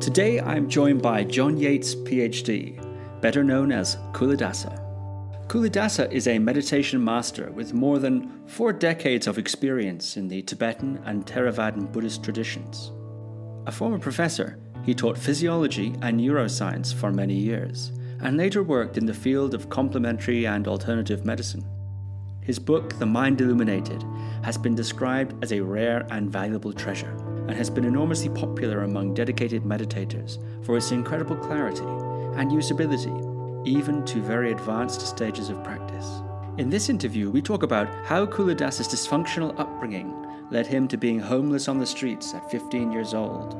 Today 0.00 0.40
I'm 0.40 0.68
joined 0.68 1.02
by 1.02 1.24
John 1.24 1.56
Yates, 1.56 1.96
PhD, 1.96 2.80
better 3.20 3.42
known 3.42 3.72
as 3.72 3.96
Culadasa. 4.12 4.78
Culadasa 5.48 6.10
is 6.12 6.28
a 6.28 6.38
meditation 6.38 7.02
master 7.02 7.50
with 7.50 7.74
more 7.74 7.98
than 7.98 8.46
four 8.46 8.72
decades 8.72 9.26
of 9.26 9.38
experience 9.38 10.16
in 10.16 10.28
the 10.28 10.42
Tibetan 10.42 11.02
and 11.04 11.26
Theravadan 11.26 11.90
Buddhist 11.90 12.22
traditions. 12.22 12.92
A 13.66 13.72
former 13.72 13.98
professor, 13.98 14.60
he 14.84 14.94
taught 14.94 15.18
physiology 15.18 15.96
and 16.00 16.20
neuroscience 16.20 16.94
for 16.94 17.10
many 17.10 17.34
years, 17.34 17.90
and 18.20 18.36
later 18.36 18.62
worked 18.62 18.98
in 18.98 19.04
the 19.04 19.12
field 19.12 19.52
of 19.52 19.68
complementary 19.68 20.46
and 20.46 20.68
alternative 20.68 21.24
medicine. 21.24 21.66
His 22.40 22.60
book, 22.60 22.96
The 23.00 23.06
Mind 23.06 23.40
Illuminated, 23.40 24.04
has 24.44 24.56
been 24.56 24.76
described 24.76 25.34
as 25.42 25.52
a 25.52 25.60
rare 25.60 26.06
and 26.10 26.30
valuable 26.30 26.72
treasure, 26.72 27.16
and 27.48 27.56
has 27.56 27.70
been 27.70 27.84
enormously 27.84 28.28
popular 28.28 28.82
among 28.82 29.14
dedicated 29.14 29.64
meditators 29.64 30.38
for 30.64 30.76
its 30.76 30.92
incredible 30.92 31.36
clarity 31.36 31.82
and 32.38 32.50
usability, 32.52 33.66
even 33.66 34.04
to 34.04 34.20
very 34.20 34.52
advanced 34.52 35.00
stages 35.00 35.48
of 35.48 35.64
practice. 35.64 36.20
In 36.58 36.68
this 36.68 36.88
interview, 36.88 37.30
we 37.30 37.40
talk 37.40 37.62
about 37.62 37.88
how 38.04 38.26
Culadasa's 38.26 38.88
dysfunctional 38.88 39.58
upbringing 39.58 40.14
led 40.50 40.66
him 40.66 40.86
to 40.88 40.96
being 40.96 41.18
homeless 41.18 41.68
on 41.68 41.78
the 41.78 41.86
streets 41.86 42.34
at 42.34 42.50
15 42.50 42.92
years 42.92 43.14
old, 43.14 43.54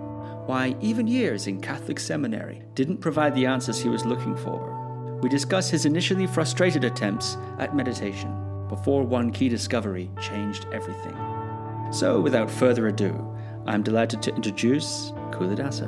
why 0.46 0.76
even 0.80 1.06
years 1.06 1.46
in 1.46 1.60
Catholic 1.60 1.98
seminary 1.98 2.62
didn't 2.74 2.98
provide 2.98 3.34
the 3.34 3.46
answers 3.46 3.80
he 3.80 3.88
was 3.88 4.04
looking 4.04 4.36
for. 4.36 5.18
We 5.22 5.28
discuss 5.28 5.70
his 5.70 5.86
initially 5.86 6.26
frustrated 6.26 6.84
attempts 6.84 7.36
at 7.58 7.74
meditation 7.74 8.34
before 8.68 9.02
one 9.02 9.32
key 9.32 9.48
discovery 9.48 10.10
changed 10.20 10.66
everything. 10.72 11.16
So, 11.90 12.20
without 12.20 12.50
further 12.50 12.88
ado, 12.88 13.37
I'm 13.68 13.82
delighted 13.82 14.22
to 14.22 14.34
introduce 14.34 15.12
Culadasa. 15.30 15.86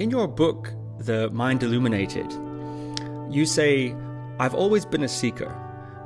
In 0.00 0.08
your 0.08 0.26
book, 0.26 0.72
The 0.98 1.28
Mind 1.28 1.62
Illuminated, 1.62 2.32
you 3.28 3.44
say, 3.44 3.94
I've 4.38 4.54
always 4.54 4.86
been 4.86 5.02
a 5.02 5.08
seeker. 5.08 5.54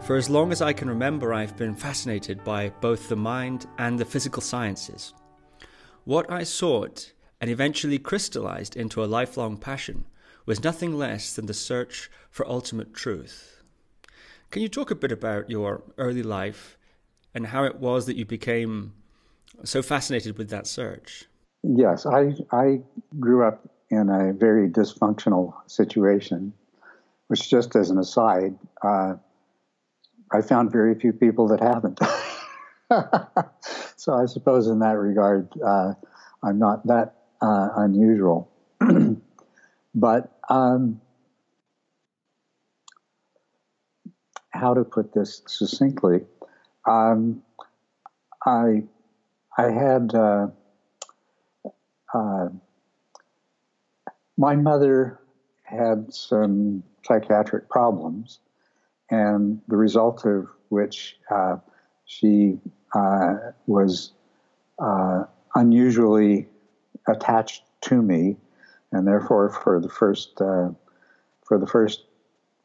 For 0.02 0.16
as 0.16 0.28
long 0.28 0.50
as 0.50 0.60
I 0.60 0.72
can 0.72 0.88
remember, 0.88 1.32
I've 1.32 1.56
been 1.56 1.76
fascinated 1.76 2.42
by 2.42 2.70
both 2.80 3.08
the 3.08 3.14
mind 3.14 3.68
and 3.78 3.96
the 3.96 4.04
physical 4.04 4.42
sciences. 4.42 5.14
What 6.02 6.28
I 6.28 6.42
sought 6.42 7.12
and 7.40 7.48
eventually 7.48 8.00
crystallized 8.00 8.74
into 8.74 9.04
a 9.04 9.06
lifelong 9.06 9.56
passion 9.56 10.06
was 10.44 10.64
nothing 10.64 10.98
less 10.98 11.36
than 11.36 11.46
the 11.46 11.54
search 11.54 12.10
for 12.30 12.48
ultimate 12.48 12.94
truth. 12.94 13.62
Can 14.50 14.60
you 14.60 14.68
talk 14.68 14.90
a 14.90 14.96
bit 14.96 15.12
about 15.12 15.50
your 15.50 15.84
early 15.98 16.24
life 16.24 16.76
and 17.32 17.46
how 17.46 17.62
it 17.62 17.76
was 17.76 18.06
that 18.06 18.16
you 18.16 18.24
became 18.24 18.94
so 19.62 19.82
fascinated 19.82 20.38
with 20.38 20.50
that 20.50 20.66
search? 20.66 21.26
Yes, 21.62 22.06
I, 22.06 22.34
I 22.52 22.80
grew 23.18 23.44
up 23.46 23.68
in 23.90 24.10
a 24.10 24.32
very 24.32 24.68
dysfunctional 24.68 25.54
situation, 25.66 26.52
which, 27.28 27.48
just 27.48 27.74
as 27.76 27.90
an 27.90 27.98
aside, 27.98 28.58
uh, 28.82 29.14
I 30.32 30.42
found 30.42 30.72
very 30.72 30.94
few 30.94 31.12
people 31.12 31.48
that 31.48 31.60
haven't. 31.60 32.00
so 33.96 34.14
I 34.14 34.26
suppose 34.26 34.66
in 34.66 34.80
that 34.80 34.98
regard, 34.98 35.48
uh, 35.64 35.94
I'm 36.42 36.58
not 36.58 36.86
that 36.86 37.14
uh, 37.40 37.68
unusual. 37.76 38.50
but 39.94 40.36
um, 40.48 41.00
how 44.50 44.74
to 44.74 44.84
put 44.84 45.12
this 45.12 45.42
succinctly? 45.46 46.20
Um, 46.86 47.42
I 48.46 48.84
I 49.56 49.70
had 49.70 50.14
uh, 50.14 50.48
uh, 52.12 52.48
my 54.36 54.56
mother 54.56 55.20
had 55.62 56.12
some 56.12 56.82
psychiatric 57.04 57.68
problems, 57.68 58.40
and 59.10 59.60
the 59.68 59.76
result 59.76 60.24
of 60.24 60.48
which 60.70 61.16
uh, 61.30 61.56
she 62.04 62.58
uh, 62.94 63.34
was 63.66 64.12
uh, 64.78 65.24
unusually 65.54 66.48
attached 67.06 67.62
to 67.82 68.02
me, 68.02 68.36
and 68.90 69.06
therefore 69.06 69.50
for 69.50 69.80
the 69.80 69.88
first 69.88 70.40
uh, 70.40 70.70
for 71.44 71.58
the 71.58 71.66
first 71.66 72.06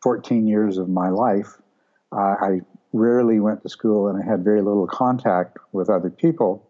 14 0.02 0.48
years 0.48 0.78
of 0.78 0.90
my 0.90 1.10
life, 1.10 1.58
I 2.12 2.62
rarely 2.94 3.40
went 3.40 3.62
to 3.64 3.70
school 3.70 4.08
and 4.08 4.22
I 4.22 4.26
had 4.26 4.44
very 4.44 4.62
little 4.62 4.88
contact 4.88 5.58
with 5.74 5.90
other 5.90 6.10
people, 6.10 6.66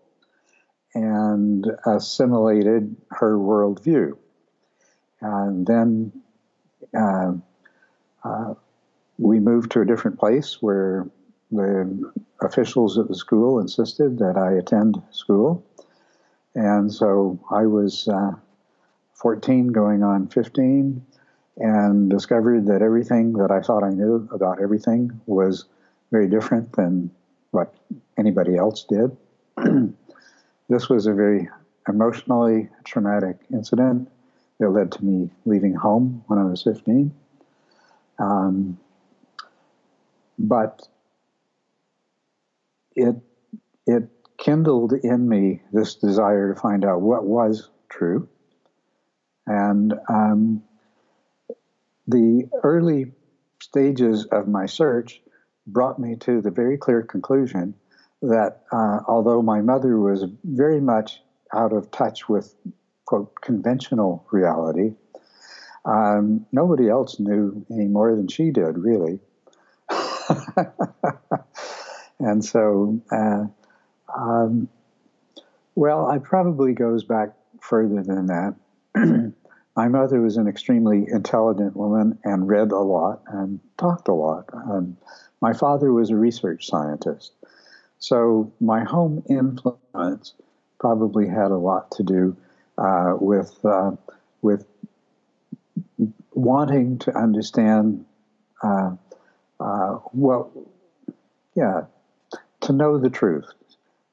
and 0.94 1.66
assimilated 1.86 2.96
her 3.12 3.38
worldview, 3.38 4.18
and 5.22 5.66
then. 5.66 6.12
Uh, 6.98 7.34
uh, 8.24 8.54
we 9.20 9.40
moved 9.40 9.72
to 9.72 9.82
a 9.82 9.86
different 9.86 10.18
place 10.18 10.58
where 10.62 11.06
the 11.52 12.12
officials 12.42 12.98
at 12.98 13.08
the 13.08 13.16
school 13.16 13.60
insisted 13.60 14.18
that 14.20 14.38
I 14.38 14.54
attend 14.54 15.02
school. 15.12 15.64
And 16.56 16.92
so 16.92 17.40
I 17.52 17.66
was 17.66 18.08
uh, 18.08 18.32
14 19.14 19.68
going 19.68 20.04
on 20.04 20.28
15 20.28 21.06
and 21.58 22.10
discovered 22.10 22.68
that 22.68 22.82
everything 22.82 23.34
that 23.34 23.52
I 23.52 23.62
thought 23.62 23.84
I 23.84 23.90
knew 23.90 24.28
about 24.32 24.62
everything 24.62 25.20
was 25.26 25.66
very 26.12 26.30
different 26.30 26.72
than 26.74 27.12
what 27.52 27.74
anybody 28.18 28.56
else 28.56 28.86
did. 28.88 29.16
this 30.69 30.88
was 30.88 31.07
a 31.07 31.13
very 31.13 31.50
emotionally 31.88 32.69
traumatic 32.85 33.38
incident 33.52 34.09
that 34.59 34.69
led 34.69 34.91
to 34.91 35.03
me 35.03 35.30
leaving 35.46 35.74
home 35.74 36.24
when 36.28 36.38
I 36.38 36.44
was 36.44 36.62
15. 36.63 37.12
Um, 38.19 38.78
but 40.38 40.88
it 42.96 43.16
it 43.88 44.09
kindled 44.38 44.94
in 44.94 45.28
me 45.28 45.62
this 45.74 45.96
desire 45.96 46.53
to 46.53 46.59
find 46.59 46.86
out 46.86 47.01
what 47.01 47.25
was 47.25 47.69
true, 47.90 48.28
and 49.47 49.94
um, 50.07 50.63
the 52.07 52.47
early 52.63 53.12
stages 53.62 54.25
of 54.25 54.47
my 54.47 54.66
search 54.66 55.22
brought 55.68 56.00
me 56.00 56.16
to 56.18 56.41
the 56.41 56.51
very 56.51 56.78
clear 56.78 57.01
conclusion 57.01 57.74
that 58.22 58.63
uh, 58.72 59.00
although 59.07 59.41
my 59.41 59.62
mother 59.62 59.97
was 59.97 60.25
very 60.44 60.81
much 60.81 61.22
out 61.53 61.74
of 61.74 61.90
touch 61.91 62.28
with 62.28 62.53
quote 63.06 63.34
conventional 63.41 64.25
reality, 64.31 64.94
um, 65.85 66.46
nobody 66.52 66.90
else 66.90 67.19
knew 67.19 67.66
any 67.72 67.88
more 67.88 68.16
than 68.16 68.28
she 68.28 68.52
did, 68.52 68.78
really. 68.78 69.19
and 72.19 72.44
so, 72.44 73.02
uh, 73.12 73.46
um, 74.16 74.68
well, 75.75 76.12
it 76.12 76.24
probably 76.24 76.74
goes 76.74 77.03
back 77.03 77.30
further 77.62 78.03
than 78.03 78.28
that. 78.28 78.56
My 79.75 79.88
mother 79.88 80.19
was 80.19 80.36
an 80.36 80.47
extremely 80.47 81.07
intelligent 81.09 81.75
woman 81.75 82.19
and 82.25 82.50
read 82.50 82.72
a 82.72 82.80
lot 82.80 83.22
and 83.28 83.62
talked 83.78 84.09
a 84.09 84.13
lot. 84.13 84.50
Um, 84.53 84.97
my 85.40 85.53
father 85.53 85.94
was 85.94 86.09
a 86.09 86.18
research 86.18 86.68
scientist. 86.68 87.31
So 88.00 88.52
my 88.60 88.84
home 88.84 89.24
influence 89.30 90.34
probably 90.80 91.28
had 91.28 91.52
a 91.52 91.58
lot 91.58 91.92
to 91.92 92.04
do 92.04 92.36
uh, 92.78 93.16
with 93.20 93.64
uh, 93.66 93.92
with 94.42 94.66
wanting 96.34 96.98
to 97.00 97.18
understand 97.18 98.06
uh, 98.64 98.92
uh, 99.60 100.00
well, 100.14 100.52
yeah, 101.56 101.84
to 102.62 102.74
know 102.74 102.98
the 102.98 103.10
truth, 103.10 103.52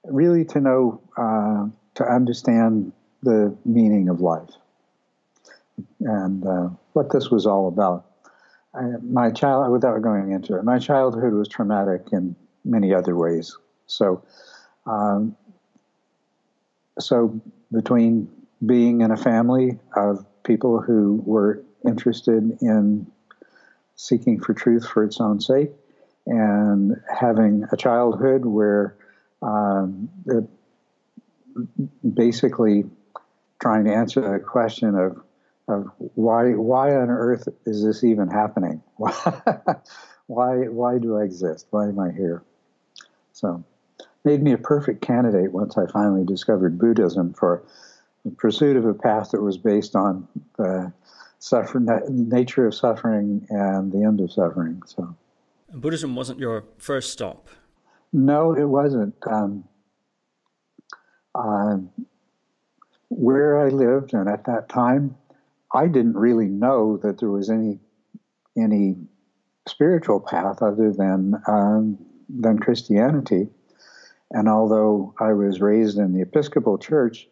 really 0.04 0.44
to 0.46 0.60
know, 0.60 1.00
uh, 1.16 1.66
to 1.94 2.04
understand 2.04 2.92
the 3.22 3.56
meaning 3.64 4.08
of 4.08 4.20
life 4.20 4.50
and 6.00 6.46
uh, 6.46 6.68
what 6.92 7.10
this 7.12 7.30
was 7.30 7.46
all 7.46 7.68
about. 7.68 8.06
I, 8.74 8.82
my 9.02 9.30
child, 9.30 9.70
without 9.72 10.02
going 10.02 10.32
into 10.32 10.56
it, 10.58 10.64
my 10.64 10.78
childhood 10.78 11.32
was 11.32 11.48
traumatic 11.48 12.02
in 12.12 12.36
many 12.64 12.92
other 12.92 13.16
ways. 13.16 13.56
So, 13.86 14.22
um, 14.86 15.36
so 16.98 17.40
between 17.72 18.28
being 18.64 19.00
in 19.02 19.10
a 19.10 19.16
family 19.16 19.78
of 19.94 20.24
people 20.42 20.80
who 20.80 21.22
were 21.24 21.62
interested 21.86 22.58
in 22.60 23.06
seeking 23.96 24.40
for 24.40 24.54
truth 24.54 24.86
for 24.86 25.04
its 25.04 25.20
own 25.20 25.40
sake, 25.40 25.70
and 26.26 27.00
having 27.08 27.64
a 27.70 27.76
childhood 27.76 28.44
where 28.44 28.96
um, 29.42 30.08
basically 32.14 32.84
trying 33.60 33.84
to 33.84 33.94
answer 33.94 34.20
the 34.20 34.38
question 34.38 34.94
of 34.94 35.22
of 35.68 35.90
why 35.98 36.52
why 36.52 36.94
on 36.94 37.10
earth 37.10 37.48
is 37.64 37.84
this 37.84 38.04
even 38.04 38.28
happening? 38.28 38.82
why 38.96 40.56
why 40.68 40.98
do 40.98 41.18
I 41.18 41.24
exist? 41.24 41.66
Why 41.70 41.88
am 41.88 41.98
I 41.98 42.12
here? 42.12 42.42
So 43.32 43.64
made 44.26 44.42
me 44.42 44.52
a 44.52 44.58
perfect 44.58 45.00
candidate 45.00 45.52
once 45.52 45.78
I 45.78 45.86
finally 45.86 46.24
discovered 46.24 46.78
Buddhism 46.78 47.32
for 47.32 47.62
the 48.24 48.32
pursuit 48.32 48.76
of 48.76 48.84
a 48.84 48.92
path 48.92 49.30
that 49.30 49.40
was 49.40 49.56
based 49.56 49.94
on 49.94 50.26
the 50.58 50.92
suffer, 51.38 51.80
nature 52.10 52.66
of 52.66 52.74
suffering 52.74 53.46
and 53.50 53.92
the 53.92 54.02
end 54.02 54.20
of 54.20 54.32
suffering. 54.32 54.82
So, 54.84 55.16
Buddhism 55.72 56.16
wasn't 56.16 56.40
your 56.40 56.64
first 56.76 57.12
stop. 57.12 57.46
No, 58.12 58.52
it 58.52 58.64
wasn't. 58.64 59.14
Um, 59.30 59.64
uh, 61.36 61.76
where 63.08 63.64
I 63.64 63.68
lived, 63.68 64.12
and 64.12 64.28
at 64.28 64.44
that 64.46 64.68
time, 64.68 65.16
I 65.72 65.86
didn't 65.86 66.16
really 66.16 66.48
know 66.48 66.96
that 66.98 67.20
there 67.20 67.30
was 67.30 67.48
any 67.48 67.78
any 68.58 68.96
spiritual 69.68 70.18
path 70.18 70.62
other 70.62 70.92
than 70.92 71.40
um, 71.46 71.98
than 72.28 72.58
Christianity. 72.58 73.50
And 74.30 74.48
although 74.48 75.14
I 75.20 75.32
was 75.32 75.60
raised 75.60 75.98
in 75.98 76.12
the 76.12 76.22
Episcopal 76.22 76.78
Church, 76.78 77.28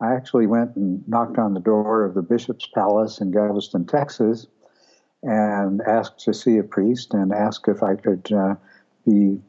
I 0.00 0.14
actually 0.14 0.46
went 0.46 0.76
and 0.76 1.06
knocked 1.08 1.38
on 1.38 1.54
the 1.54 1.60
door 1.60 2.04
of 2.04 2.14
the 2.14 2.22
Bishop's 2.22 2.66
Palace 2.74 3.20
in 3.20 3.30
Galveston, 3.30 3.86
Texas, 3.86 4.46
and 5.22 5.80
asked 5.86 6.20
to 6.20 6.34
see 6.34 6.58
a 6.58 6.62
priest 6.62 7.14
and 7.14 7.32
asked 7.32 7.68
if 7.68 7.82
I 7.82 7.96
could 7.96 8.30
uh, 8.32 8.54
be 9.06 9.40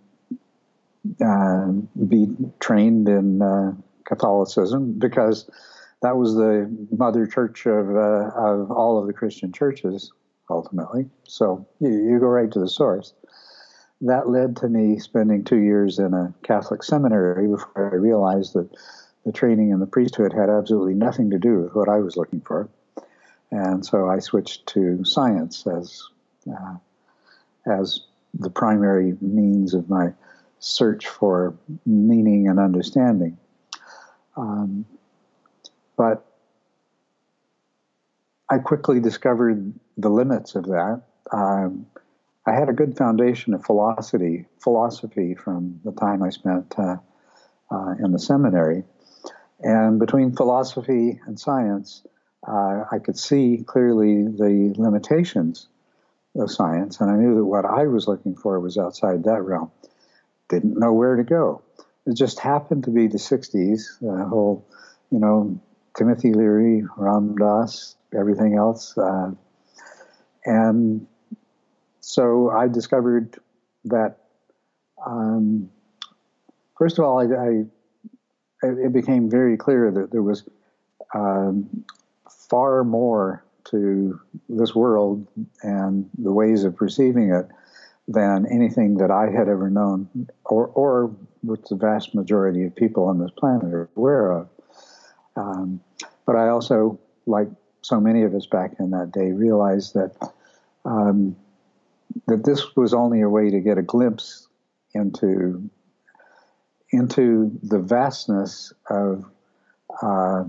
uh, 1.23 1.67
be 2.07 2.27
trained 2.59 3.07
in 3.07 3.41
uh, 3.41 3.73
Catholicism 4.05 4.97
because 4.97 5.49
that 6.01 6.17
was 6.17 6.35
the 6.35 6.69
mother 6.91 7.25
church 7.27 7.65
of 7.65 7.95
uh, 7.95 8.31
of 8.35 8.71
all 8.71 8.99
of 8.99 9.07
the 9.07 9.13
Christian 9.13 9.51
churches 9.51 10.11
ultimately. 10.49 11.09
So 11.23 11.67
you, 11.79 11.89
you 11.89 12.19
go 12.19 12.27
right 12.27 12.51
to 12.51 12.59
the 12.59 12.69
source. 12.69 13.13
That 14.01 14.29
led 14.29 14.57
to 14.57 14.69
me 14.69 14.99
spending 14.99 15.43
two 15.43 15.57
years 15.57 15.97
in 15.97 16.13
a 16.13 16.33
Catholic 16.43 16.83
seminary 16.83 17.47
before 17.47 17.91
I 17.91 17.95
realized 17.95 18.53
that 18.53 18.69
the 19.25 19.31
training 19.31 19.71
in 19.71 19.79
the 19.79 19.87
priesthood 19.87 20.33
had 20.33 20.49
absolutely 20.49 20.93
nothing 20.93 21.31
to 21.31 21.39
do 21.39 21.61
with 21.61 21.75
what 21.75 21.89
I 21.89 21.97
was 21.97 22.15
looking 22.15 22.41
for. 22.41 22.69
And 23.51 23.85
so 23.85 24.09
I 24.09 24.19
switched 24.19 24.67
to 24.67 25.03
science 25.03 25.65
as 25.65 26.03
uh, 26.49 26.75
as 27.65 28.01
the 28.33 28.49
primary 28.49 29.17
means 29.19 29.73
of 29.73 29.89
my 29.89 30.13
search 30.59 31.07
for 31.07 31.55
meaning 31.85 32.47
and 32.47 32.59
understanding. 32.59 33.37
Um, 34.35 34.85
but 35.95 36.25
I 38.49 38.59
quickly 38.59 38.99
discovered 38.99 39.73
the 39.97 40.09
limits 40.09 40.55
of 40.55 40.65
that. 40.65 41.01
Um, 41.31 41.87
I 42.47 42.53
had 42.53 42.69
a 42.69 42.73
good 42.73 42.97
foundation 42.97 43.53
of 43.53 43.65
philosophy, 43.65 44.45
philosophy 44.59 45.35
from 45.35 45.81
the 45.83 45.91
time 45.91 46.23
I 46.23 46.29
spent 46.29 46.73
uh, 46.79 46.95
uh, 47.69 47.95
in 47.99 48.13
the 48.13 48.19
seminary, 48.19 48.85
and 49.59 49.99
between 49.99 50.33
philosophy 50.33 51.19
and 51.25 51.37
science, 51.37 52.03
uh, 52.47 52.85
I 52.89 52.99
could 52.99 53.19
see 53.19 53.65
clearly 53.67 54.23
the 54.23 54.73
limitations 54.77 55.67
of 56.37 56.49
science, 56.49 57.01
and 57.01 57.11
I 57.11 57.17
knew 57.17 57.35
that 57.35 57.43
what 57.43 57.65
I 57.65 57.87
was 57.87 58.07
looking 58.07 58.35
for 58.35 58.61
was 58.61 58.77
outside 58.77 59.25
that 59.25 59.41
realm. 59.41 59.69
Didn't 60.47 60.79
know 60.79 60.93
where 60.93 61.17
to 61.17 61.23
go. 61.23 61.61
It 62.05 62.13
just 62.13 62.39
happened 62.39 62.85
to 62.85 62.91
be 62.91 63.07
the 63.07 63.17
'60s, 63.17 63.99
the 63.99 64.23
whole, 64.23 64.65
you 65.11 65.19
know, 65.19 65.59
Timothy 65.97 66.31
Leary, 66.31 66.85
Ram 66.95 67.35
Dass, 67.35 67.97
everything 68.17 68.55
else. 68.55 68.97
Uh, 68.97 69.31
and 70.45 71.05
so 72.07 72.49
I 72.51 72.69
discovered 72.69 73.37
that, 73.83 74.19
um, 75.05 75.69
first 76.77 76.97
of 76.97 77.03
all, 77.03 77.19
I, 77.19 77.65
I, 78.65 78.67
it 78.69 78.93
became 78.93 79.29
very 79.29 79.57
clear 79.57 79.91
that 79.91 80.11
there 80.11 80.21
was 80.21 80.45
um, 81.13 81.83
far 82.49 82.85
more 82.85 83.43
to 83.65 84.21
this 84.47 84.73
world 84.73 85.27
and 85.63 86.09
the 86.17 86.31
ways 86.31 86.63
of 86.63 86.77
perceiving 86.77 87.33
it 87.33 87.49
than 88.07 88.45
anything 88.45 88.95
that 88.99 89.11
I 89.11 89.29
had 89.29 89.49
ever 89.49 89.69
known, 89.69 90.29
or, 90.45 90.67
or 90.67 91.13
which 91.43 91.63
the 91.69 91.75
vast 91.75 92.15
majority 92.15 92.63
of 92.63 92.73
people 92.73 93.03
on 93.03 93.19
this 93.19 93.31
planet 93.31 93.73
are 93.73 93.89
aware 93.97 94.31
of. 94.31 94.49
Um, 95.35 95.81
but 96.25 96.37
I 96.37 96.47
also, 96.47 97.01
like 97.25 97.49
so 97.81 97.99
many 97.99 98.23
of 98.23 98.33
us 98.33 98.45
back 98.45 98.75
in 98.79 98.91
that 98.91 99.11
day 99.11 99.33
realized 99.33 99.93
that 99.95 100.15
um, 100.85 101.35
that 102.27 102.43
this 102.43 102.75
was 102.75 102.93
only 102.93 103.21
a 103.21 103.29
way 103.29 103.49
to 103.49 103.59
get 103.59 103.77
a 103.77 103.81
glimpse 103.81 104.47
into 104.93 105.69
into 106.91 107.51
the 107.63 107.79
vastness 107.79 108.73
of 108.89 109.25
uh, 110.01 110.43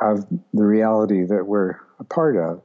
of 0.00 0.26
the 0.52 0.64
reality 0.64 1.24
that 1.24 1.46
we're 1.46 1.76
a 1.98 2.04
part 2.04 2.36
of, 2.36 2.62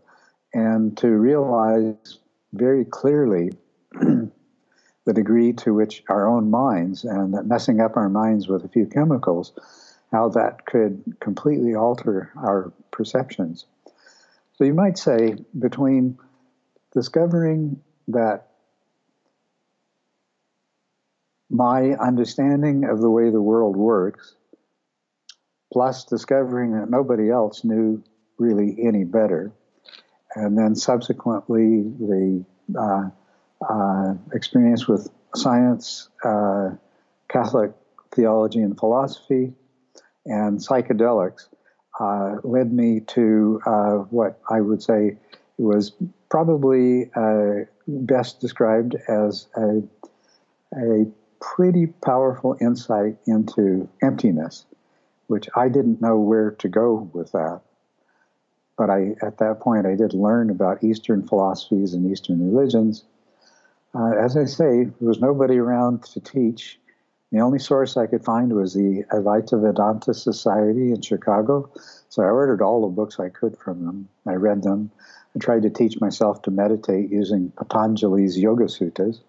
and 0.53 0.97
to 0.97 1.07
realize 1.07 2.19
very 2.53 2.83
clearly 2.83 3.51
the 3.91 5.13
degree 5.13 5.53
to 5.53 5.73
which 5.73 6.03
our 6.09 6.27
own 6.27 6.49
minds 6.49 7.05
and 7.05 7.33
that 7.33 7.45
messing 7.45 7.79
up 7.79 7.95
our 7.95 8.09
minds 8.09 8.47
with 8.47 8.65
a 8.65 8.67
few 8.67 8.85
chemicals 8.85 9.53
how 10.11 10.27
that 10.29 10.65
could 10.65 11.01
completely 11.21 11.73
alter 11.73 12.31
our 12.35 12.71
perceptions. 12.91 13.65
So 14.57 14.65
you 14.65 14.73
might 14.73 14.97
say 14.97 15.37
between 15.57 16.17
discovering 16.93 17.81
that 18.09 18.47
my 21.49 21.91
understanding 21.91 22.85
of 22.85 23.01
the 23.01 23.09
way 23.09 23.29
the 23.29 23.41
world 23.41 23.75
works, 23.75 24.35
plus 25.71 26.05
discovering 26.05 26.71
that 26.71 26.89
nobody 26.89 27.29
else 27.29 27.63
knew 27.63 28.01
really 28.37 28.77
any 28.81 29.03
better, 29.03 29.51
and 30.35 30.57
then 30.57 30.75
subsequently 30.75 31.83
the 31.99 32.45
uh, 32.79 33.09
uh, 33.69 34.13
experience 34.33 34.87
with 34.87 35.09
science, 35.35 36.09
uh, 36.23 36.69
Catholic 37.29 37.71
theology, 38.15 38.59
and 38.59 38.77
philosophy, 38.77 39.53
and 40.25 40.59
psychedelics 40.59 41.47
uh, 41.99 42.37
led 42.43 42.71
me 42.71 43.01
to 43.01 43.61
uh, 43.65 43.93
what 44.09 44.39
I 44.49 44.61
would 44.61 44.81
say 44.81 45.17
was 45.61 45.91
probably 46.29 47.11
uh, 47.15 47.65
best 47.87 48.39
described 48.39 48.95
as 49.07 49.47
a, 49.55 49.81
a 50.75 51.05
pretty 51.39 51.87
powerful 51.87 52.57
insight 52.61 53.17
into 53.27 53.87
emptiness, 54.01 54.65
which 55.27 55.47
I 55.55 55.69
didn't 55.69 56.01
know 56.01 56.17
where 56.17 56.51
to 56.51 56.69
go 56.69 57.09
with 57.13 57.31
that. 57.31 57.61
But 58.77 58.89
I, 58.89 59.15
at 59.21 59.37
that 59.39 59.59
point, 59.59 59.85
I 59.85 59.95
did 59.95 60.13
learn 60.13 60.49
about 60.49 60.83
Eastern 60.83 61.27
philosophies 61.27 61.93
and 61.93 62.09
Eastern 62.11 62.53
religions. 62.53 63.03
Uh, 63.93 64.13
as 64.17 64.37
I 64.37 64.45
say, 64.45 64.85
there 64.85 65.07
was 65.07 65.19
nobody 65.19 65.57
around 65.57 66.03
to 66.05 66.19
teach, 66.19 66.79
the 67.31 67.39
only 67.39 67.59
source 67.59 67.95
I 67.95 68.07
could 68.07 68.25
find 68.25 68.53
was 68.53 68.73
the 68.73 69.05
Advaita 69.11 69.61
Vedanta 69.61 70.13
Society 70.13 70.91
in 70.91 71.01
Chicago. 71.01 71.69
So 72.09 72.23
I 72.23 72.25
ordered 72.25 72.61
all 72.61 72.81
the 72.81 72.93
books 72.93 73.19
I 73.19 73.29
could 73.29 73.57
from 73.57 73.85
them. 73.85 74.09
I 74.27 74.33
read 74.33 74.63
them. 74.63 74.91
I 75.35 75.39
tried 75.39 75.63
to 75.63 75.69
teach 75.69 75.99
myself 76.01 76.41
to 76.43 76.51
meditate 76.51 77.09
using 77.09 77.51
Patanjali's 77.51 78.37
Yoga 78.37 78.67
Sutras. 78.67 79.21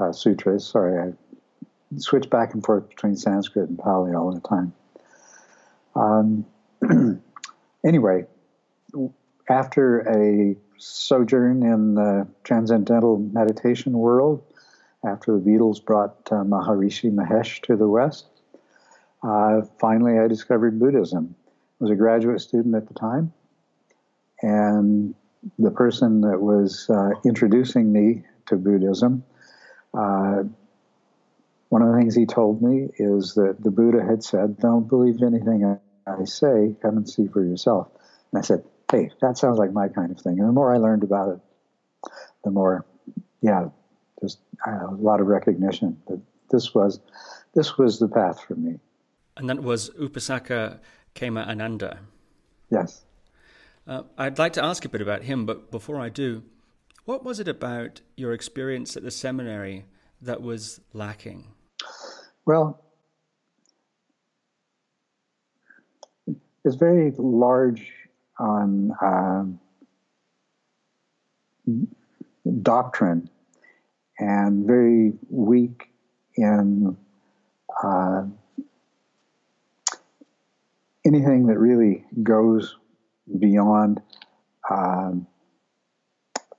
Uh, 0.00 0.12
sutras. 0.12 0.66
Sorry, 0.66 0.98
I 0.98 1.98
switch 1.98 2.30
back 2.30 2.54
and 2.54 2.64
forth 2.64 2.88
between 2.88 3.16
Sanskrit 3.16 3.68
and 3.68 3.78
Pali 3.78 4.14
all 4.14 4.32
the 4.32 4.40
time. 4.40 4.72
Um, 5.94 6.46
anyway, 7.84 8.26
after 9.48 10.00
a 10.00 10.56
sojourn 10.78 11.62
in 11.62 11.94
the 11.94 12.28
transcendental 12.44 13.18
meditation 13.18 13.92
world, 13.92 14.42
after 15.04 15.32
the 15.32 15.40
Beatles 15.40 15.84
brought 15.84 16.16
uh, 16.30 16.36
Maharishi 16.44 17.12
Mahesh 17.12 17.62
to 17.62 17.76
the 17.76 17.88
West. 17.88 18.26
Uh, 19.22 19.62
finally, 19.80 20.18
I 20.18 20.28
discovered 20.28 20.78
Buddhism. 20.78 21.34
I 21.80 21.84
was 21.84 21.90
a 21.90 21.96
graduate 21.96 22.40
student 22.40 22.74
at 22.74 22.88
the 22.88 22.94
time, 22.94 23.32
and 24.42 25.14
the 25.58 25.70
person 25.70 26.22
that 26.22 26.40
was 26.40 26.88
uh, 26.90 27.10
introducing 27.24 27.92
me 27.92 28.24
to 28.46 28.56
Buddhism, 28.56 29.24
uh, 29.94 30.42
one 31.68 31.82
of 31.82 31.92
the 31.92 31.98
things 31.98 32.14
he 32.14 32.26
told 32.26 32.62
me 32.62 32.88
is 32.98 33.34
that 33.34 33.56
the 33.60 33.70
Buddha 33.70 34.04
had 34.04 34.22
said, 34.22 34.58
Don't 34.58 34.88
believe 34.88 35.22
anything 35.22 35.78
I 36.06 36.24
say, 36.24 36.74
come 36.80 36.96
and 36.96 37.08
see 37.08 37.26
for 37.26 37.44
yourself. 37.44 37.88
And 38.32 38.38
I 38.38 38.42
said, 38.42 38.64
Hey, 38.90 39.10
that 39.20 39.36
sounds 39.36 39.58
like 39.58 39.72
my 39.72 39.88
kind 39.88 40.10
of 40.10 40.18
thing. 40.20 40.38
And 40.38 40.48
the 40.48 40.52
more 40.52 40.74
I 40.74 40.78
learned 40.78 41.02
about 41.02 41.28
it, 41.30 42.10
the 42.42 42.50
more, 42.50 42.86
yeah, 43.42 43.68
just 44.20 44.38
a 44.66 44.94
lot 44.94 45.20
of 45.20 45.26
recognition 45.26 46.00
that 46.08 46.20
this 46.50 46.74
was 46.74 47.00
this 47.54 47.76
was 47.76 47.98
the 47.98 48.08
path 48.08 48.40
for 48.46 48.54
me. 48.54 48.78
And 49.36 49.48
that 49.48 49.62
was 49.62 49.90
Upasaka 49.90 50.80
Khema 51.14 51.46
Ananda. 51.46 52.00
Yes. 52.70 53.04
Uh, 53.88 54.02
I'd 54.18 54.38
like 54.38 54.52
to 54.52 54.64
ask 54.64 54.84
a 54.84 54.88
bit 54.88 55.00
about 55.00 55.22
him, 55.22 55.46
but 55.46 55.70
before 55.70 55.98
I 55.98 56.10
do, 56.10 56.42
what 57.06 57.24
was 57.24 57.40
it 57.40 57.48
about 57.48 58.02
your 58.18 58.34
experience 58.34 58.98
at 58.98 59.02
the 59.02 59.10
seminary 59.10 59.86
that 60.20 60.42
was 60.42 60.82
lacking? 60.92 61.54
Well, 62.44 62.84
it's 66.66 66.76
very 66.76 67.14
large 67.16 67.90
on 68.38 68.92
um, 69.00 69.58
doctrine 72.60 73.30
and 74.18 74.66
very 74.66 75.14
weak 75.30 75.90
in 76.34 76.94
uh, 77.82 78.24
anything 81.06 81.46
that 81.46 81.58
really 81.58 82.04
goes 82.22 82.76
beyond 83.38 84.00
um, 84.70 85.26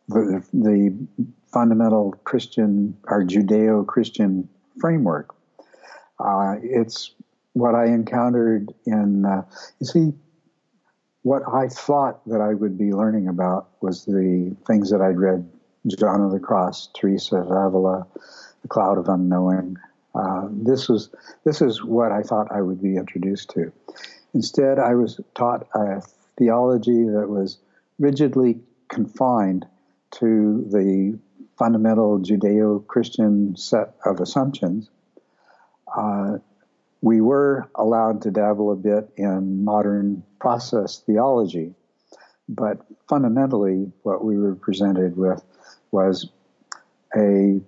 the, 0.08 0.44
the 0.54 1.08
fundamental 1.52 2.14
Christian 2.24 2.98
or 3.06 3.24
Judeo 3.24 3.86
Christian 3.86 4.50
framework. 4.80 5.36
Uh, 6.20 6.56
it's 6.62 7.14
what 7.54 7.76
I 7.76 7.86
encountered 7.86 8.74
in, 8.86 9.26
uh, 9.26 9.44
you 9.80 9.86
see, 9.86 10.14
what 11.24 11.44
I 11.52 11.68
thought 11.68 12.26
that 12.28 12.42
I 12.42 12.54
would 12.54 12.78
be 12.78 12.94
learning 12.94 13.28
about 13.28 13.70
was 13.82 14.06
the 14.06 14.56
things 14.66 14.90
that 14.92 15.02
I'd 15.02 15.18
read 15.18 15.50
John 15.88 16.22
of 16.22 16.32
the 16.32 16.40
Cross, 16.40 16.90
Teresa 16.96 17.38
of 17.38 17.52
Avila, 17.52 18.08
The 18.62 18.68
Cloud 18.68 18.98
of 18.98 19.10
Unknowing. 19.10 19.78
Uh, 20.16 20.48
this 20.52 20.90
was 20.90 21.10
this 21.46 21.62
is 21.62 21.84
what 21.84 22.12
I 22.12 22.24
thought 22.24 22.52
I 22.52 22.62
would 22.62 22.82
be 22.82 22.96
introduced 22.96 23.52
to. 23.52 23.72
Instead, 24.34 24.80
I 24.80 24.96
was 24.96 25.20
taught 25.36 25.68
a 25.74 26.02
theology 26.40 27.04
that 27.04 27.28
was 27.30 27.60
rigidly 28.00 28.60
confined 28.88 29.68
to 30.12 30.66
the 30.72 31.20
fundamental 31.58 32.20
Judeo 32.20 32.88
Christian 32.88 33.56
set 33.58 33.94
of 34.06 34.22
assumptions. 34.22 34.90
Uh, 35.96 36.38
we 37.02 37.22
were 37.22 37.70
allowed 37.76 38.22
to 38.24 38.32
dabble 38.32 38.72
a 38.72 38.76
bit 38.76 39.10
in 39.18 39.64
modern 39.64 40.24
process 40.40 41.00
theology, 41.06 41.76
but 42.48 42.86
fundamentally, 43.08 43.92
what 44.04 44.24
we 44.24 44.38
were 44.38 44.56
presented 44.56 45.16
with 45.16 45.44
was 45.92 46.30
a 47.16 47.62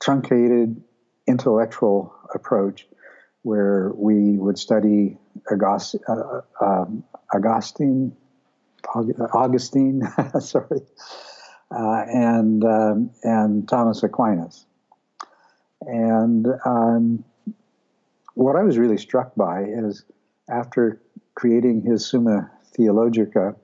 truncated 0.00 0.82
intellectual 1.26 2.12
approach 2.34 2.86
where 3.42 3.92
we 3.94 4.36
would 4.36 4.58
study 4.58 5.16
August, 5.50 5.96
uh, 6.08 6.40
um, 6.60 7.04
Augustine, 7.34 8.16
Augustine, 8.94 10.02
sorry, 10.40 10.80
uh, 11.70 12.04
and 12.06 12.64
um, 12.64 13.10
and 13.22 13.68
Thomas 13.68 14.02
Aquinas. 14.02 14.64
And 15.82 16.46
um, 16.64 17.24
what 18.34 18.56
I 18.56 18.62
was 18.62 18.78
really 18.78 18.98
struck 18.98 19.34
by 19.34 19.64
is 19.64 20.04
after 20.48 21.00
creating 21.34 21.82
his 21.82 22.08
Summa 22.08 22.50
Theologica, 22.76 23.54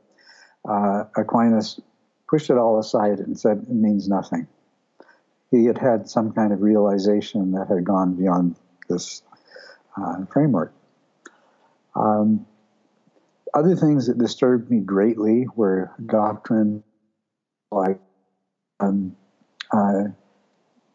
uh, 0.68 1.04
Aquinas 1.16 1.80
pushed 2.28 2.50
it 2.50 2.58
all 2.58 2.78
aside 2.78 3.18
and 3.18 3.38
said 3.38 3.58
it 3.58 3.70
means 3.70 4.08
nothing. 4.08 4.46
He 5.50 5.66
had 5.66 5.78
had 5.78 6.08
some 6.08 6.32
kind 6.32 6.52
of 6.52 6.62
realization 6.62 7.52
that 7.52 7.68
had 7.68 7.84
gone 7.84 8.14
beyond 8.14 8.56
this 8.88 9.22
uh, 9.96 10.24
framework. 10.26 10.74
Um, 11.94 12.46
other 13.54 13.76
things 13.76 14.06
that 14.06 14.18
disturbed 14.18 14.70
me 14.70 14.80
greatly 14.80 15.46
were 15.54 15.90
doctrine 16.06 16.82
like 17.70 17.98
um, 18.80 19.16
uh, 19.72 20.04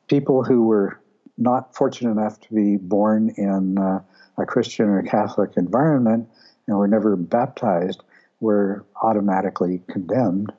people 0.08 0.44
who 0.44 0.64
were 0.64 1.00
not 1.38 1.74
fortunate 1.74 2.12
enough 2.12 2.40
to 2.42 2.54
be 2.54 2.78
born 2.78 3.30
in 3.38 3.78
uh, 3.78 4.02
a 4.38 4.46
Christian 4.46 4.90
or 4.90 5.02
Catholic 5.04 5.52
environment 5.58 6.28
and 6.68 6.78
were 6.78 6.88
never 6.88 7.16
baptized 7.16 8.04
were 8.42 8.86
automatically 9.02 9.82
condemned 9.90 10.52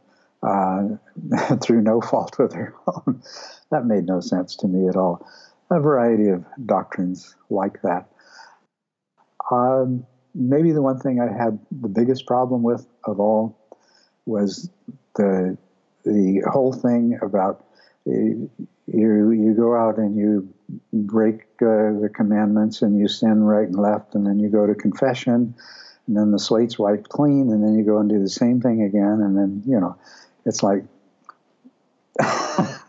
uh, 0.42 0.88
through 1.60 1.82
no 1.82 2.00
fault 2.00 2.38
of 2.38 2.50
their 2.50 2.74
own. 2.86 3.22
that 3.70 3.84
made 3.84 4.06
no 4.06 4.20
sense 4.20 4.56
to 4.56 4.68
me 4.68 4.88
at 4.88 4.96
all. 4.96 5.26
A 5.70 5.80
variety 5.80 6.28
of 6.28 6.44
doctrines 6.66 7.36
like 7.50 7.80
that. 7.82 8.06
Um, 9.50 10.06
maybe 10.34 10.72
the 10.72 10.82
one 10.82 10.98
thing 10.98 11.20
I 11.20 11.32
had 11.32 11.58
the 11.70 11.88
biggest 11.88 12.26
problem 12.26 12.62
with 12.62 12.86
of 13.04 13.20
all 13.20 13.56
was 14.26 14.70
the 15.16 15.56
the 16.04 16.42
whole 16.50 16.72
thing 16.72 17.18
about 17.22 17.64
you 18.06 18.50
you 18.86 19.54
go 19.54 19.76
out 19.76 19.98
and 19.98 20.16
you 20.16 20.48
break 20.92 21.42
uh, 21.62 21.92
the 22.00 22.10
commandments 22.14 22.82
and 22.82 22.98
you 22.98 23.08
sin 23.08 23.42
right 23.42 23.68
and 23.68 23.78
left 23.78 24.14
and 24.14 24.26
then 24.26 24.38
you 24.38 24.48
go 24.48 24.66
to 24.66 24.74
confession 24.74 25.54
and 26.06 26.16
then 26.16 26.30
the 26.30 26.38
slate's 26.38 26.78
wiped 26.78 27.08
clean 27.08 27.52
and 27.52 27.62
then 27.62 27.78
you 27.78 27.84
go 27.84 27.98
and 27.98 28.08
do 28.08 28.20
the 28.20 28.28
same 28.28 28.60
thing 28.60 28.82
again 28.82 29.20
and 29.20 29.36
then 29.36 29.62
you 29.66 29.78
know 29.78 29.96
it's 30.46 30.62
like 30.62 30.82
that 32.18 32.82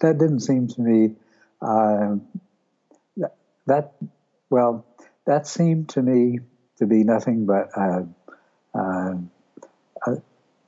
that 0.00 0.18
didn't 0.18 0.40
seem 0.40 0.68
to 0.68 0.80
me 0.80 1.14
uh, 1.60 2.16
that, 3.66 3.92
well 4.50 4.84
that 5.26 5.46
seemed 5.46 5.88
to 5.90 6.02
me 6.02 6.40
to 6.78 6.86
be 6.86 7.04
nothing 7.04 7.46
but 7.46 7.68
uh, 7.76 8.02
a, 8.74 10.12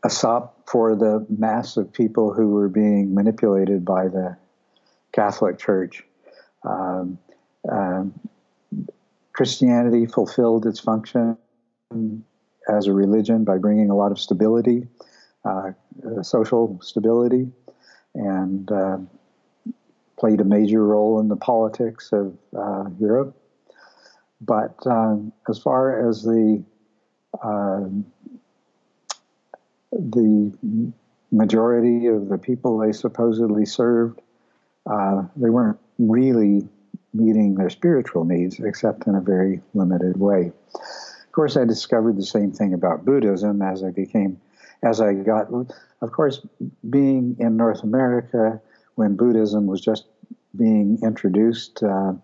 a 0.04 0.10
sop 0.10 0.68
for 0.68 0.94
the 0.94 1.26
mass 1.28 1.76
of 1.76 1.92
people 1.92 2.32
who 2.32 2.50
were 2.50 2.68
being 2.68 3.14
manipulated 3.14 3.84
by 3.84 4.04
the 4.04 4.36
Catholic 5.12 5.58
Church. 5.58 6.04
Um, 6.64 7.18
um, 7.70 8.14
Christianity 9.32 10.06
fulfilled 10.06 10.66
its 10.66 10.80
function 10.80 11.36
as 12.68 12.86
a 12.86 12.92
religion 12.92 13.44
by 13.44 13.58
bringing 13.58 13.90
a 13.90 13.96
lot 13.96 14.12
of 14.12 14.18
stability, 14.18 14.86
uh, 15.44 15.72
social 16.22 16.78
stability, 16.82 17.48
and 18.14 18.70
uh, 18.70 18.98
played 20.18 20.40
a 20.40 20.44
major 20.44 20.84
role 20.84 21.20
in 21.20 21.28
the 21.28 21.36
politics 21.36 22.10
of 22.12 22.36
uh, 22.56 22.84
Europe. 23.00 23.36
But 24.46 24.86
um, 24.86 25.32
as 25.48 25.58
far 25.58 26.08
as 26.08 26.22
the 26.22 26.62
um, 27.42 28.06
the 29.92 30.92
majority 31.30 32.06
of 32.06 32.28
the 32.28 32.38
people 32.38 32.78
they 32.78 32.92
supposedly 32.92 33.64
served, 33.64 34.20
uh, 34.86 35.22
they 35.36 35.50
weren't 35.50 35.78
really 35.98 36.68
meeting 37.12 37.54
their 37.54 37.70
spiritual 37.70 38.24
needs 38.24 38.58
except 38.60 39.06
in 39.06 39.14
a 39.14 39.20
very 39.20 39.60
limited 39.72 40.18
way. 40.18 40.52
Of 40.74 41.32
course, 41.32 41.56
I 41.56 41.64
discovered 41.64 42.16
the 42.16 42.24
same 42.24 42.52
thing 42.52 42.74
about 42.74 43.04
Buddhism 43.04 43.62
as 43.62 43.82
I 43.82 43.90
became, 43.90 44.40
as 44.82 45.00
I 45.00 45.14
got, 45.14 45.48
of 45.52 46.12
course, 46.12 46.44
being 46.88 47.36
in 47.38 47.56
North 47.56 47.82
America 47.82 48.60
when 48.96 49.16
Buddhism 49.16 49.66
was 49.66 49.80
just 49.80 50.06
being 50.56 50.98
introduced 51.02 51.82
uh, 51.82 52.14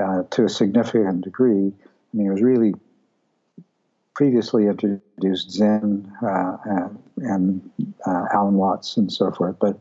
uh, 0.00 0.22
to 0.30 0.44
a 0.44 0.48
significant 0.48 1.22
degree. 1.22 1.72
I 1.72 2.16
mean, 2.16 2.26
it 2.28 2.32
was 2.32 2.42
really 2.42 2.74
previously 4.14 4.66
introduced 4.66 5.50
Zen 5.52 6.12
uh, 6.26 6.88
and 7.18 7.70
uh, 8.06 8.24
Alan 8.32 8.54
Watts 8.54 8.96
and 8.96 9.12
so 9.12 9.30
forth, 9.30 9.56
but 9.60 9.78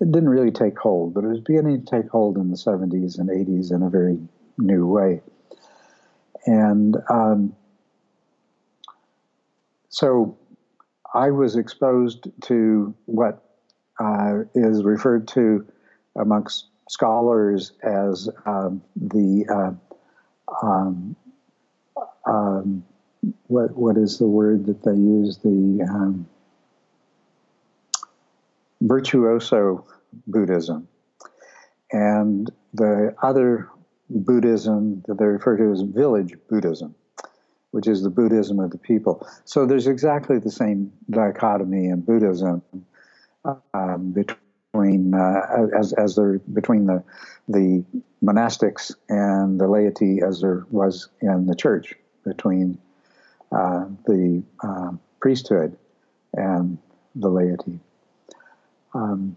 it 0.00 0.10
didn't 0.12 0.28
really 0.28 0.50
take 0.50 0.78
hold. 0.78 1.14
But 1.14 1.24
it 1.24 1.28
was 1.28 1.40
beginning 1.40 1.84
to 1.84 2.02
take 2.02 2.10
hold 2.10 2.36
in 2.36 2.50
the 2.50 2.56
70s 2.56 3.18
and 3.18 3.28
80s 3.28 3.72
in 3.72 3.82
a 3.82 3.90
very 3.90 4.18
new 4.58 4.86
way. 4.86 5.20
And 6.46 6.96
um, 7.08 7.54
so 9.88 10.36
I 11.14 11.30
was 11.30 11.56
exposed 11.56 12.28
to 12.42 12.94
what 13.06 13.42
uh, 14.00 14.40
is 14.54 14.84
referred 14.84 15.28
to 15.28 15.66
amongst 16.16 16.67
scholars 16.88 17.72
as 17.82 18.28
um, 18.46 18.82
the 18.96 19.46
uh, 19.48 20.66
um, 20.66 21.16
um, 22.26 22.84
what 23.46 23.76
what 23.76 23.96
is 23.96 24.18
the 24.18 24.26
word 24.26 24.66
that 24.66 24.82
they 24.82 24.94
use 24.94 25.38
the 25.38 25.86
um, 25.88 26.26
virtuoso 28.80 29.86
Buddhism, 30.26 30.88
and 31.92 32.50
the 32.72 33.14
other 33.22 33.68
Buddhism 34.10 35.02
that 35.06 35.18
they 35.18 35.24
refer 35.24 35.56
to 35.56 35.72
as 35.72 35.82
village 35.82 36.34
Buddhism, 36.48 36.94
which 37.72 37.86
is 37.86 38.02
the 38.02 38.10
Buddhism 38.10 38.58
of 38.60 38.70
the 38.70 38.78
people. 38.78 39.26
So 39.44 39.66
there's 39.66 39.86
exactly 39.86 40.38
the 40.38 40.50
same 40.50 40.92
dichotomy 41.10 41.86
in 41.86 42.00
Buddhism 42.00 42.62
um, 43.74 44.12
between 44.12 44.38
uh, 44.74 45.66
as 45.78 45.92
as 45.94 46.14
there 46.14 46.38
between 46.52 46.86
the 46.86 47.02
the 47.48 47.84
monastics 48.22 48.94
and 49.08 49.58
the 49.58 49.66
laity 49.66 50.20
as 50.20 50.40
there 50.40 50.66
was 50.70 51.08
in 51.22 51.46
the 51.46 51.54
church 51.54 51.94
between 52.24 52.78
uh, 53.50 53.86
the 54.06 54.42
uh, 54.62 54.90
priesthood 55.20 55.76
and 56.34 56.78
the 57.14 57.28
laity. 57.28 57.80
Um, 58.94 59.36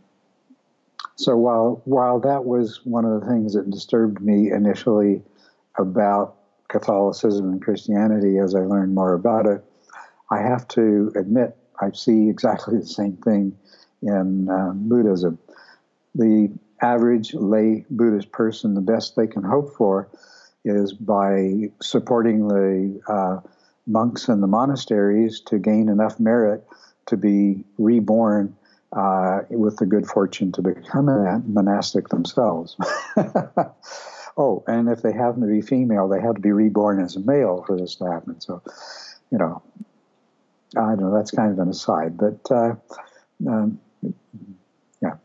so 1.16 1.38
while 1.38 1.82
while 1.86 2.20
that 2.20 2.44
was 2.44 2.82
one 2.84 3.06
of 3.06 3.22
the 3.22 3.28
things 3.28 3.54
that 3.54 3.70
disturbed 3.70 4.22
me 4.22 4.52
initially 4.52 5.22
about 5.78 6.36
Catholicism 6.68 7.50
and 7.52 7.62
Christianity 7.62 8.38
as 8.38 8.54
I 8.54 8.62
learned 8.62 8.94
more 8.94 9.14
about 9.14 9.46
it, 9.46 9.64
I 10.30 10.40
have 10.40 10.68
to 10.70 11.12
admit 11.16 11.56
I 11.80 11.92
see 11.92 12.30
exactly 12.30 12.78
the 12.80 12.86
same 12.86 13.16
thing 13.18 13.58
in 14.02 14.50
uh, 14.50 14.72
Buddhism. 14.74 15.40
The 16.16 16.52
average 16.82 17.34
lay 17.34 17.86
Buddhist 17.90 18.32
person, 18.32 18.74
the 18.74 18.82
best 18.82 19.16
they 19.16 19.28
can 19.28 19.44
hope 19.44 19.76
for 19.76 20.10
is 20.66 20.94
by 20.94 21.72
supporting 21.82 22.48
the 22.48 23.02
uh, 23.08 23.40
monks 23.88 24.28
and 24.28 24.42
the 24.42 24.48
monasteries 24.48 25.42
to 25.48 25.58
gain 25.58 25.90
enough 25.90 26.20
merit 26.20 26.66
to 27.08 27.18
be 27.18 27.64
reborn 27.78 28.56
uh, 28.94 29.40
with 29.50 29.78
the 29.78 29.86
good 29.86 30.06
fortune 30.06 30.52
to 30.52 30.62
become 30.62 31.10
a 31.10 31.42
monastic 31.46 32.10
themselves. 32.10 32.76
oh, 34.38 34.64
and 34.68 34.90
if 34.90 35.02
they 35.02 35.14
happen 35.14 35.42
to 35.42 35.48
be 35.48 35.62
female, 35.62 36.08
they 36.08 36.22
have 36.22 36.36
to 36.36 36.42
be 36.42 36.52
reborn 36.52 37.02
as 37.02 37.16
a 37.16 37.20
male 37.20 37.64
for 37.66 37.78
this 37.78 37.96
to 37.96 38.06
happen. 38.06 38.40
So, 38.42 38.62
you 39.32 39.38
know, 39.38 39.64
I 40.76 40.96
don't 40.96 41.00
know, 41.00 41.14
that's 41.14 41.32
kind 41.32 41.52
of 41.52 41.60
an 41.60 41.70
aside, 41.70 42.18
but 42.18 42.52
uh, 42.52 42.76
um, 43.48 43.80
yeah. 45.02 45.16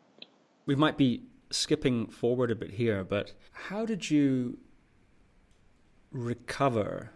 We 0.67 0.75
might 0.75 0.97
be 0.97 1.23
skipping 1.51 2.07
forward 2.09 2.51
a 2.51 2.55
bit 2.55 2.73
here, 2.73 3.05
but 3.05 3.33
how 3.53 3.87
did 3.87 4.11
you 4.11 4.59
recover 6.11 7.11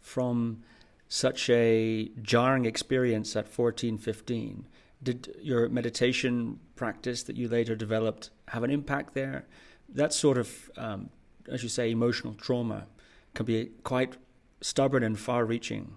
from 0.00 0.62
such 1.08 1.50
a 1.50 2.10
jarring 2.22 2.64
experience 2.64 3.36
at 3.36 3.48
14, 3.48 3.98
15? 3.98 4.66
Did 5.02 5.34
your 5.40 5.68
meditation 5.68 6.60
practice 6.76 7.22
that 7.24 7.36
you 7.36 7.48
later 7.48 7.74
developed 7.74 8.30
have 8.48 8.62
an 8.62 8.70
impact 8.70 9.14
there? 9.14 9.46
That 9.88 10.12
sort 10.12 10.38
of, 10.38 10.70
um, 10.76 11.10
as 11.48 11.62
you 11.62 11.68
say, 11.68 11.90
emotional 11.90 12.34
trauma 12.34 12.86
can 13.34 13.46
be 13.46 13.70
quite 13.82 14.16
stubborn 14.60 15.02
and 15.02 15.18
far 15.18 15.44
reaching. 15.44 15.96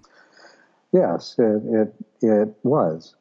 Yes, 0.92 1.36
it, 1.38 1.62
it, 1.66 1.94
it 2.22 2.56
was. 2.64 3.16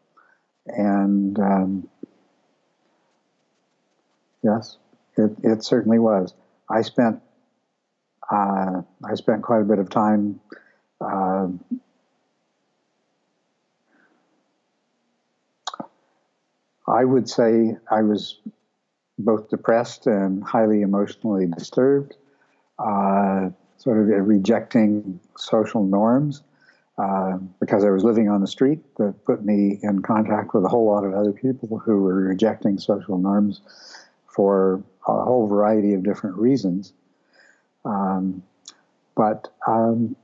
And 0.66 1.38
um, 1.38 1.88
yes, 4.42 4.76
it, 5.16 5.32
it 5.42 5.64
certainly 5.64 5.98
was. 5.98 6.34
I 6.70 6.82
spent 6.82 7.20
uh, 8.30 8.82
I 9.04 9.14
spent 9.14 9.42
quite 9.42 9.60
a 9.60 9.64
bit 9.64 9.78
of 9.78 9.90
time 9.90 10.40
uh, 11.00 11.48
I 16.86 17.04
would 17.04 17.28
say 17.28 17.76
I 17.90 18.02
was 18.02 18.40
both 19.18 19.48
depressed 19.48 20.06
and 20.06 20.42
highly 20.42 20.82
emotionally 20.82 21.46
disturbed, 21.46 22.16
uh, 22.78 23.50
sort 23.76 23.98
of 23.98 24.26
rejecting 24.26 25.20
social 25.36 25.84
norms 25.84 26.42
uh, 26.98 27.38
because 27.60 27.84
I 27.84 27.90
was 27.90 28.04
living 28.04 28.28
on 28.28 28.40
the 28.40 28.46
street 28.46 28.80
that 28.96 29.24
put 29.24 29.44
me 29.44 29.78
in 29.82 30.02
contact 30.02 30.54
with 30.54 30.64
a 30.64 30.68
whole 30.68 30.86
lot 30.86 31.04
of 31.04 31.14
other 31.14 31.32
people 31.32 31.78
who 31.78 32.02
were 32.02 32.14
rejecting 32.14 32.78
social 32.78 33.18
norms 33.18 33.60
for 34.26 34.82
a 35.06 35.24
whole 35.24 35.46
variety 35.46 35.94
of 35.94 36.02
different 36.02 36.36
reasons. 36.36 36.92
Um, 37.84 38.42
but 39.14 39.48
um, 39.66 40.16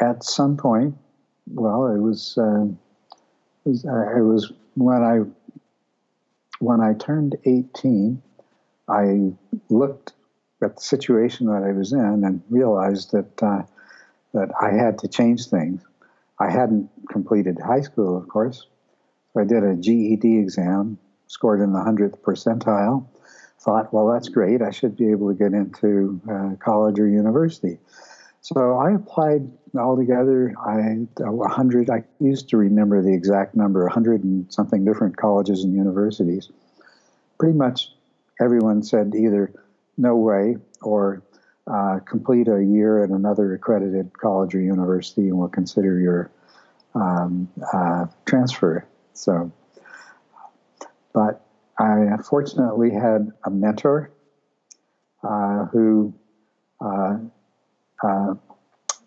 at 0.00 0.24
some 0.24 0.56
point, 0.56 0.96
well, 1.46 1.86
it 1.86 1.98
was, 1.98 2.36
uh, 2.38 2.64
it 3.64 3.68
was, 3.68 3.84
uh, 3.84 4.18
it 4.18 4.22
was 4.22 4.52
when 4.74 5.02
I 5.02 5.20
when 6.60 6.80
I 6.80 6.94
turned 6.94 7.36
18, 7.44 8.20
I 8.88 9.32
looked 9.68 10.12
at 10.62 10.76
the 10.76 10.82
situation 10.82 11.46
that 11.46 11.62
I 11.62 11.72
was 11.72 11.92
in 11.92 12.24
and 12.24 12.42
realized 12.50 13.12
that 13.12 13.42
uh, 13.42 13.62
that 14.34 14.50
I 14.60 14.72
had 14.72 14.98
to 14.98 15.08
change 15.08 15.46
things. 15.46 15.82
I 16.40 16.50
hadn't 16.50 16.90
completed 17.10 17.58
high 17.58 17.80
school, 17.80 18.16
of 18.16 18.28
course. 18.28 18.66
So 19.32 19.40
I 19.40 19.44
did 19.44 19.64
a 19.64 19.74
GED 19.74 20.38
exam, 20.38 20.98
scored 21.26 21.60
in 21.60 21.72
the 21.72 21.78
100th 21.78 22.20
percentile. 22.20 23.06
Thought, 23.60 23.92
well, 23.92 24.06
that's 24.06 24.28
great. 24.28 24.62
I 24.62 24.70
should 24.70 24.96
be 24.96 25.10
able 25.10 25.28
to 25.28 25.34
get 25.34 25.52
into 25.52 26.20
uh, 26.30 26.50
college 26.64 27.00
or 27.00 27.08
university. 27.08 27.78
So 28.40 28.78
I 28.78 28.92
applied 28.92 29.50
altogether. 29.76 30.54
I 30.64 31.06
a 31.20 31.48
hundred. 31.48 31.90
I 31.90 32.04
used 32.20 32.48
to 32.50 32.56
remember 32.56 33.02
the 33.02 33.12
exact 33.12 33.54
number, 33.54 33.86
hundred 33.88 34.22
and 34.22 34.50
something 34.52 34.84
different 34.84 35.16
colleges 35.16 35.64
and 35.64 35.74
universities. 35.74 36.48
Pretty 37.38 37.58
much 37.58 37.92
everyone 38.40 38.82
said 38.82 39.14
either 39.14 39.52
no 39.96 40.16
way 40.16 40.56
or 40.80 41.22
uh, 41.70 41.98
complete 42.00 42.48
a 42.48 42.62
year 42.64 43.04
at 43.04 43.10
another 43.10 43.54
accredited 43.54 44.16
college 44.18 44.54
or 44.54 44.60
university, 44.60 45.28
and 45.28 45.38
we'll 45.38 45.48
consider 45.48 46.00
your 46.00 46.30
um, 46.94 47.48
uh, 47.72 48.06
transfer. 48.26 48.86
So, 49.12 49.52
but 51.12 51.44
I 51.78 52.16
fortunately 52.28 52.90
had 52.90 53.30
a 53.44 53.50
mentor 53.50 54.10
uh, 55.22 55.66
who 55.66 56.14
uh, 56.80 57.18
uh, 58.02 58.34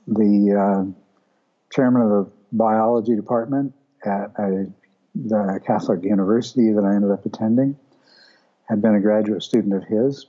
the 0.07 0.55
uh, 0.55 0.91
chairman 1.73 2.01
of 2.01 2.09
the 2.09 2.31
biology 2.51 3.15
department 3.15 3.73
at 4.05 4.31
a, 4.37 4.67
the 5.15 5.59
Catholic 5.65 6.03
university 6.03 6.71
that 6.73 6.83
I 6.83 6.95
ended 6.95 7.11
up 7.11 7.25
attending 7.25 7.77
had 8.67 8.81
been 8.81 8.95
a 8.95 9.01
graduate 9.01 9.43
student 9.43 9.73
of 9.73 9.83
his. 9.83 10.27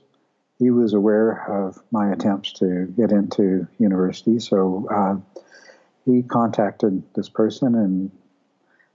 He 0.63 0.71
was 0.71 0.93
aware 0.93 1.65
of 1.65 1.83
my 1.91 2.13
attempts 2.13 2.53
to 2.53 2.85
get 2.95 3.11
into 3.11 3.67
university, 3.79 4.39
so 4.39 4.87
uh, 4.89 5.41
he 6.05 6.23
contacted 6.23 7.03
this 7.15 7.27
person 7.27 7.75
and 7.75 8.09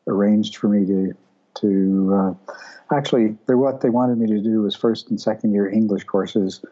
arranged 0.06 0.56
for 0.56 0.68
me 0.68 0.86
to 0.86 1.14
to 1.60 2.14
uh, 2.14 2.52
actually 2.90 3.36
what 3.46 3.82
they 3.82 3.90
wanted 3.90 4.16
me 4.16 4.28
to 4.28 4.40
do 4.40 4.62
was 4.62 4.74
first 4.74 5.10
and 5.10 5.20
second 5.20 5.52
year 5.52 5.68
English 5.68 6.04
courses 6.04 6.64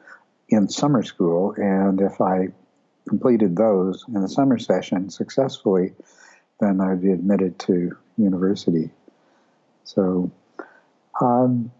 in 0.48 0.66
summer 0.70 1.02
school, 1.02 1.54
and 1.58 2.00
if 2.00 2.18
I 2.22 2.48
completed 3.06 3.54
those 3.54 4.02
in 4.08 4.22
the 4.22 4.30
summer 4.30 4.58
session 4.58 5.10
successfully, 5.10 5.92
then 6.58 6.80
I'd 6.80 7.02
be 7.02 7.12
admitted 7.12 7.58
to 7.60 7.94
university. 8.16 8.88
So, 9.84 10.30
um, 11.20 11.70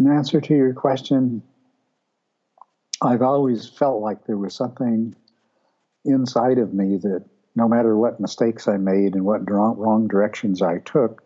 in 0.00 0.10
answer 0.10 0.40
to 0.40 0.54
your 0.54 0.72
question, 0.72 1.42
I've 3.02 3.22
always 3.22 3.68
felt 3.68 4.00
like 4.00 4.24
there 4.24 4.36
was 4.36 4.54
something 4.54 5.14
inside 6.04 6.58
of 6.58 6.72
me 6.72 6.96
that 6.96 7.24
no 7.54 7.68
matter 7.68 7.96
what 7.96 8.20
mistakes 8.20 8.66
I 8.66 8.78
made 8.78 9.14
and 9.14 9.24
what 9.24 9.48
wrong 9.50 10.08
directions 10.08 10.62
I 10.62 10.78
took, 10.78 11.22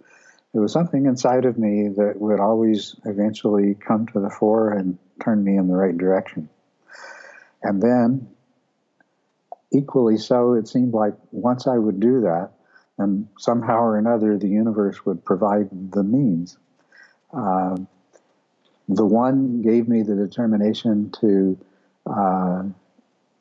there 0.52 0.62
was 0.62 0.72
something 0.72 1.06
inside 1.06 1.44
of 1.44 1.58
me 1.58 1.88
that 1.96 2.14
would 2.20 2.40
always 2.40 2.96
eventually 3.04 3.74
come 3.74 4.06
to 4.08 4.20
the 4.20 4.30
fore 4.30 4.72
and 4.72 4.98
turn 5.22 5.42
me 5.42 5.56
in 5.56 5.68
the 5.68 5.76
right 5.76 5.96
direction. 5.96 6.48
And 7.62 7.80
then, 7.80 8.28
equally 9.72 10.16
so, 10.16 10.54
it 10.54 10.68
seemed 10.68 10.94
like 10.94 11.14
once 11.30 11.66
I 11.66 11.78
would 11.78 12.00
do 12.00 12.22
that, 12.22 12.50
and 12.98 13.28
somehow 13.38 13.80
or 13.80 13.98
another 13.98 14.38
the 14.38 14.48
universe 14.48 15.04
would 15.04 15.24
provide 15.24 15.68
the 15.92 16.04
means. 16.04 16.56
Uh, 17.32 17.76
the 18.88 19.04
one 19.04 19.62
gave 19.62 19.88
me 19.88 20.02
the 20.02 20.14
determination 20.14 21.10
to 21.20 21.58
uh, 22.06 22.64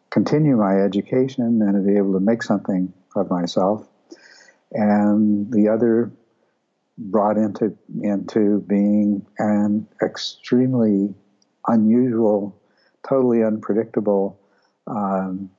continue 0.10 0.56
my 0.56 0.79
education 0.82 1.62
and 1.62 1.73
to 1.73 1.82
be 1.82 1.97
able 1.97 2.13
to 2.13 2.19
make 2.19 2.43
something 2.43 2.93
of 3.15 3.29
myself, 3.29 3.88
and 4.71 5.51
the 5.51 5.67
other 5.67 6.12
brought 6.97 7.38
into 7.38 7.75
into 8.01 8.62
being 8.62 9.25
an 9.39 9.88
extremely 10.01 11.13
unusual 11.67 12.56
totally 13.08 13.43
unpredictable 13.43 14.39
um, 14.88 15.49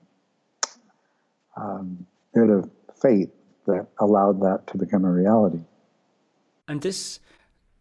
um, 1.56 2.06
bit 2.34 2.50
of 2.50 2.70
fate 3.00 3.30
that 3.66 3.86
allowed 3.98 4.40
that 4.40 4.66
to 4.66 4.78
become 4.78 5.04
a 5.04 5.10
reality. 5.10 5.60
And 6.66 6.80
this 6.80 7.20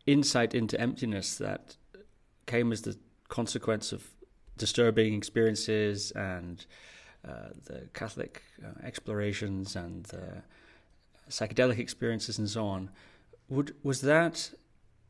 insight 0.05 0.53
into 0.53 0.79
emptiness 0.79 1.37
that 1.37 1.77
came 2.45 2.71
as 2.71 2.81
the 2.81 2.97
consequence 3.29 3.91
of 3.91 4.07
disturbing 4.57 5.13
experiences 5.13 6.11
and 6.11 6.65
uh, 7.27 7.49
the 7.65 7.87
Catholic 7.93 8.43
uh, 8.63 8.85
explorations 8.85 9.75
and 9.75 10.03
the 10.05 10.43
psychedelic 11.29 11.79
experiences 11.79 12.37
and 12.37 12.49
so 12.49 12.65
on. 12.65 12.89
Would 13.49 13.75
was 13.83 14.01
that 14.01 14.51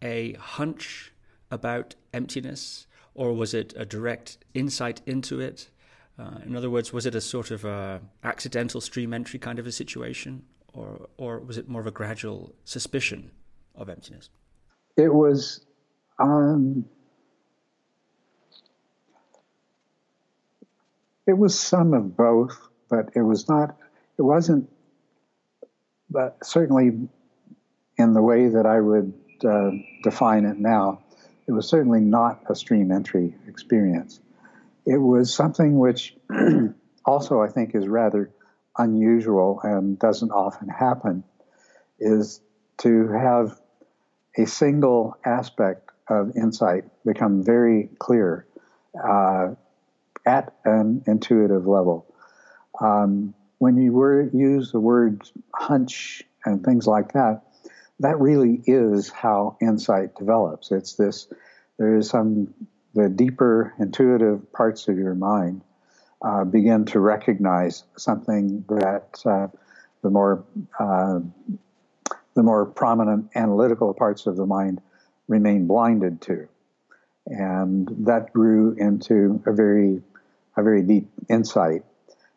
a 0.01 0.33
hunch 0.33 1.11
about 1.49 1.95
emptiness, 2.13 2.87
or 3.13 3.33
was 3.33 3.53
it 3.53 3.73
a 3.75 3.85
direct 3.85 4.37
insight 4.53 5.01
into 5.05 5.39
it? 5.39 5.69
Uh, 6.19 6.39
in 6.45 6.55
other 6.55 6.69
words, 6.69 6.93
was 6.93 7.05
it 7.05 7.15
a 7.15 7.21
sort 7.21 7.51
of 7.51 7.65
a 7.65 8.01
accidental 8.23 8.81
stream 8.81 9.13
entry 9.13 9.39
kind 9.39 9.59
of 9.59 9.67
a 9.67 9.71
situation, 9.71 10.43
or 10.73 11.09
or 11.17 11.39
was 11.39 11.57
it 11.57 11.67
more 11.67 11.81
of 11.81 11.87
a 11.87 11.91
gradual 11.91 12.53
suspicion 12.63 13.31
of 13.75 13.89
emptiness? 13.89 14.29
It 14.97 15.13
was. 15.13 15.65
Um, 16.19 16.85
it 21.25 21.37
was 21.37 21.57
some 21.57 21.93
of 21.93 22.15
both, 22.15 22.57
but 22.89 23.09
it 23.15 23.21
was 23.21 23.47
not. 23.47 23.75
It 24.17 24.21
wasn't. 24.21 24.69
But 26.09 26.37
certainly, 26.43 27.07
in 27.97 28.13
the 28.13 28.21
way 28.21 28.49
that 28.49 28.65
I 28.65 28.79
would 28.79 29.13
uh, 29.43 29.71
define 30.03 30.45
it 30.45 30.57
now, 30.59 31.01
it 31.47 31.51
was 31.51 31.67
certainly 31.67 32.01
not 32.01 32.41
a 32.49 32.55
stream 32.55 32.91
entry 32.91 33.35
experience. 33.47 34.19
It 34.85 34.97
was 34.97 35.33
something 35.33 35.79
which 35.79 36.15
also 37.05 37.41
I 37.41 37.47
think 37.47 37.73
is 37.73 37.87
rather 37.87 38.29
unusual 38.77 39.59
and 39.63 39.97
doesn't 39.99 40.31
often 40.31 40.67
happen 40.67 41.23
is 41.99 42.41
to 42.79 43.07
have 43.09 43.59
a 44.37 44.45
single 44.45 45.15
aspect 45.23 45.91
of 46.09 46.35
insight 46.35 46.85
become 47.05 47.43
very 47.43 47.89
clear 47.99 48.45
uh, 49.01 49.49
at 50.25 50.53
an 50.65 51.03
intuitive 51.07 51.67
level. 51.67 52.05
Um, 52.79 53.33
when 53.57 53.77
you 53.77 53.93
were, 53.93 54.29
use 54.33 54.71
the 54.71 54.79
word 54.79 55.29
hunch 55.53 56.23
and 56.45 56.63
things 56.63 56.87
like 56.87 57.13
that, 57.13 57.41
that 57.99 58.19
really 58.19 58.61
is 58.65 59.09
how 59.09 59.57
insight 59.61 60.15
develops. 60.15 60.71
It's 60.71 60.95
this, 60.95 61.27
there 61.77 61.97
is 61.97 62.09
some, 62.09 62.53
the 62.93 63.09
deeper 63.09 63.73
intuitive 63.79 64.51
parts 64.51 64.87
of 64.87 64.97
your 64.97 65.15
mind 65.15 65.61
uh, 66.23 66.43
begin 66.45 66.85
to 66.85 66.99
recognize 66.99 67.83
something 67.97 68.63
that 68.69 69.21
uh, 69.25 69.47
the 70.01 70.09
more 70.09 70.43
uh, 70.79 71.19
the 72.35 72.43
more 72.43 72.65
prominent 72.65 73.29
analytical 73.35 73.93
parts 73.93 74.25
of 74.25 74.37
the 74.37 74.45
mind 74.45 74.81
remain 75.27 75.67
blinded 75.67 76.21
to, 76.21 76.47
and 77.27 77.89
that 78.05 78.33
grew 78.33 78.73
into 78.77 79.41
a 79.45 79.51
very 79.51 80.01
a 80.57 80.63
very 80.63 80.81
deep 80.81 81.09
insight. 81.29 81.83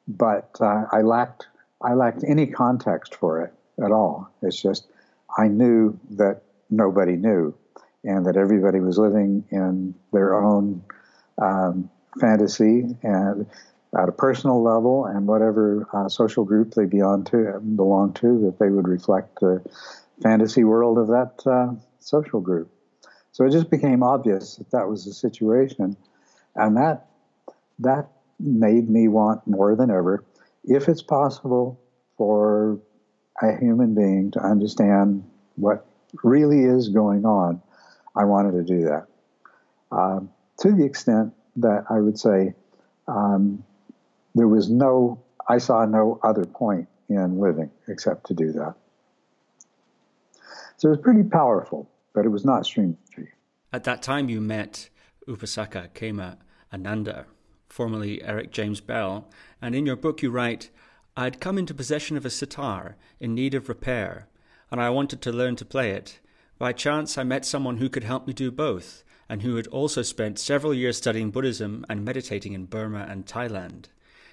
But 0.08 0.56
uh, 0.60 0.84
I 0.92 1.02
lacked 1.02 1.46
I 1.82 1.94
lacked 1.94 2.24
any 2.26 2.46
context 2.46 3.14
for 3.14 3.42
it 3.42 3.52
at 3.82 3.92
all. 3.92 4.30
It's 4.42 4.60
just 4.60 4.86
I 5.36 5.48
knew 5.48 5.98
that 6.10 6.42
nobody 6.70 7.16
knew, 7.16 7.54
and 8.04 8.26
that 8.26 8.36
everybody 8.36 8.80
was 8.80 8.98
living 8.98 9.44
in 9.50 9.94
their 10.12 10.34
own 10.34 10.82
um, 11.38 11.90
fantasy 12.20 12.96
and 13.02 13.46
at 13.96 14.08
a 14.08 14.12
personal 14.12 14.62
level 14.62 15.06
and 15.06 15.26
whatever 15.26 15.86
uh, 15.92 16.08
social 16.08 16.44
group 16.44 16.74
they 16.74 16.84
belong 16.84 17.24
to, 17.24 17.60
belong 17.60 18.12
to, 18.14 18.40
that 18.44 18.58
they 18.58 18.68
would 18.68 18.88
reflect 18.88 19.40
the 19.40 19.62
fantasy 20.22 20.64
world 20.64 20.98
of 20.98 21.08
that 21.08 21.42
uh, 21.46 21.72
social 22.00 22.40
group. 22.40 22.70
So 23.32 23.44
it 23.44 23.50
just 23.50 23.70
became 23.70 24.02
obvious 24.02 24.56
that 24.56 24.70
that 24.70 24.88
was 24.88 25.04
the 25.04 25.12
situation, 25.12 25.96
and 26.54 26.76
that 26.76 27.05
that 27.78 28.08
made 28.38 28.88
me 28.88 29.08
want 29.08 29.46
more 29.46 29.76
than 29.76 29.90
ever, 29.90 30.24
if 30.64 30.88
it's 30.88 31.02
possible 31.02 31.80
for 32.16 32.78
a 33.42 33.56
human 33.56 33.94
being 33.94 34.30
to 34.32 34.40
understand 34.40 35.24
what 35.56 35.86
really 36.22 36.64
is 36.64 36.88
going 36.88 37.24
on, 37.24 37.60
I 38.14 38.24
wanted 38.24 38.52
to 38.52 38.62
do 38.62 38.84
that. 38.84 39.06
Um, 39.92 40.30
to 40.58 40.72
the 40.72 40.84
extent 40.84 41.32
that 41.56 41.84
I 41.90 42.00
would 42.00 42.18
say 42.18 42.54
um, 43.08 43.64
there 44.34 44.48
was 44.48 44.70
no, 44.70 45.22
I 45.48 45.58
saw 45.58 45.84
no 45.84 46.18
other 46.22 46.44
point 46.44 46.88
in 47.08 47.38
living 47.38 47.70
except 47.88 48.26
to 48.26 48.34
do 48.34 48.52
that. 48.52 48.74
So 50.78 50.88
it 50.88 50.90
was 50.90 51.00
pretty 51.00 51.22
powerful, 51.22 51.88
but 52.14 52.24
it 52.24 52.28
was 52.28 52.44
not 52.44 52.66
stream 52.66 52.96
entry. 53.08 53.30
At 53.72 53.84
that 53.84 54.02
time, 54.02 54.28
you 54.28 54.40
met 54.40 54.90
Upasaka 55.28 55.90
Khema 55.90 56.36
Ananda, 56.72 57.26
formerly 57.76 58.22
Eric 58.22 58.52
James 58.52 58.80
Bell, 58.80 59.28
and 59.60 59.74
in 59.74 59.84
your 59.84 59.96
book 59.96 60.22
you 60.22 60.30
write, 60.30 60.70
I 61.14 61.24
had 61.24 61.40
come 61.40 61.58
into 61.58 61.74
possession 61.74 62.16
of 62.16 62.24
a 62.24 62.30
sitar 62.30 62.96
in 63.20 63.34
need 63.34 63.52
of 63.52 63.68
repair, 63.68 64.28
and 64.70 64.80
I 64.80 64.88
wanted 64.88 65.20
to 65.20 65.30
learn 65.30 65.56
to 65.56 65.64
play 65.66 65.90
it. 65.90 66.18
By 66.56 66.72
chance, 66.72 67.18
I 67.18 67.22
met 67.22 67.44
someone 67.44 67.76
who 67.76 67.90
could 67.90 68.04
help 68.04 68.26
me 68.26 68.32
do 68.32 68.50
both, 68.50 69.04
and 69.28 69.42
who 69.42 69.56
had 69.56 69.66
also 69.66 70.00
spent 70.00 70.38
several 70.38 70.72
years 70.72 70.96
studying 70.96 71.30
Buddhism 71.30 71.84
and 71.86 72.02
meditating 72.02 72.54
in 72.54 72.64
Burma 72.64 73.06
and 73.10 73.26
Thailand. 73.26 73.88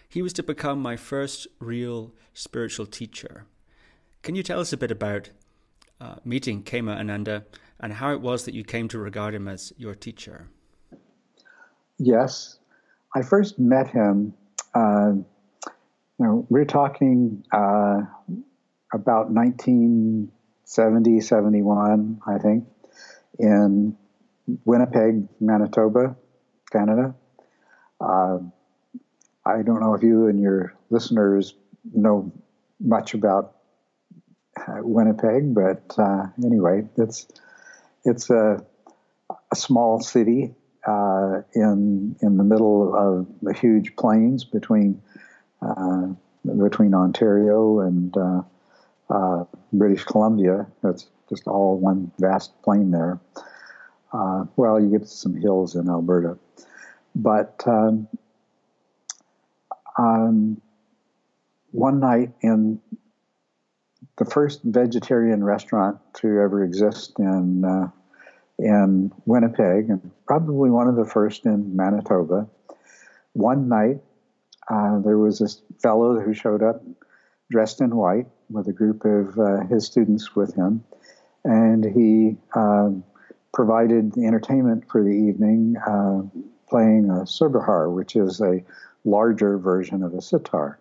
He 0.08 0.22
was 0.22 0.32
to 0.34 0.44
become 0.44 0.82
my 0.82 0.96
first 0.96 1.46
real 1.60 2.14
spiritual 2.34 2.86
teacher. 2.86 3.46
Can 4.22 4.36
you 4.36 4.44
tell 4.44 4.62
us 4.62 4.72
a 4.72 4.78
bit 4.78 4.92
about 4.92 5.32
uh, 6.00 6.16
meeting 6.24 6.64
Khema 6.64 6.96
Ananda 6.96 7.44
and 7.78 7.92
how 7.92 8.14
it 8.14 8.22
was 8.22 8.46
that 8.46 8.54
you 8.54 8.64
came 8.64 8.88
to 8.88 9.00
regard 9.00 9.36
him 9.36 9.50
as 9.50 9.74
your 9.76 9.96
teacher? 9.96 10.48
Yes. 11.98 12.60
I 13.16 13.22
first 13.22 13.60
met 13.60 13.90
him, 13.90 14.34
uh, 14.74 15.12
you 15.16 16.26
know, 16.26 16.48
we're 16.50 16.66
talking 16.66 17.44
uh, 17.52 18.02
about 18.92 19.30
1970, 19.30 21.20
71, 21.22 22.22
I 22.26 22.38
think, 22.40 22.66
in 23.38 23.96
Winnipeg, 24.66 25.28
Manitoba, 25.40 26.16
Canada. 26.72 27.14
Uh, 28.02 28.40
I 29.46 29.62
don't 29.62 29.80
know 29.80 29.94
if 29.94 30.02
you 30.02 30.26
and 30.28 30.40
your 30.40 30.74
listeners 30.90 31.54
know 31.94 32.32
much 32.80 33.14
about 33.14 33.58
uh, 34.58 34.78
Winnipeg, 34.82 35.54
but 35.54 35.94
uh, 36.00 36.28
anyway, 36.44 36.88
it's 36.98 37.28
it's 38.06 38.32
a, 38.32 38.66
a 39.52 39.56
small 39.56 40.02
city 40.02 40.56
uh, 40.88 41.42
in 41.54 42.16
in 42.22 42.38
the 42.38 42.44
middle 42.44 42.96
of 42.96 43.28
the 43.42 43.54
huge 43.54 43.96
plains 43.96 44.44
between 44.44 45.02
uh, 45.62 46.08
between 46.58 46.94
Ontario 46.94 47.80
and 47.80 48.18
uh, 48.18 48.42
uh, 49.10 49.44
British 49.72 50.04
Columbia. 50.04 50.68
That's 50.82 51.08
just 51.30 51.48
all 51.48 51.78
one 51.78 52.12
vast 52.20 52.52
plain 52.64 52.92
there. 52.92 53.20
well, 54.12 54.80
you 54.80 54.90
get 54.90 55.08
some 55.08 55.36
hills 55.36 55.76
in 55.76 55.90
Alberta, 55.90 56.38
but 57.16 57.64
um, 57.66 58.08
um, 59.98 60.62
one 61.72 62.00
night 62.00 62.32
in 62.42 62.80
the 64.18 64.26
first 64.26 64.62
vegetarian 64.64 65.44
restaurant 65.44 65.98
to 66.16 66.40
ever 66.40 66.64
exist 66.64 67.14
in 67.20 67.66
uh, 67.66 67.90
in 68.64 69.12
Winnipeg, 69.26 69.90
and 69.90 70.12
probably 70.26 70.70
one 70.70 70.88
of 70.88 70.96
the 70.96 71.06
first 71.06 71.46
in 71.46 71.76
Manitoba. 71.76 72.48
One 73.34 73.68
night, 73.68 74.00
uh, 74.70 75.00
there 75.00 75.18
was 75.18 75.40
this 75.40 75.62
fellow 75.82 76.20
who 76.20 76.34
showed 76.34 76.64
up 76.64 76.82
dressed 77.52 77.82
in 77.82 77.94
white 77.96 78.28
with 78.50 78.68
a 78.70 78.72
group 78.72 79.04
of 79.04 79.38
uh, 79.38 79.66
his 79.66 79.86
students 79.86 80.34
with 80.34 80.56
him, 80.56 80.84
and 81.44 81.84
he 81.84 82.38
um, 82.56 83.04
provided 83.54 84.18
entertainment 84.18 84.86
for 84.90 85.04
the 85.04 85.10
evening, 85.10 85.76
uh, 85.86 86.22
playing 86.70 87.10
a 87.10 87.26
surbahar, 87.26 87.94
which 87.94 88.16
is 88.16 88.40
a 88.40 88.64
larger 89.04 89.58
version 89.58 90.04
of 90.04 90.14
a 90.14 90.22
sitar. 90.22 90.80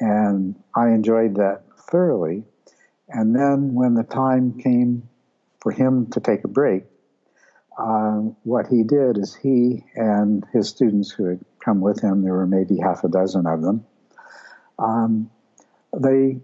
And 0.00 0.56
I 0.74 0.88
enjoyed 0.88 1.36
that 1.36 1.62
thoroughly. 1.78 2.44
And 3.08 3.36
then 3.36 3.74
when 3.74 3.94
the 3.94 4.02
time 4.02 4.58
came 4.58 5.08
for 5.64 5.72
him 5.72 6.06
to 6.12 6.20
take 6.20 6.44
a 6.44 6.48
break, 6.48 6.84
uh, 7.76 8.20
what 8.44 8.68
he 8.68 8.84
did 8.84 9.18
is 9.18 9.34
he 9.34 9.82
and 9.96 10.44
his 10.52 10.68
students 10.68 11.10
who 11.10 11.24
had 11.24 11.40
come 11.64 11.80
with 11.80 12.00
him, 12.00 12.22
there 12.22 12.34
were 12.34 12.46
maybe 12.46 12.76
half 12.78 13.02
a 13.02 13.08
dozen 13.08 13.46
of 13.46 13.62
them, 13.62 13.84
um, 14.78 15.30
they 15.96 16.38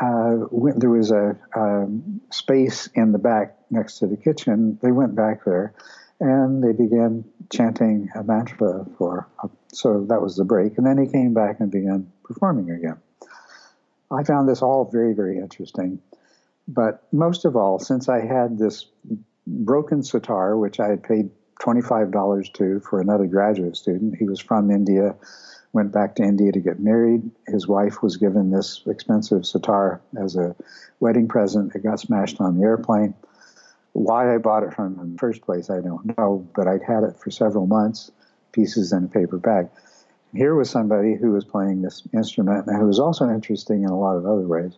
uh, 0.00 0.36
went, 0.50 0.78
there 0.78 0.90
was 0.90 1.10
a, 1.10 1.36
a, 1.54 1.86
space 2.30 2.88
in 2.94 3.12
the 3.12 3.18
back 3.18 3.56
next 3.70 3.98
to 4.00 4.06
the 4.06 4.16
kitchen. 4.16 4.78
They 4.82 4.92
went 4.92 5.14
back 5.14 5.44
there 5.44 5.72
and 6.20 6.62
they 6.62 6.72
began 6.72 7.24
chanting 7.50 8.10
a 8.14 8.22
mantra 8.22 8.86
for. 8.98 9.26
So 9.72 10.04
that 10.08 10.20
was 10.20 10.36
the 10.36 10.44
break, 10.44 10.78
and 10.78 10.86
then 10.86 10.98
he 10.98 11.10
came 11.10 11.34
back 11.34 11.60
and 11.60 11.70
began 11.70 12.12
performing 12.22 12.70
again. 12.70 12.98
I 14.10 14.22
found 14.22 14.48
this 14.48 14.62
all 14.62 14.84
very, 14.84 15.14
very 15.14 15.38
interesting. 15.38 16.00
But 16.66 17.02
most 17.12 17.44
of 17.44 17.56
all, 17.56 17.78
since 17.78 18.08
I 18.08 18.20
had 18.20 18.58
this 18.58 18.86
broken 19.46 20.02
sitar, 20.02 20.56
which 20.56 20.80
I 20.80 20.88
had 20.88 21.02
paid 21.02 21.30
$25 21.60 22.52
to 22.54 22.80
for 22.80 23.00
another 23.00 23.26
graduate 23.26 23.76
student, 23.76 24.16
he 24.16 24.24
was 24.24 24.40
from 24.40 24.70
India, 24.70 25.14
went 25.72 25.92
back 25.92 26.14
to 26.16 26.22
India 26.22 26.52
to 26.52 26.60
get 26.60 26.80
married. 26.80 27.30
His 27.46 27.68
wife 27.68 28.02
was 28.02 28.16
given 28.16 28.50
this 28.50 28.82
expensive 28.86 29.44
sitar 29.44 30.00
as 30.16 30.36
a 30.36 30.56
wedding 31.00 31.28
present. 31.28 31.74
It 31.74 31.82
got 31.82 32.00
smashed 32.00 32.40
on 32.40 32.56
the 32.56 32.64
airplane. 32.64 33.14
Why 33.92 34.34
I 34.34 34.38
bought 34.38 34.64
it 34.64 34.74
from 34.74 34.94
him 34.94 35.00
in 35.00 35.12
the 35.12 35.18
first 35.18 35.42
place, 35.42 35.70
I 35.70 35.80
don't 35.80 36.16
know, 36.18 36.48
but 36.54 36.66
I'd 36.66 36.82
had 36.82 37.04
it 37.04 37.18
for 37.20 37.30
several 37.30 37.66
months, 37.66 38.10
pieces 38.52 38.92
in 38.92 39.04
a 39.04 39.08
paper 39.08 39.38
bag. 39.38 39.68
Here 40.34 40.54
was 40.54 40.68
somebody 40.68 41.14
who 41.14 41.30
was 41.30 41.44
playing 41.44 41.82
this 41.82 42.02
instrument 42.12 42.66
and 42.66 42.76
who 42.76 42.86
was 42.86 42.98
also 42.98 43.28
interesting 43.28 43.84
in 43.84 43.90
a 43.90 43.98
lot 43.98 44.16
of 44.16 44.26
other 44.26 44.48
ways. 44.48 44.76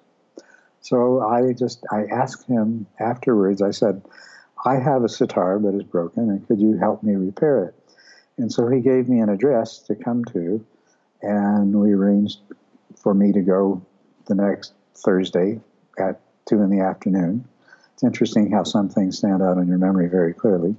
So 0.87 1.21
I 1.21 1.53
just 1.53 1.85
I 1.91 2.05
asked 2.05 2.47
him 2.47 2.87
afterwards. 3.01 3.61
I 3.61 3.73
said, 3.73 4.03
"I 4.65 4.77
have 4.77 5.03
a 5.03 5.09
sitar, 5.09 5.59
but 5.59 5.75
it's 5.75 5.83
broken, 5.83 6.31
and 6.31 6.47
could 6.47 6.61
you 6.61 6.77
help 6.77 7.03
me 7.03 7.17
repair 7.17 7.65
it?" 7.65 7.75
And 8.39 8.53
so 8.53 8.69
he 8.69 8.81
gave 8.81 9.09
me 9.09 9.19
an 9.19 9.29
address 9.29 9.81
to 9.89 9.97
come 9.97 10.25
to, 10.27 10.65
and 11.23 11.75
we 11.75 11.93
arranged 11.93 12.39
for 12.95 13.15
me 13.15 13.33
to 13.33 13.43
go 13.43 13.83
the 14.27 14.37
next 14.37 14.75
Thursday 14.95 15.61
at 15.99 16.21
2 16.45 16.63
in 16.63 16.71
the 16.71 16.81
afternoon. 16.81 17.45
It's 17.95 18.05
interesting 18.05 18.53
how 18.53 18.63
some 18.63 18.89
things 18.89 19.19
stand 19.19 19.43
out 19.43 19.59
in 19.59 19.67
your 19.67 19.79
memory 19.79 20.07
very 20.07 20.35
clearly, 20.35 20.77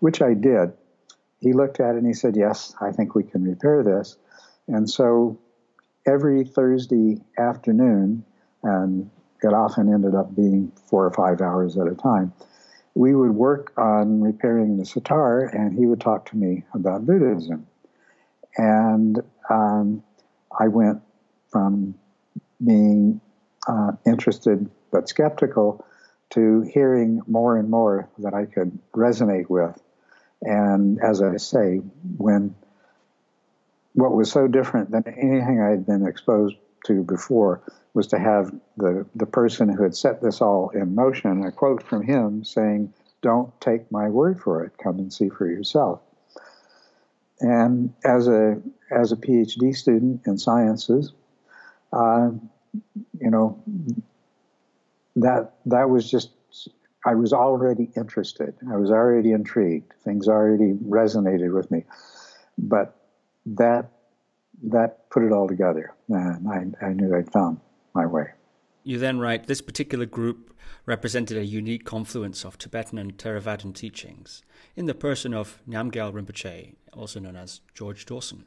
which 0.00 0.22
I 0.22 0.32
did. 0.32 0.72
He 1.40 1.52
looked 1.52 1.78
at 1.78 1.94
it 1.94 1.98
and 1.98 2.06
he 2.06 2.14
said, 2.14 2.36
Yes, 2.36 2.74
I 2.80 2.90
think 2.90 3.14
we 3.14 3.24
can 3.24 3.44
repair 3.44 3.82
this. 3.82 4.16
And 4.66 4.88
so 4.88 5.38
every 6.06 6.42
Thursday 6.44 7.20
afternoon, 7.36 8.24
and 8.62 9.10
it 9.42 9.52
often 9.52 9.92
ended 9.92 10.14
up 10.14 10.34
being 10.34 10.72
four 10.88 11.06
or 11.06 11.12
five 11.12 11.40
hours 11.40 11.76
at 11.76 11.86
a 11.86 11.94
time, 11.94 12.32
we 12.94 13.14
would 13.14 13.32
work 13.32 13.72
on 13.76 14.22
repairing 14.22 14.78
the 14.78 14.86
sitar, 14.86 15.44
and 15.44 15.78
he 15.78 15.86
would 15.86 16.00
talk 16.00 16.30
to 16.30 16.36
me 16.36 16.64
about 16.72 17.06
Buddhism. 17.06 17.66
And 18.56 19.22
um, 19.50 20.02
I 20.58 20.68
went 20.68 21.02
from 21.50 21.94
being 22.64 23.20
uh, 23.68 23.92
interested 24.06 24.70
but 24.90 25.08
skeptical 25.08 25.84
to 26.30 26.62
hearing 26.62 27.20
more 27.26 27.56
and 27.56 27.68
more 27.68 28.08
that 28.18 28.34
I 28.34 28.46
could 28.46 28.78
resonate 28.94 29.50
with. 29.50 29.78
And 30.42 31.00
as 31.02 31.20
I 31.20 31.36
say, 31.36 31.76
when 32.16 32.54
what 33.92 34.12
was 34.12 34.30
so 34.30 34.46
different 34.46 34.90
than 34.90 35.04
anything 35.06 35.60
I 35.60 35.70
had 35.70 35.86
been 35.86 36.06
exposed 36.06 36.56
to 36.86 37.02
before 37.02 37.62
was 37.94 38.06
to 38.08 38.18
have 38.18 38.52
the, 38.76 39.06
the 39.14 39.26
person 39.26 39.68
who 39.68 39.82
had 39.82 39.94
set 39.94 40.22
this 40.22 40.40
all 40.40 40.70
in 40.70 40.94
motion, 40.94 41.44
a 41.44 41.52
quote 41.52 41.82
from 41.82 42.02
him 42.02 42.44
saying, 42.44 42.92
Don't 43.22 43.58
take 43.60 43.90
my 43.90 44.08
word 44.08 44.40
for 44.40 44.64
it, 44.64 44.72
come 44.82 44.98
and 44.98 45.12
see 45.12 45.28
for 45.28 45.46
yourself. 45.46 46.00
And 47.40 47.92
as 48.04 48.28
a, 48.28 48.60
as 48.90 49.12
a 49.12 49.16
PhD 49.16 49.74
student 49.74 50.22
in 50.26 50.38
sciences, 50.38 51.12
uh, 51.92 52.30
you 53.20 53.30
know, 53.30 53.62
that 55.16 55.54
that 55.64 55.88
was 55.88 56.10
just 56.10 56.30
I 57.04 57.14
was 57.14 57.32
already 57.32 57.88
interested. 57.96 58.54
I 58.70 58.76
was 58.76 58.90
already 58.90 59.32
intrigued. 59.32 59.92
Things 60.04 60.28
already 60.28 60.72
resonated 60.72 61.54
with 61.54 61.70
me, 61.70 61.84
but 62.58 62.96
that 63.46 63.90
that 64.64 65.08
put 65.10 65.22
it 65.22 65.32
all 65.32 65.48
together, 65.48 65.94
and 66.08 66.48
I, 66.48 66.86
I 66.86 66.92
knew 66.92 67.14
I'd 67.14 67.32
found 67.32 67.60
my 67.94 68.06
way. 68.06 68.26
You 68.84 68.98
then 68.98 69.18
write 69.18 69.46
this 69.46 69.60
particular 69.60 70.06
group 70.06 70.56
represented 70.84 71.36
a 71.36 71.44
unique 71.44 71.84
confluence 71.84 72.44
of 72.44 72.56
Tibetan 72.56 72.98
and 72.98 73.18
Theravadan 73.18 73.74
teachings 73.74 74.42
in 74.76 74.86
the 74.86 74.94
person 74.94 75.34
of 75.34 75.60
Namgyal 75.68 76.12
Rinpoche, 76.12 76.74
also 76.92 77.18
known 77.18 77.36
as 77.36 77.60
George 77.74 78.06
Dawson. 78.06 78.44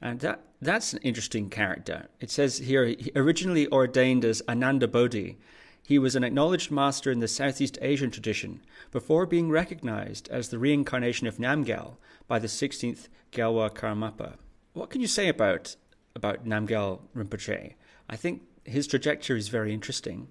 And 0.00 0.20
that, 0.20 0.42
that's 0.60 0.92
an 0.92 1.00
interesting 1.02 1.48
character. 1.50 2.08
It 2.20 2.30
says 2.30 2.58
here, 2.58 2.84
he 2.84 3.10
originally 3.16 3.66
ordained 3.68 4.24
as 4.24 4.42
Ananda 4.48 4.86
Bodhi, 4.86 5.38
he 5.82 5.98
was 5.98 6.14
an 6.14 6.22
acknowledged 6.22 6.70
master 6.70 7.10
in 7.10 7.20
the 7.20 7.26
Southeast 7.26 7.78
Asian 7.80 8.10
tradition 8.10 8.60
before 8.90 9.24
being 9.24 9.48
recognized 9.48 10.28
as 10.28 10.50
the 10.50 10.58
reincarnation 10.58 11.26
of 11.26 11.38
Namgyal 11.38 11.96
by 12.26 12.38
the 12.38 12.46
16th 12.46 13.08
Gyalwa 13.32 13.70
Karmapa. 13.70 14.34
What 14.72 14.90
can 14.90 15.00
you 15.00 15.06
say 15.06 15.28
about, 15.28 15.76
about 16.14 16.46
Namgyal 16.46 17.00
Rinpoche? 17.16 17.74
I 18.08 18.16
think 18.16 18.42
his 18.64 18.86
trajectory 18.86 19.38
is 19.38 19.48
very 19.48 19.72
interesting. 19.72 20.28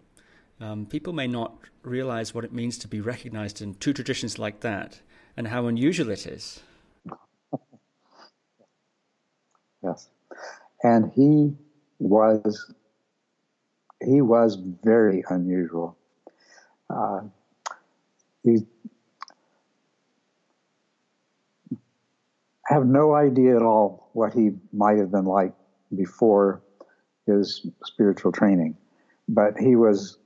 Um, 0.60 0.86
people 0.86 1.14
may 1.14 1.28
not 1.28 1.58
realize 1.84 2.34
what 2.34 2.44
it 2.44 2.54
means 2.54 2.78
to 2.80 2.88
be 2.88 3.02
recognized 3.02 3.62
in 3.62 3.76
two 3.76 3.94
traditions 3.94 4.40
like 4.40 4.62
that 4.62 5.02
and 5.36 5.48
how 5.48 5.68
unusual 5.68 6.10
it 6.10 6.26
is. 6.26 6.62
Yes. 9.84 10.10
And 10.84 11.12
he 11.16 11.56
was 12.00 12.74
he 14.04 14.22
was 14.22 14.58
very 14.84 15.24
unusual. 15.30 15.98
Uh, 16.90 17.22
he 18.44 18.66
I 22.70 22.74
have 22.74 22.86
no 22.86 23.14
idea 23.14 23.56
at 23.56 23.62
all 23.62 24.10
what 24.14 24.34
he 24.34 24.52
might 24.74 24.98
have 24.98 25.12
been 25.12 25.26
like 25.26 25.54
before 25.96 26.62
his 27.26 27.66
spiritual 27.84 28.32
training, 28.32 28.78
but 29.28 29.58
he 29.58 29.76
was 29.76 30.18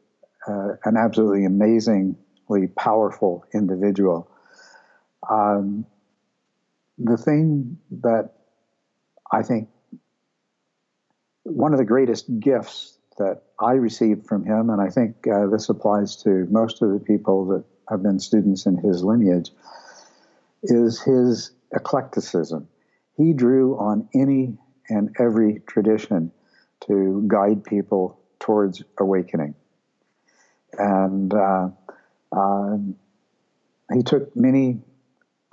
uh, 0.47 0.69
an 0.86 0.97
absolutely 0.97 1.45
amazingly 1.45 2.67
powerful 2.75 3.45
individual. 3.54 4.30
Um, 5.30 5.86
the 6.97 7.17
thing 7.17 7.77
that 8.01 8.32
I 9.32 9.43
think 9.43 9.69
one 11.43 11.73
of 11.73 11.80
the 11.80 11.86
greatest 11.86 12.39
gifts 12.39 12.97
that 13.17 13.43
I 13.60 13.73
received 13.73 14.25
from 14.25 14.45
him, 14.45 14.69
and 14.69 14.82
I 14.82 14.89
think 14.89 15.27
uh, 15.27 15.47
this 15.47 15.69
applies 15.69 16.15
to 16.23 16.47
most 16.49 16.82
of 16.82 16.91
the 16.91 16.99
people 16.99 17.45
that 17.47 17.63
have 17.89 18.01
been 18.01 18.19
students 18.19 18.65
in 18.65 18.77
his 18.77 19.04
lineage, 19.04 19.51
is 20.63 21.01
his 21.01 21.51
eclecticism. 21.73 22.67
He 23.17 23.34
drew 23.34 23.77
on 23.77 24.10
any 24.13 24.57
and 24.89 25.15
every 25.19 25.62
tradition 25.67 26.31
to 26.88 27.23
guide 27.27 27.63
people 27.63 28.19
towards 28.39 28.84
awakening. 28.99 29.55
And 30.77 31.34
uh, 31.34 31.69
uh, 32.36 32.77
he 33.93 34.03
took 34.03 34.36
many 34.36 34.81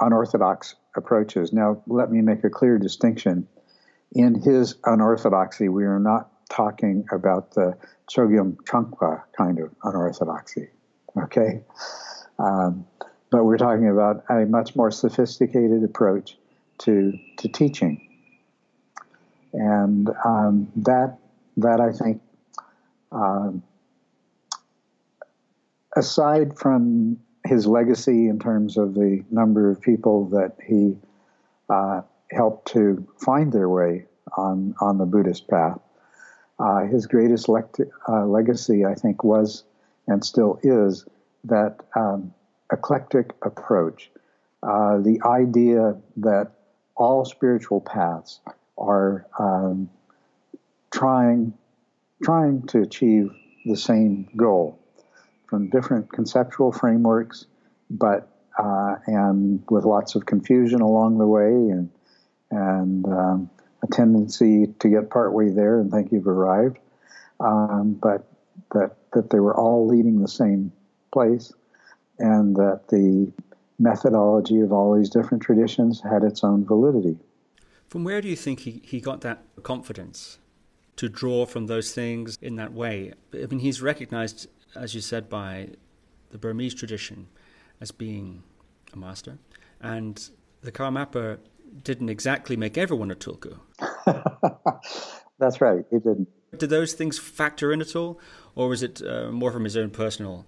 unorthodox 0.00 0.76
approaches. 0.96 1.52
Now, 1.52 1.82
let 1.86 2.10
me 2.10 2.22
make 2.22 2.44
a 2.44 2.50
clear 2.50 2.78
distinction 2.78 3.46
in 4.12 4.40
his 4.40 4.76
unorthodoxy, 4.84 5.68
we 5.68 5.84
are 5.84 5.98
not 5.98 6.30
talking 6.48 7.04
about 7.12 7.52
the 7.52 7.76
Chogyam 8.10 8.56
Trungpa 8.64 9.22
kind 9.36 9.58
of 9.58 9.70
unorthodoxy, 9.84 10.68
okay? 11.24 11.62
Um, 12.38 12.86
but 13.30 13.44
we're 13.44 13.58
talking 13.58 13.88
about 13.88 14.24
a 14.28 14.46
much 14.46 14.74
more 14.74 14.90
sophisticated 14.90 15.84
approach 15.84 16.36
to, 16.78 17.12
to 17.38 17.48
teaching. 17.48 18.04
And 19.52 20.10
um, 20.24 20.70
that, 20.76 21.18
that 21.58 21.80
I 21.80 21.92
think, 21.92 22.22
um, 23.12 23.62
aside 25.96 26.58
from 26.58 27.18
his 27.44 27.66
legacy 27.66 28.28
in 28.28 28.38
terms 28.38 28.76
of 28.76 28.94
the 28.94 29.24
number 29.30 29.70
of 29.70 29.80
people 29.80 30.28
that 30.30 30.56
he 30.66 30.96
uh, 31.68 32.02
helped 32.30 32.72
to 32.72 33.06
find 33.18 33.52
their 33.52 33.68
way 33.68 34.06
on, 34.36 34.74
on 34.80 34.98
the 34.98 35.06
Buddhist 35.06 35.48
path. 35.48 35.78
Uh, 36.58 36.80
his 36.80 37.06
greatest 37.06 37.48
uh, 37.48 38.26
legacy, 38.26 38.84
I 38.84 38.94
think, 38.94 39.24
was 39.24 39.64
and 40.06 40.24
still 40.24 40.58
is 40.62 41.04
that 41.44 41.76
um, 41.94 42.34
eclectic 42.72 43.34
approach. 43.42 44.10
Uh, 44.62 44.98
the 44.98 45.20
idea 45.24 45.96
that 46.16 46.52
all 46.96 47.24
spiritual 47.24 47.80
paths 47.80 48.40
are 48.76 49.26
um, 49.38 49.88
trying 50.92 51.52
trying 52.22 52.62
to 52.66 52.80
achieve 52.82 53.30
the 53.64 53.76
same 53.76 54.28
goal 54.36 54.78
from 55.46 55.70
different 55.70 56.12
conceptual 56.12 56.72
frameworks, 56.72 57.46
but 57.88 58.28
uh, 58.58 58.96
and 59.06 59.62
with 59.70 59.84
lots 59.84 60.16
of 60.16 60.26
confusion 60.26 60.80
along 60.80 61.18
the 61.18 61.26
way 61.26 61.50
and 61.50 61.90
and 62.50 63.06
um, 63.06 63.50
a 63.82 63.86
tendency 63.86 64.66
to 64.78 64.88
get 64.88 65.10
partway 65.10 65.50
there 65.50 65.80
and 65.80 65.90
think 65.90 66.10
you've 66.10 66.26
arrived, 66.26 66.78
um, 67.40 67.96
but 68.00 68.26
that 68.72 68.96
that 69.12 69.30
they 69.30 69.40
were 69.40 69.56
all 69.56 69.86
leading 69.86 70.20
the 70.20 70.28
same 70.28 70.72
place, 71.12 71.52
and 72.18 72.56
that 72.56 72.88
the 72.88 73.32
methodology 73.78 74.60
of 74.60 74.72
all 74.72 74.96
these 74.96 75.10
different 75.10 75.42
traditions 75.42 76.00
had 76.00 76.24
its 76.24 76.42
own 76.42 76.64
validity. 76.64 77.16
From 77.88 78.04
where 78.04 78.20
do 78.20 78.28
you 78.28 78.36
think 78.36 78.60
he, 78.60 78.82
he 78.84 79.00
got 79.00 79.22
that 79.22 79.44
confidence 79.62 80.38
to 80.96 81.08
draw 81.08 81.46
from 81.46 81.66
those 81.66 81.92
things 81.92 82.36
in 82.42 82.56
that 82.56 82.72
way? 82.72 83.12
I 83.32 83.46
mean, 83.46 83.60
he's 83.60 83.80
recognized, 83.80 84.48
as 84.76 84.94
you 84.94 85.00
said, 85.00 85.28
by 85.28 85.70
the 86.30 86.38
Burmese 86.38 86.74
tradition 86.74 87.28
as 87.80 87.90
being 87.90 88.42
a 88.92 88.98
master, 88.98 89.38
and 89.80 90.28
the 90.62 90.72
Karmapa 90.72 91.38
didn't 91.84 92.08
exactly 92.08 92.56
make 92.56 92.76
everyone 92.76 93.10
a 93.10 93.14
tulku. 93.14 93.58
That's 95.38 95.60
right, 95.60 95.84
it 95.90 96.02
didn't. 96.02 96.28
Did 96.56 96.70
those 96.70 96.94
things 96.94 97.18
factor 97.18 97.72
in 97.72 97.80
at 97.80 97.94
all, 97.94 98.18
or 98.54 98.68
was 98.68 98.82
it 98.82 99.00
uh, 99.06 99.30
more 99.30 99.52
from 99.52 99.64
his 99.64 99.76
own 99.76 99.90
personal 99.90 100.46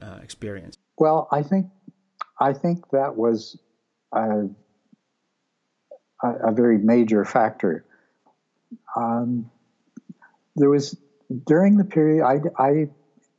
uh, 0.00 0.18
experience? 0.22 0.76
Well, 1.02 1.26
I 1.32 1.42
think 1.42 1.66
I 2.38 2.52
think 2.52 2.90
that 2.90 3.16
was 3.16 3.58
a, 4.12 4.44
a 6.22 6.52
very 6.52 6.78
major 6.78 7.24
factor. 7.24 7.84
Um, 8.94 9.50
there 10.54 10.70
was 10.70 10.96
during 11.44 11.76
the 11.76 11.84
period 11.84 12.24
I, 12.24 12.38
I 12.56 12.88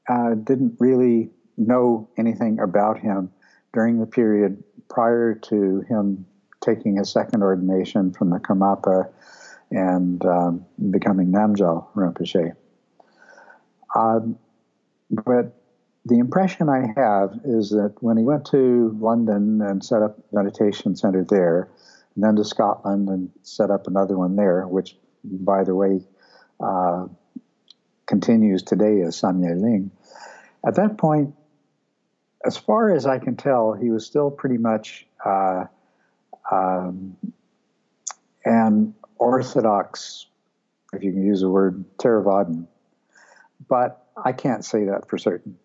uh, 0.10 0.36
didn't 0.36 0.76
really 0.82 1.30
know 1.56 2.10
anything 2.17 2.60
about 2.60 2.99
him 2.99 3.32
during 3.71 3.97
the 3.97 4.08
period 4.08 4.62
prior 4.89 5.34
to 5.34 5.86
him 5.88 6.26
taking 6.60 6.99
a 6.99 7.06
second 7.06 7.43
ordination 7.43 8.12
from 8.12 8.30
the 8.30 8.39
Karmapa 8.39 9.10
and 9.71 10.21
um, 10.26 10.65
becoming 10.91 11.32
Namgyal 11.32 11.88
Rinpoche. 11.95 12.58
Um, 13.95 14.38
but 15.10 15.62
the 16.05 16.19
impression 16.19 16.69
I 16.69 16.93
have 16.99 17.39
is 17.45 17.69
that 17.69 17.95
when 18.01 18.17
he 18.17 18.23
went 18.23 18.45
to 18.47 18.95
London 18.99 19.61
and 19.61 19.83
set 19.83 20.01
up 20.01 20.17
a 20.17 20.35
meditation 20.35 20.95
center 20.95 21.23
there, 21.23 21.69
and 22.15 22.23
then 22.23 22.35
to 22.35 22.43
Scotland 22.43 23.07
and 23.09 23.31
set 23.41 23.71
up 23.71 23.87
another 23.87 24.17
one 24.17 24.35
there, 24.35 24.67
which, 24.67 24.97
by 25.23 25.63
the 25.63 25.73
way, 25.73 26.01
uh, 26.59 27.07
continues 28.05 28.63
today 28.63 29.01
as 29.01 29.19
Samye 29.19 29.59
Ling. 29.59 29.91
At 30.65 30.75
that 30.75 30.97
point, 30.97 31.33
as 32.45 32.57
far 32.57 32.93
as 32.93 33.05
I 33.05 33.19
can 33.19 33.35
tell, 33.35 33.73
he 33.73 33.89
was 33.89 34.05
still 34.05 34.29
pretty 34.29 34.57
much 34.57 35.07
uh, 35.25 35.65
um, 36.51 37.15
an 38.43 38.93
orthodox, 39.17 40.27
if 40.91 41.03
you 41.03 41.13
can 41.13 41.25
use 41.25 41.41
the 41.41 41.49
word, 41.49 41.85
Theravadan. 41.97 42.67
But 43.69 44.05
I 44.21 44.33
can't 44.33 44.65
say 44.65 44.85
that 44.85 45.09
for 45.09 45.17
certain. 45.17 45.57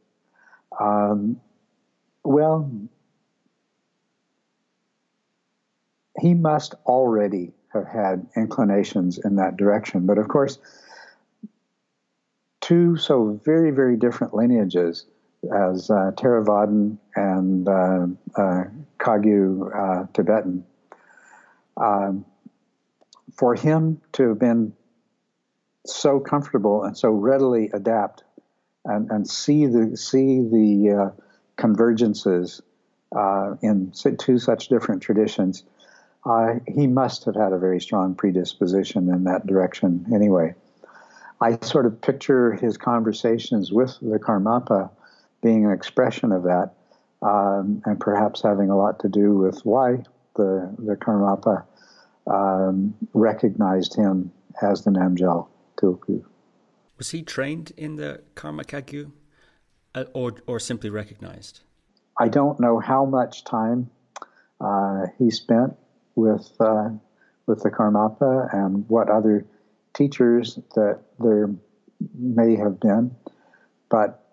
Um, 0.81 1.41
well, 2.25 2.71
he 6.21 6.35
must 6.35 6.75
already 6.87 7.53
have 7.73 7.87
had 7.87 8.27
inclinations 8.37 9.19
in 9.19 9.37
that 9.37 9.57
direction. 9.57 10.07
But 10.07 10.19
of 10.19 10.29
course, 10.29 10.59
two 12.61 12.97
so 12.97 13.41
very, 13.45 13.71
very 13.71 13.97
different 13.97 14.35
lineages 14.35 15.07
as 15.45 15.91
uh, 15.91 16.12
Theravadan 16.17 16.99
and 17.14 17.69
uh, 17.69 18.07
uh, 18.37 18.64
Kagyu 18.99 19.71
uh, 19.75 20.07
Tibetan. 20.12 20.64
Um, 21.77 22.25
for 23.33 23.55
him 23.55 24.01
to 24.12 24.31
have 24.31 24.38
been 24.41 24.73
so 25.87 26.19
comfortable 26.19 26.83
and 26.83 26.97
so 26.99 27.11
readily 27.11 27.71
adapt 27.73 28.25
and, 28.88 29.11
and 29.11 29.29
see 29.29 29.66
the 29.66 29.96
see 29.96 30.40
the 30.40 31.12
uh, 31.14 31.22
convergences 31.57 32.61
uh, 33.14 33.55
in 33.62 33.92
two 34.18 34.38
such 34.38 34.68
different 34.68 35.03
traditions, 35.03 35.64
uh, 36.24 36.55
he 36.66 36.87
must 36.87 37.24
have 37.24 37.37
had 37.37 37.53
a 37.53 37.59
very 37.59 37.81
strong 37.81 38.14
predisposition 38.14 39.09
in 39.09 39.24
that 39.24 39.46
direction 39.46 40.07
anyway. 40.12 40.55
I 41.40 41.59
sort 41.62 41.87
of 41.87 42.01
picture 42.01 42.55
his 42.55 42.77
conversations 42.77 43.72
with 43.72 43.96
the 44.01 44.18
Karmapa 44.18 44.90
being 45.40 45.64
an 45.64 45.72
expression 45.72 46.33
of 46.33 46.42
that, 46.44 46.74
um, 47.22 47.83
and 47.85 48.01
perhaps 48.01 48.42
having 48.42 48.70
a 48.70 48.77
lot 48.77 48.98
to 49.01 49.09
do 49.09 49.35
with 49.35 49.64
why 49.64 50.03
the 50.35 50.74
the 50.79 50.96
Karmapa 50.96 51.64
um, 52.27 52.94
recognized 53.12 53.94
him 53.94 54.33
as 54.62 54.85
the 54.85 54.90
Namgyal 54.90 55.48
Tulku. 55.77 56.24
Was 56.99 57.11
he 57.11 57.23
trained 57.23 57.73
in 57.77 57.97
the 57.97 58.23
Karma 58.35 58.65
Kagyu, 58.65 59.13
uh, 59.95 60.05
or 60.13 60.35
or 60.47 60.59
simply 60.59 60.91
recognized? 60.91 61.61
I 62.19 62.29
don't 62.29 62.59
know 62.59 62.81
how 62.81 63.05
much 63.05 63.45
time 63.45 63.91
uh, 64.61 65.07
he 65.17 65.31
spent 65.31 65.77
with 66.17 66.51
uh, 66.59 66.91
with 67.47 67.63
the 67.63 67.71
Karmapa 67.71 68.53
and 68.53 68.89
what 68.89 69.09
other 69.09 69.47
teachers 69.95 70.59
that 70.75 71.01
there 71.21 71.51
may 72.15 72.57
have 72.57 72.81
been, 72.81 73.15
but 73.89 74.25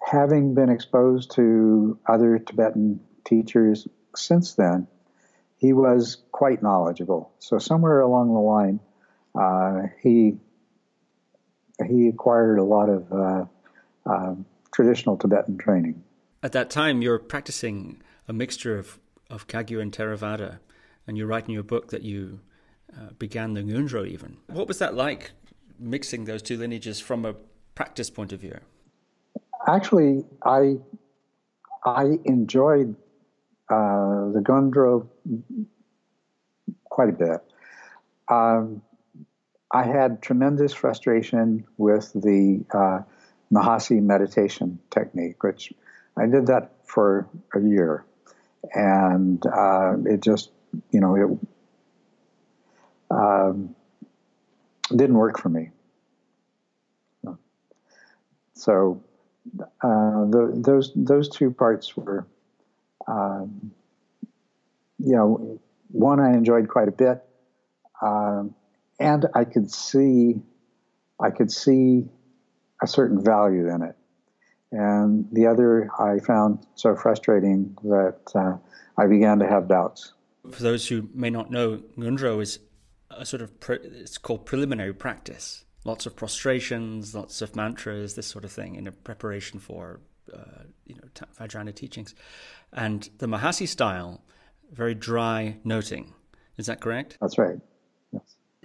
having 0.00 0.54
been 0.54 0.70
exposed 0.70 1.32
to 1.32 1.98
other 2.06 2.38
Tibetan 2.38 3.00
teachers 3.24 3.86
since 4.14 4.54
then, 4.54 4.86
he 5.56 5.72
was 5.72 6.18
quite 6.32 6.62
knowledgeable. 6.62 7.32
So 7.40 7.58
somewhere 7.58 8.00
along 8.00 8.32
the 8.32 8.40
line, 8.40 8.80
uh, 9.34 9.88
he 10.02 10.38
he 11.86 12.08
acquired 12.08 12.58
a 12.58 12.64
lot 12.64 12.88
of 12.88 13.12
uh, 13.12 13.44
uh, 14.06 14.34
traditional 14.72 15.16
Tibetan 15.16 15.58
training. 15.58 16.02
At 16.42 16.52
that 16.52 16.70
time, 16.70 17.02
you're 17.02 17.18
practicing 17.18 18.02
a 18.26 18.32
mixture 18.32 18.78
of, 18.78 18.98
of 19.30 19.46
Kagyu 19.46 19.80
and 19.80 19.92
Theravada, 19.92 20.58
and 21.06 21.16
you 21.16 21.26
write 21.26 21.46
in 21.46 21.54
your 21.54 21.62
book 21.62 21.88
that 21.88 22.02
you 22.02 22.40
uh, 22.96 23.10
began 23.18 23.54
the 23.54 23.62
Ngondro 23.62 24.06
even. 24.06 24.38
What 24.46 24.68
was 24.68 24.78
that 24.78 24.94
like, 24.94 25.32
mixing 25.78 26.24
those 26.24 26.42
two 26.42 26.56
lineages 26.56 27.00
from 27.00 27.24
a 27.24 27.34
practice 27.74 28.10
point 28.10 28.32
of 28.32 28.40
view? 28.40 28.58
Actually, 29.66 30.24
I 30.44 30.78
I 31.84 32.18
enjoyed 32.24 32.94
uh, 33.70 34.30
the 34.32 34.42
Ngondro 34.42 35.08
quite 36.84 37.08
a 37.08 37.12
bit. 37.12 37.40
Um, 38.28 38.82
I 39.70 39.84
had 39.84 40.22
tremendous 40.22 40.72
frustration 40.72 41.64
with 41.76 42.12
the 42.14 42.64
uh, 42.72 43.00
Mahasi 43.52 44.02
meditation 44.02 44.78
technique, 44.90 45.42
which 45.42 45.72
I 46.16 46.26
did 46.26 46.46
that 46.46 46.72
for 46.84 47.28
a 47.54 47.60
year, 47.60 48.04
and 48.74 49.44
uh, 49.46 49.94
it 50.04 50.22
just, 50.22 50.50
you 50.90 51.00
know, 51.00 51.16
it 51.16 51.38
um, 53.10 53.74
didn't 54.90 55.16
work 55.16 55.38
for 55.38 55.48
me. 55.48 55.70
So 58.58 59.00
uh, 59.60 60.24
the, 60.34 60.52
those 60.56 60.92
those 60.96 61.28
two 61.28 61.52
parts 61.52 61.96
were, 61.96 62.26
um, 63.06 63.70
you 64.98 65.14
know, 65.14 65.60
one 65.92 66.18
I 66.18 66.32
enjoyed 66.32 66.68
quite 66.68 66.88
a 66.88 66.92
bit. 66.92 67.22
Um, 68.02 68.54
and 68.98 69.26
I 69.34 69.44
could 69.44 69.70
see, 69.70 70.40
I 71.20 71.30
could 71.30 71.50
see 71.50 72.08
a 72.82 72.86
certain 72.86 73.22
value 73.22 73.68
in 73.68 73.82
it. 73.82 73.96
And 74.70 75.26
the 75.32 75.46
other 75.46 75.88
I 75.98 76.18
found 76.18 76.66
so 76.74 76.94
frustrating 76.94 77.76
that 77.84 78.20
uh, 78.34 78.56
I 79.00 79.06
began 79.06 79.38
to 79.38 79.48
have 79.48 79.68
doubts. 79.68 80.12
For 80.50 80.62
those 80.62 80.88
who 80.88 81.08
may 81.14 81.30
not 81.30 81.50
know, 81.50 81.82
Ngondro 81.96 82.42
is 82.42 82.58
a 83.10 83.24
sort 83.24 83.42
of 83.42 83.58
pre- 83.60 83.78
it's 83.78 84.18
called 84.18 84.44
preliminary 84.44 84.92
practice. 84.92 85.64
Lots 85.84 86.06
of 86.06 86.16
prostrations, 86.16 87.14
lots 87.14 87.40
of 87.40 87.56
mantras, 87.56 88.14
this 88.14 88.26
sort 88.26 88.44
of 88.44 88.52
thing, 88.52 88.74
in 88.74 88.86
a 88.86 88.92
preparation 88.92 89.58
for 89.58 90.00
uh, 90.34 90.64
you 90.84 90.96
know 90.96 91.26
Vajrayana 91.40 91.74
teachings, 91.74 92.14
and 92.72 93.08
the 93.18 93.26
Mahasi 93.26 93.66
style, 93.66 94.22
very 94.70 94.94
dry 94.94 95.56
noting. 95.64 96.12
Is 96.58 96.66
that 96.66 96.80
correct? 96.80 97.16
That's 97.20 97.38
right. 97.38 97.58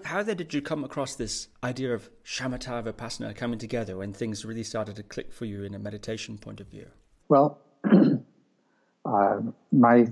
How 0.03 0.21
then 0.21 0.37
did 0.37 0.53
you 0.53 0.61
come 0.61 0.83
across 0.83 1.15
this 1.15 1.47
idea 1.63 1.93
of 1.93 2.09
shamatha 2.25 2.83
vipassana 2.83 3.35
coming 3.35 3.59
together 3.59 3.97
when 3.97 4.13
things 4.13 4.43
really 4.43 4.63
started 4.63 4.95
to 4.97 5.03
click 5.03 5.31
for 5.31 5.45
you 5.45 5.63
in 5.63 5.73
a 5.73 5.79
meditation 5.79 6.37
point 6.37 6.59
of 6.59 6.67
view? 6.67 6.87
Well, 7.29 7.59
uh, 9.05 9.39
my 9.71 10.07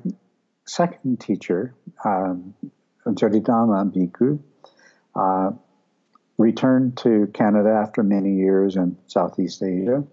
second 0.65 1.19
teacher, 1.19 1.75
um, 2.05 2.53
Jotidhamma 3.05 3.91
Bhikkhu, 3.91 4.39
uh, 5.15 5.51
returned 6.37 6.97
to 6.97 7.27
Canada 7.33 7.69
after 7.69 8.01
many 8.01 8.35
years 8.35 8.75
in 8.77 8.97
Southeast 9.07 9.61
Asia, 9.61 10.03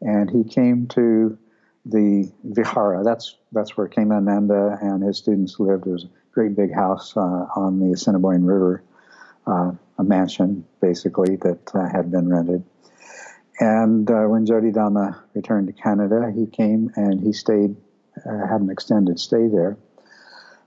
and 0.00 0.30
he 0.30 0.44
came 0.44 0.86
to 0.88 1.38
the 1.84 2.30
Vihara. 2.44 3.04
That's 3.04 3.36
that's 3.52 3.76
where 3.76 3.88
Khemananda 3.88 4.82
and 4.82 5.02
his 5.02 5.18
students 5.18 5.60
lived. 5.60 5.86
It 5.86 5.90
was 5.90 6.04
a 6.04 6.08
great 6.32 6.56
big 6.56 6.74
house 6.74 7.16
uh, 7.16 7.46
on 7.54 7.80
the 7.80 7.92
Assiniboine 7.92 8.44
River 8.44 8.82
uh, 9.46 9.72
a 9.98 10.04
mansion, 10.04 10.64
basically, 10.80 11.36
that 11.36 11.74
uh, 11.74 11.88
had 11.88 12.10
been 12.10 12.28
rented. 12.28 12.64
And 13.58 14.10
uh, 14.10 14.24
when 14.24 14.44
Dama 14.72 15.22
returned 15.34 15.66
to 15.66 15.72
Canada, 15.74 16.32
he 16.34 16.46
came 16.46 16.90
and 16.96 17.20
he 17.20 17.32
stayed, 17.32 17.76
uh, 18.24 18.46
had 18.46 18.62
an 18.62 18.70
extended 18.70 19.20
stay 19.20 19.48
there. 19.48 19.76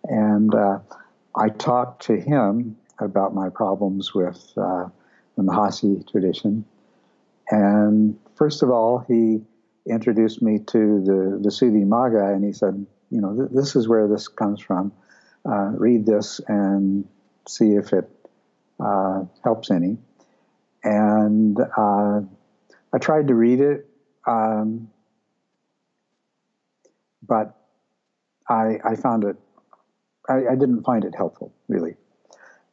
And 0.04 0.54
uh, 0.54 0.80
I 1.36 1.50
talked 1.50 2.06
to 2.06 2.16
him 2.16 2.78
about 3.00 3.34
my 3.34 3.50
problems 3.50 4.14
with 4.14 4.54
uh, 4.58 4.90
the 5.36 5.44
Mahasi 5.44 6.10
tradition. 6.12 6.66
And 7.50 8.20
first 8.36 8.62
of 8.62 8.70
all, 8.70 9.00
he 9.00 9.42
introduced 9.88 10.42
me 10.42 10.60
to 10.60 11.04
the, 11.04 11.40
the 11.42 11.86
maga, 11.86 12.28
and 12.28 12.44
he 12.44 12.54
said, 12.54 12.86
you 13.10 13.22
know, 13.22 13.36
th- 13.36 13.50
this 13.52 13.76
is 13.76 13.88
where 13.88 14.08
this 14.08 14.28
comes 14.28 14.62
from. 14.62 14.92
read 15.46 16.06
this 16.06 16.40
and 16.48 17.08
see 17.48 17.74
if 17.74 17.92
it 17.92 18.10
uh, 18.84 19.24
helps 19.44 19.72
any. 19.72 19.98
And 20.84 21.58
uh, 21.60 22.22
I 22.94 22.98
tried 23.00 23.28
to 23.28 23.36
read 23.36 23.62
it, 23.62 23.88
um, 24.28 24.90
but 27.26 27.56
I, 28.50 28.80
I, 28.84 28.96
found 28.96 29.24
it, 29.24 29.38
I, 30.30 30.52
I, 30.52 30.56
didn't 30.56 30.84
find 30.84 31.06
it 31.06 31.16
helpful, 31.16 31.54
really. 31.70 31.96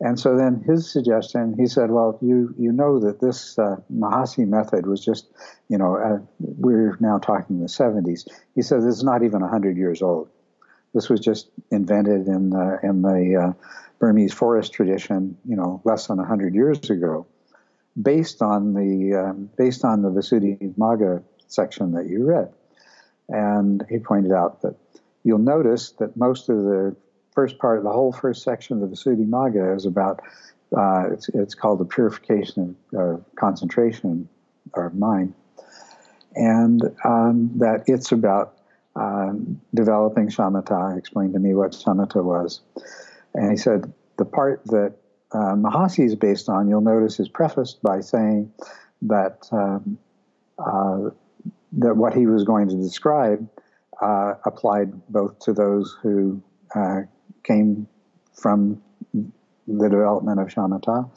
And 0.00 0.18
so 0.18 0.36
then 0.36 0.64
his 0.66 0.90
suggestion, 0.90 1.54
he 1.56 1.66
said, 1.66 1.90
well, 1.90 2.18
you, 2.20 2.54
you 2.58 2.72
know 2.72 2.98
that 3.00 3.20
this 3.20 3.58
uh, 3.58 3.76
Mahasi 3.92 4.48
method 4.48 4.86
was 4.86 5.04
just, 5.04 5.28
you 5.68 5.78
know, 5.78 5.96
uh, 5.96 6.18
we're 6.38 6.96
now 7.00 7.18
talking 7.18 7.60
the 7.60 7.66
70s. 7.66 8.26
He 8.54 8.62
said 8.62 8.82
it's 8.82 9.04
not 9.04 9.22
even 9.22 9.42
100 9.42 9.76
years 9.76 10.02
old. 10.02 10.28
This 10.94 11.08
was 11.08 11.20
just 11.20 11.50
invented 11.70 12.26
in 12.26 12.50
the, 12.50 12.80
in 12.82 13.02
the 13.02 13.36
uh, 13.36 13.52
Burmese 14.00 14.32
forest 14.32 14.72
tradition, 14.72 15.36
you 15.46 15.54
know, 15.54 15.80
less 15.84 16.08
than 16.08 16.16
100 16.16 16.54
years 16.54 16.90
ago, 16.90 17.26
based 18.00 18.42
on 18.42 18.74
the, 18.74 19.14
um, 19.14 19.50
based 19.56 19.84
on 19.84 20.02
the 20.02 20.08
Visuddhimagga 20.08 21.22
section 21.46 21.92
that 21.92 22.06
you 22.06 22.24
read. 22.24 22.50
And 23.28 23.84
he 23.88 23.98
pointed 23.98 24.32
out 24.32 24.62
that 24.62 24.74
you'll 25.22 25.38
notice 25.38 25.92
that 25.98 26.16
most 26.16 26.48
of 26.48 26.56
the 26.56 26.96
first 27.32 27.58
part 27.58 27.82
the 27.82 27.92
whole 27.92 28.12
first 28.12 28.42
section 28.42 28.82
of 28.82 28.88
the 28.88 28.96
Visuddhimagga 28.96 29.76
is 29.76 29.84
about, 29.84 30.20
uh, 30.76 31.12
it's, 31.12 31.28
it's 31.28 31.54
called 31.54 31.78
the 31.78 31.84
purification 31.84 32.76
of 32.94 33.16
uh, 33.16 33.22
concentration 33.36 34.28
or 34.72 34.90
mind. 34.90 35.34
And 36.34 36.82
um, 37.04 37.50
that 37.58 37.84
it's 37.86 38.12
about 38.12 38.56
um, 38.96 39.60
developing 39.74 40.28
shamatha. 40.28 40.96
Explained 40.96 41.34
to 41.34 41.40
me 41.40 41.54
what 41.54 41.72
shamatha 41.72 42.22
was. 42.24 42.60
And 43.34 43.50
he 43.50 43.56
said 43.56 43.92
the 44.18 44.24
part 44.24 44.62
that 44.66 44.94
uh, 45.32 45.54
Mahasi 45.54 46.04
is 46.04 46.14
based 46.14 46.48
on, 46.48 46.68
you'll 46.68 46.80
notice, 46.80 47.20
is 47.20 47.28
prefaced 47.28 47.82
by 47.82 48.00
saying 48.00 48.52
that 49.02 49.48
um, 49.52 49.98
uh, 50.58 51.10
that 51.72 51.96
what 51.96 52.14
he 52.14 52.26
was 52.26 52.44
going 52.44 52.68
to 52.68 52.76
describe 52.76 53.48
uh, 54.02 54.34
applied 54.44 54.92
both 55.08 55.38
to 55.40 55.52
those 55.52 55.96
who 56.02 56.42
uh, 56.74 57.02
came 57.44 57.86
from 58.34 58.82
the 59.14 59.88
development 59.88 60.40
of 60.40 60.48
shamatha 60.48 61.08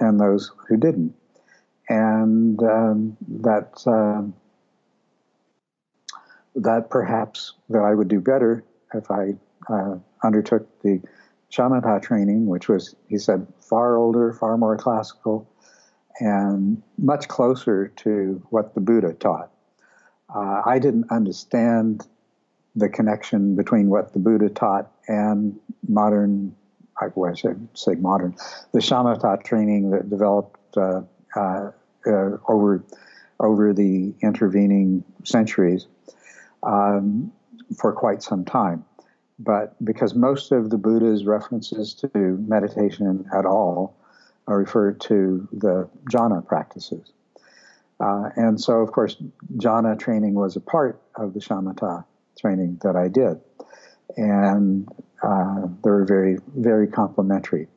and 0.00 0.20
those 0.20 0.50
who 0.68 0.76
didn't, 0.76 1.14
and 1.88 2.60
um, 2.62 3.16
that 3.28 3.80
um, 3.86 4.34
that 6.56 6.90
perhaps 6.90 7.54
that 7.70 7.82
I 7.82 7.94
would 7.94 8.08
do 8.08 8.20
better 8.20 8.64
if 8.92 9.10
I 9.10 9.34
uh, 9.70 9.96
undertook 10.24 10.66
the 10.82 11.00
shamatha 11.52 12.00
training, 12.00 12.46
which 12.46 12.68
was, 12.68 12.94
he 13.08 13.18
said, 13.18 13.46
far 13.60 13.96
older, 13.96 14.32
far 14.32 14.56
more 14.56 14.76
classical, 14.76 15.48
and 16.18 16.82
much 16.98 17.28
closer 17.28 17.88
to 17.88 18.42
what 18.50 18.74
the 18.74 18.80
Buddha 18.80 19.12
taught. 19.12 19.50
Uh, 20.34 20.62
I 20.64 20.78
didn't 20.78 21.10
understand 21.10 22.06
the 22.74 22.88
connection 22.88 23.54
between 23.54 23.90
what 23.90 24.12
the 24.14 24.18
Buddha 24.18 24.48
taught 24.48 24.90
and 25.08 25.58
modern, 25.86 26.54
I 27.00 27.34
should 27.34 27.68
say 27.74 27.94
modern, 27.96 28.34
the 28.72 28.78
shamatha 28.78 29.42
training 29.44 29.90
that 29.90 30.08
developed 30.08 30.76
uh, 30.76 31.02
uh, 31.36 31.70
uh, 32.06 32.36
over 32.48 32.84
over 33.40 33.72
the 33.72 34.14
intervening 34.22 35.02
centuries 35.24 35.86
um, 36.62 37.32
for 37.76 37.92
quite 37.92 38.22
some 38.22 38.44
time. 38.44 38.84
But 39.44 39.82
because 39.84 40.14
most 40.14 40.52
of 40.52 40.70
the 40.70 40.78
Buddha's 40.78 41.24
references 41.24 41.94
to 41.94 42.08
meditation 42.46 43.26
at 43.36 43.44
all 43.44 43.96
are 44.46 44.58
referred 44.58 45.00
to 45.02 45.48
the 45.52 45.88
jhana 46.10 46.46
practices. 46.46 47.12
Uh, 47.98 48.30
and 48.36 48.60
so, 48.60 48.80
of 48.80 48.92
course, 48.92 49.16
jhana 49.56 49.98
training 49.98 50.34
was 50.34 50.56
a 50.56 50.60
part 50.60 51.00
of 51.16 51.34
the 51.34 51.40
shamatha 51.40 52.04
training 52.38 52.78
that 52.82 52.96
I 52.96 53.08
did. 53.08 53.40
And 54.16 54.88
uh, 55.22 55.62
they 55.82 55.90
were 55.90 56.04
very, 56.04 56.38
very 56.56 56.86
complementary. 56.86 57.68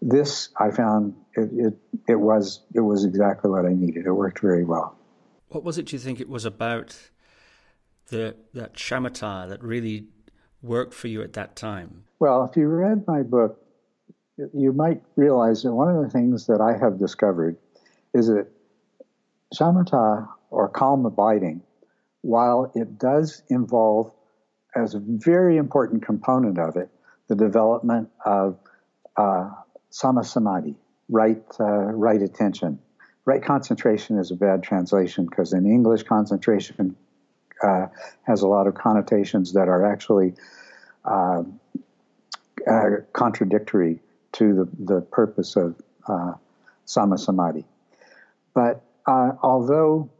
This, 0.00 0.48
I 0.58 0.70
found, 0.70 1.14
it, 1.34 1.50
it, 1.52 1.74
it, 2.08 2.20
was, 2.20 2.60
it 2.74 2.80
was 2.80 3.04
exactly 3.04 3.50
what 3.50 3.66
I 3.66 3.72
needed. 3.72 4.06
It 4.06 4.12
worked 4.12 4.40
very 4.40 4.64
well. 4.64 4.96
What 5.48 5.64
was 5.64 5.78
it, 5.78 5.86
do 5.86 5.96
you 5.96 6.00
think 6.00 6.20
it 6.20 6.28
was 6.28 6.44
about 6.44 6.96
the, 8.08 8.36
that 8.52 8.74
shamatha 8.74 9.48
that 9.48 9.62
really 9.62 10.06
worked 10.64 10.94
for 10.94 11.08
you 11.08 11.22
at 11.22 11.34
that 11.34 11.54
time? 11.54 12.04
Well, 12.18 12.44
if 12.44 12.56
you 12.56 12.66
read 12.68 13.06
my 13.06 13.22
book, 13.22 13.60
you 14.52 14.72
might 14.72 15.02
realize 15.16 15.62
that 15.62 15.72
one 15.72 15.94
of 15.94 16.02
the 16.02 16.10
things 16.10 16.46
that 16.46 16.60
I 16.60 16.76
have 16.76 16.98
discovered 16.98 17.56
is 18.14 18.28
that 18.28 18.48
shamatha 19.54 20.28
or 20.50 20.68
calm 20.68 21.06
abiding, 21.06 21.62
while 22.22 22.72
it 22.74 22.98
does 22.98 23.42
involve, 23.48 24.10
as 24.74 24.94
a 24.94 25.00
very 25.00 25.56
important 25.56 26.04
component 26.04 26.58
of 26.58 26.76
it, 26.76 26.88
the 27.28 27.36
development 27.36 28.08
of 28.24 28.58
uh, 29.16 29.50
sammasamadhi, 29.92 30.74
right, 31.08 31.44
uh, 31.60 31.64
right 31.64 32.22
attention. 32.22 32.78
Right 33.24 33.42
concentration 33.42 34.18
is 34.18 34.30
a 34.30 34.36
bad 34.36 34.62
translation 34.62 35.26
because 35.26 35.52
in 35.52 35.64
English, 35.64 36.02
concentration 36.02 36.96
uh, 37.62 37.86
has 38.22 38.42
a 38.42 38.46
lot 38.46 38.66
of 38.66 38.74
connotations 38.74 39.52
that 39.52 39.68
are 39.68 39.84
actually 39.84 40.34
uh, 41.04 41.42
uh, 42.66 42.90
contradictory 43.12 44.00
to 44.32 44.54
the, 44.54 44.94
the 44.94 45.00
purpose 45.00 45.56
of 45.56 45.76
uh, 46.08 46.32
sammasamadhi. 46.86 47.64
But 48.54 48.82
uh, 49.06 49.32
although 49.42 50.10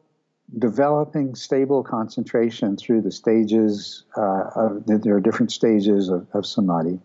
developing 0.59 1.35
stable 1.35 1.83
concentration 1.83 2.77
through 2.77 3.01
the 3.01 3.11
stages, 3.11 4.05
of, 4.15 4.85
there 4.87 5.17
are 5.17 5.21
different 5.21 5.53
stages 5.53 6.09
of, 6.11 6.27
of, 6.35 6.47
samadhi, 6.47 7.01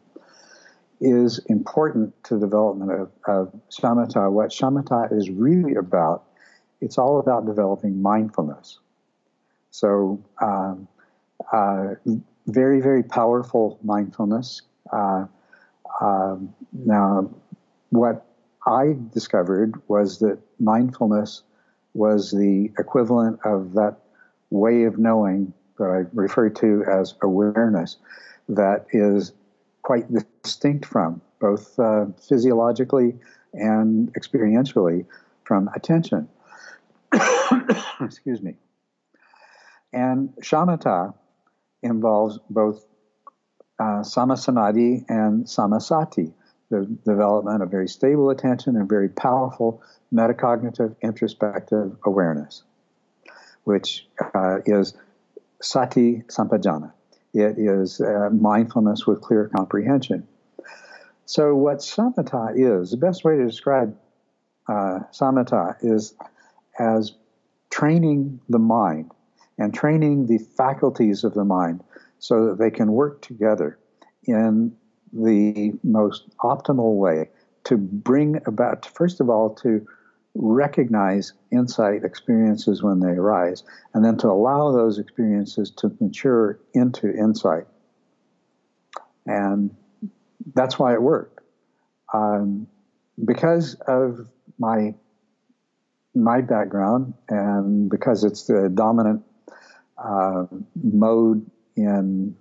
is 0.99 1.39
important 1.45 2.13
to 2.25 2.35
the 2.35 2.41
development 2.41 2.91
of, 2.91 3.11
of 3.25 3.53
shamatha. 3.71 4.29
What 4.29 4.49
shamatha 4.49 5.13
is 5.17 5.29
really 5.29 5.75
about, 5.75 6.25
it's 6.81 6.97
all 6.97 7.19
about 7.19 7.45
developing 7.45 8.01
mindfulness. 8.01 8.79
So, 9.71 10.23
um, 10.41 10.87
uh, 11.51 11.95
very, 12.47 12.81
very 12.81 13.03
powerful 13.03 13.79
mindfulness. 13.83 14.61
Uh, 14.91 15.25
um, 16.01 16.53
now, 16.73 17.29
what 17.89 18.25
I 18.65 18.95
discovered 19.13 19.75
was 19.87 20.19
that 20.19 20.39
mindfulness 20.59 21.43
was 21.93 22.31
the 22.31 22.71
equivalent 22.77 23.39
of 23.45 23.73
that 23.73 23.97
way 24.49 24.83
of 24.83 24.97
knowing 24.97 25.53
that 25.77 25.85
I 25.85 26.05
refer 26.13 26.49
to 26.49 26.83
as 26.91 27.15
awareness 27.21 27.97
that 28.47 28.85
is 28.91 29.33
quite 29.83 30.05
distinct 30.43 30.85
from 30.85 31.21
both 31.39 31.79
uh, 31.79 32.05
physiologically 32.27 33.15
and 33.53 34.13
experientially 34.13 35.05
from 35.43 35.69
attention. 35.75 36.27
Excuse 38.01 38.41
me. 38.41 38.55
And 39.91 40.33
shamatha 40.41 41.13
involves 41.81 42.39
both 42.49 42.85
uh, 43.79 44.03
and 44.03 45.45
samasati, 45.45 46.33
the 46.69 46.97
development 47.05 47.63
of 47.63 47.71
very 47.71 47.87
stable 47.87 48.29
attention 48.29 48.75
and 48.75 48.87
very 48.87 49.09
powerful 49.09 49.81
metacognitive 50.13 50.95
introspective 51.01 51.95
awareness, 52.03 52.63
which 53.63 54.05
uh, 54.35 54.57
is 54.65 54.93
sati 55.61 56.23
sampajana. 56.27 56.91
It 57.33 57.57
is 57.57 58.01
uh, 58.01 58.29
mindfulness 58.31 59.07
with 59.07 59.21
clear 59.21 59.49
comprehension. 59.55 60.27
So, 61.25 61.55
what 61.55 61.77
samatha 61.77 62.53
is, 62.55 62.91
the 62.91 62.97
best 62.97 63.23
way 63.23 63.37
to 63.37 63.45
describe 63.45 63.95
uh, 64.67 64.99
samatha 65.11 65.77
is 65.81 66.15
as 66.77 67.13
training 67.69 68.41
the 68.49 68.59
mind 68.59 69.11
and 69.59 69.73
training 69.73 70.25
the 70.25 70.39
faculties 70.39 71.23
of 71.23 71.35
the 71.35 71.43
mind 71.43 71.83
so 72.17 72.47
that 72.47 72.57
they 72.57 72.71
can 72.71 72.93
work 72.93 73.21
together 73.21 73.77
in 74.23 74.75
the 75.13 75.73
most 75.83 76.25
optimal 76.39 76.95
way 76.95 77.29
to 77.65 77.77
bring 77.77 78.41
about, 78.45 78.85
first 78.85 79.19
of 79.19 79.29
all, 79.29 79.53
to 79.53 79.85
recognize 80.35 81.33
insight 81.51 82.03
experiences 82.03 82.81
when 82.81 82.99
they 82.99 83.11
arise, 83.11 83.63
and 83.93 84.05
then 84.05 84.17
to 84.17 84.27
allow 84.27 84.71
those 84.71 84.97
experiences 84.97 85.71
to 85.71 85.91
mature 85.99 86.59
into 86.73 87.11
insight. 87.11 87.65
And 89.25 89.75
that's 90.53 90.79
why 90.79 90.93
it 90.93 91.01
worked. 91.01 91.41
Um, 92.13 92.67
because 93.23 93.75
of 93.87 94.27
my 94.57 94.95
my 96.15 96.41
background 96.41 97.13
and 97.29 97.89
because 97.89 98.23
it's 98.23 98.47
the 98.47 98.67
dominant 98.67 99.23
uh, 100.03 100.45
mode 100.81 101.49
in, 101.75 102.35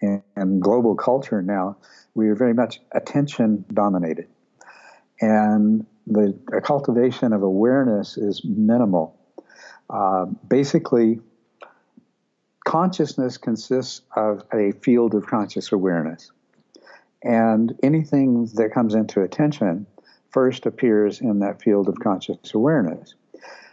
in, 0.00 0.22
in 0.36 0.60
global 0.60 0.94
culture 0.94 1.42
now, 1.42 1.76
we 2.14 2.28
are 2.28 2.34
very 2.34 2.54
much 2.54 2.80
attention 2.92 3.64
dominated, 3.72 4.28
and 5.20 5.86
the 6.06 6.34
cultivation 6.64 7.32
of 7.32 7.42
awareness 7.42 8.16
is 8.16 8.42
minimal. 8.44 9.16
Uh, 9.88 10.26
basically, 10.48 11.20
consciousness 12.66 13.36
consists 13.36 14.02
of 14.16 14.42
a 14.52 14.72
field 14.82 15.14
of 15.14 15.26
conscious 15.26 15.72
awareness. 15.72 16.30
And 17.22 17.74
anything 17.82 18.46
that 18.54 18.70
comes 18.72 18.94
into 18.94 19.22
attention 19.22 19.86
first 20.30 20.66
appears 20.66 21.20
in 21.20 21.40
that 21.40 21.60
field 21.60 21.88
of 21.88 21.96
conscious 22.00 22.54
awareness. 22.54 23.14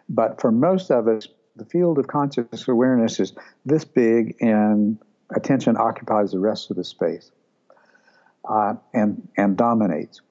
But 0.10 0.42
for 0.42 0.52
most 0.52 0.90
of 0.90 1.08
us, 1.08 1.28
the 1.58 1.66
field 1.66 1.98
of 1.98 2.08
conscious 2.08 2.68
awareness 2.68 3.20
is 3.20 3.34
this 3.66 3.86
big 3.86 4.36
and 4.42 4.98
attention 5.36 5.78
occupies 5.78 6.32
the 6.32 6.40
rest 6.40 6.70
of 6.72 6.78
the 6.78 6.84
space 6.84 7.32
uh, 8.48 8.76
and 8.94 9.28
and 9.38 9.58
dominates. 9.58 10.22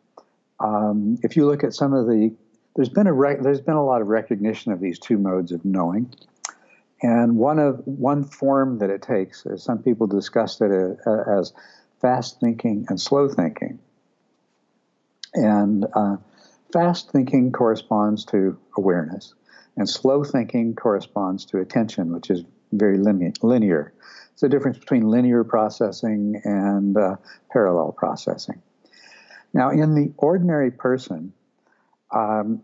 Um, 0.58 1.18
if 1.22 1.36
you 1.36 1.46
look 1.46 1.64
at 1.64 1.74
some 1.74 1.92
of 1.92 2.06
the, 2.06 2.34
there's 2.74 2.88
been 2.88 3.06
a 3.06 3.12
rec- 3.12 3.42
there's 3.42 3.60
been 3.60 3.74
a 3.74 3.84
lot 3.84 4.00
of 4.00 4.08
recognition 4.08 4.72
of 4.72 4.80
these 4.80 4.98
two 4.98 5.18
modes 5.18 5.52
of 5.52 5.64
knowing, 5.64 6.14
and 7.02 7.36
one 7.36 7.58
of 7.58 7.82
one 7.86 8.24
form 8.24 8.78
that 8.78 8.90
it 8.90 9.02
takes, 9.02 9.46
some 9.56 9.82
people 9.82 10.06
discussed 10.06 10.60
it 10.62 10.98
uh, 11.06 11.38
as 11.38 11.52
fast 12.00 12.40
thinking 12.40 12.86
and 12.88 13.00
slow 13.00 13.28
thinking. 13.28 13.78
And 15.34 15.84
uh, 15.94 16.16
fast 16.72 17.10
thinking 17.10 17.52
corresponds 17.52 18.24
to 18.26 18.58
awareness, 18.78 19.34
and 19.76 19.88
slow 19.88 20.24
thinking 20.24 20.74
corresponds 20.74 21.44
to 21.46 21.58
attention, 21.58 22.12
which 22.12 22.30
is 22.30 22.44
very 22.72 22.98
linear. 22.98 23.92
It's 24.32 24.40
the 24.40 24.48
difference 24.48 24.78
between 24.78 25.08
linear 25.08 25.44
processing 25.44 26.40
and 26.44 26.96
uh, 26.96 27.16
parallel 27.50 27.92
processing. 27.92 28.60
Now, 29.52 29.70
in 29.70 29.94
the 29.94 30.12
ordinary 30.18 30.70
person, 30.70 31.32
um, 32.10 32.62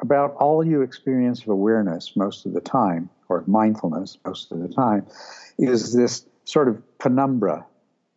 about 0.00 0.34
all 0.34 0.64
you 0.64 0.82
experience 0.82 1.42
of 1.42 1.48
awareness 1.48 2.14
most 2.14 2.46
of 2.46 2.52
the 2.52 2.60
time, 2.60 3.10
or 3.28 3.42
mindfulness 3.46 4.18
most 4.24 4.52
of 4.52 4.60
the 4.60 4.68
time, 4.68 5.06
is 5.58 5.92
this 5.92 6.24
sort 6.44 6.68
of 6.68 6.98
penumbra 6.98 7.66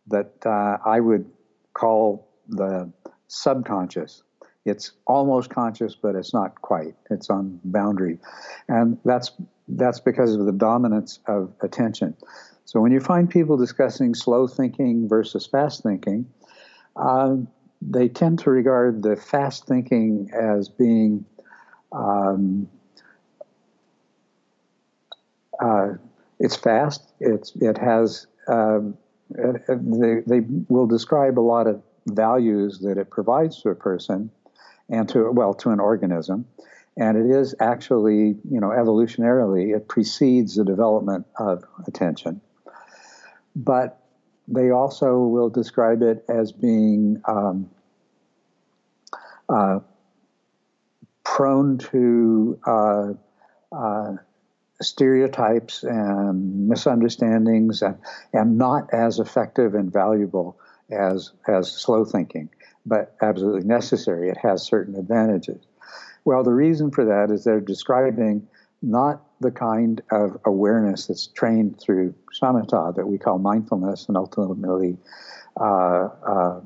that 0.06 0.34
uh, 0.46 0.78
I 0.84 1.00
would 1.00 1.30
call 1.74 2.28
the 2.48 2.92
subconscious. 3.28 4.22
It's 4.64 4.92
almost 5.06 5.50
conscious, 5.50 5.96
but 5.96 6.14
it's 6.14 6.32
not 6.32 6.60
quite. 6.62 6.94
It's 7.10 7.30
on 7.30 7.60
boundary, 7.64 8.18
and 8.68 8.98
that's 9.04 9.32
that's 9.68 9.98
because 9.98 10.34
of 10.34 10.46
the 10.46 10.52
dominance 10.52 11.18
of 11.26 11.52
attention. 11.62 12.16
So 12.64 12.80
when 12.80 12.92
you 12.92 13.00
find 13.00 13.28
people 13.28 13.56
discussing 13.56 14.14
slow 14.14 14.46
thinking 14.46 15.08
versus 15.08 15.46
fast 15.46 15.82
thinking, 15.82 16.26
um, 16.96 17.48
they 17.80 18.08
tend 18.08 18.38
to 18.40 18.50
regard 18.50 19.02
the 19.02 19.16
fast 19.16 19.66
thinking 19.66 20.30
as 20.32 20.68
being 20.68 21.24
um, 21.90 22.68
uh, 25.60 25.94
it's 26.38 26.56
fast. 26.56 27.12
It's 27.18 27.52
it 27.56 27.78
has 27.78 28.26
um, 28.46 28.96
they 29.28 30.22
they 30.26 30.40
will 30.68 30.86
describe 30.86 31.38
a 31.38 31.40
lot 31.40 31.66
of 31.66 31.82
values 32.06 32.78
that 32.80 32.98
it 32.98 33.10
provides 33.10 33.60
to 33.62 33.70
a 33.70 33.74
person 33.74 34.30
and 34.92 35.08
to 35.08 35.32
well 35.32 35.54
to 35.54 35.70
an 35.70 35.80
organism, 35.80 36.46
and 36.96 37.16
it 37.16 37.34
is 37.34 37.56
actually 37.58 38.36
you 38.48 38.60
know 38.60 38.68
evolutionarily 38.68 39.74
it 39.74 39.88
precedes 39.88 40.54
the 40.54 40.64
development 40.64 41.26
of 41.36 41.64
attention, 41.88 42.40
but 43.56 43.98
they 44.46 44.70
also 44.70 45.18
will 45.18 45.50
describe 45.50 46.02
it 46.02 46.24
as 46.28 46.52
being 46.52 47.20
um, 47.26 47.70
uh, 49.48 49.80
prone 51.24 51.78
to 51.78 52.58
uh, 52.66 53.12
uh, 53.74 54.12
stereotypes 54.80 55.82
and 55.84 56.68
misunderstandings 56.68 57.82
and, 57.82 57.96
and 58.32 58.58
not 58.58 58.92
as 58.92 59.18
effective 59.18 59.74
and 59.74 59.92
valuable 59.92 60.58
as, 60.90 61.32
as 61.46 61.70
slow 61.70 62.04
thinking, 62.04 62.48
but 62.84 63.14
absolutely 63.22 63.66
necessary. 63.66 64.28
It 64.28 64.38
has 64.38 64.62
certain 64.62 64.96
advantages. 64.96 65.62
Well, 66.24 66.42
the 66.42 66.52
reason 66.52 66.90
for 66.90 67.04
that 67.04 67.30
is 67.30 67.44
they're 67.44 67.60
describing 67.60 68.46
not 68.80 69.22
the 69.40 69.50
kind 69.50 70.02
of 70.10 70.36
awareness 70.44 71.06
that's 71.06 71.26
trained 71.28 71.80
through 71.80 72.14
shamatha 72.32 72.94
that 72.94 73.06
we 73.06 73.18
call 73.18 73.38
mindfulness 73.38 74.06
and 74.08 74.16
ultimately 74.16 74.96
uh, 75.60 76.08
uh, 76.26 76.60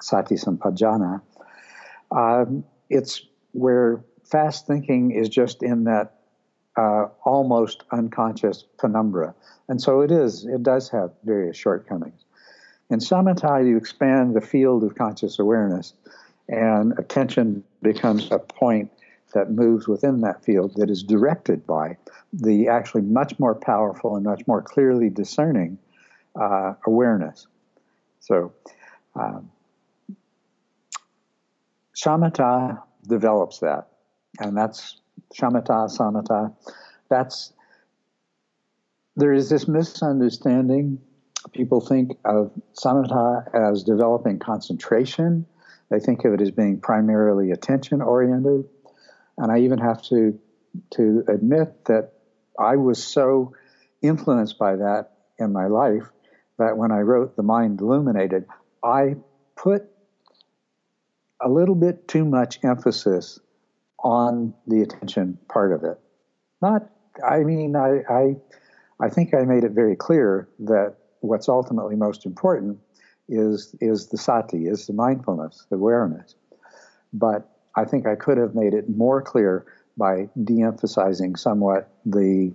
sati 0.00 0.34
sampajana. 0.34 1.20
Um, 2.10 2.64
it's 2.90 3.22
where 3.52 4.04
fast 4.24 4.66
thinking 4.66 5.12
is 5.12 5.28
just 5.28 5.62
in 5.62 5.84
that 5.84 6.14
uh, 6.76 7.06
almost 7.24 7.84
unconscious 7.90 8.64
penumbra. 8.78 9.34
And 9.68 9.80
so 9.80 10.00
it 10.00 10.10
is, 10.10 10.44
it 10.44 10.62
does 10.62 10.88
have 10.90 11.12
various 11.24 11.56
shortcomings. 11.56 12.24
In 12.92 12.98
samatha, 12.98 13.66
you 13.66 13.78
expand 13.78 14.36
the 14.36 14.42
field 14.42 14.84
of 14.84 14.96
conscious 14.96 15.38
awareness, 15.38 15.94
and 16.50 16.92
attention 16.98 17.64
becomes 17.80 18.30
a 18.30 18.38
point 18.38 18.92
that 19.32 19.50
moves 19.50 19.88
within 19.88 20.20
that 20.20 20.44
field 20.44 20.74
that 20.76 20.90
is 20.90 21.02
directed 21.02 21.66
by 21.66 21.96
the 22.34 22.68
actually 22.68 23.00
much 23.00 23.38
more 23.38 23.54
powerful 23.54 24.14
and 24.14 24.26
much 24.26 24.46
more 24.46 24.60
clearly 24.60 25.08
discerning 25.08 25.78
uh, 26.38 26.74
awareness. 26.86 27.46
So, 28.20 28.52
um, 29.14 29.50
shamatha 31.96 32.82
develops 33.08 33.60
that, 33.60 33.88
and 34.38 34.54
that's 34.54 35.00
shamatha, 35.34 35.88
samatha. 35.98 36.54
That's 37.08 37.54
there 39.16 39.32
is 39.32 39.48
this 39.48 39.66
misunderstanding. 39.66 41.00
People 41.52 41.80
think 41.80 42.18
of 42.24 42.52
samatha 42.74 43.52
as 43.54 43.82
developing 43.82 44.38
concentration. 44.38 45.46
They 45.90 46.00
think 46.00 46.24
of 46.24 46.34
it 46.34 46.40
as 46.40 46.50
being 46.50 46.80
primarily 46.80 47.50
attention 47.50 48.00
oriented. 48.00 48.68
And 49.36 49.50
I 49.50 49.60
even 49.60 49.78
have 49.78 50.02
to 50.04 50.38
to 50.92 51.24
admit 51.28 51.84
that 51.86 52.12
I 52.58 52.76
was 52.76 53.02
so 53.02 53.54
influenced 54.00 54.58
by 54.58 54.76
that 54.76 55.10
in 55.38 55.52
my 55.52 55.66
life 55.66 56.10
that 56.58 56.76
when 56.76 56.92
I 56.92 57.00
wrote 57.00 57.36
The 57.36 57.42
Mind 57.42 57.80
Illuminated, 57.80 58.46
I 58.82 59.16
put 59.56 59.84
a 61.40 61.48
little 61.48 61.74
bit 61.74 62.06
too 62.08 62.24
much 62.24 62.58
emphasis 62.62 63.38
on 63.98 64.54
the 64.66 64.82
attention 64.82 65.38
part 65.48 65.72
of 65.72 65.84
it. 65.84 65.98
Not, 66.60 66.88
I 67.24 67.40
mean, 67.40 67.76
I, 67.76 68.02
I, 68.08 68.36
I 69.00 69.08
think 69.08 69.34
I 69.34 69.42
made 69.42 69.64
it 69.64 69.72
very 69.72 69.96
clear 69.96 70.48
that 70.60 70.96
what's 71.22 71.48
ultimately 71.48 71.96
most 71.96 72.26
important 72.26 72.78
is 73.28 73.74
is 73.80 74.08
the 74.08 74.18
sati, 74.18 74.66
is 74.66 74.86
the 74.86 74.92
mindfulness, 74.92 75.66
the 75.70 75.76
awareness. 75.76 76.34
But 77.12 77.48
I 77.76 77.84
think 77.84 78.06
I 78.06 78.16
could 78.16 78.38
have 78.38 78.54
made 78.54 78.74
it 78.74 78.88
more 78.88 79.22
clear 79.22 79.64
by 79.96 80.28
de-emphasizing 80.42 81.36
somewhat 81.36 81.90
the 82.04 82.52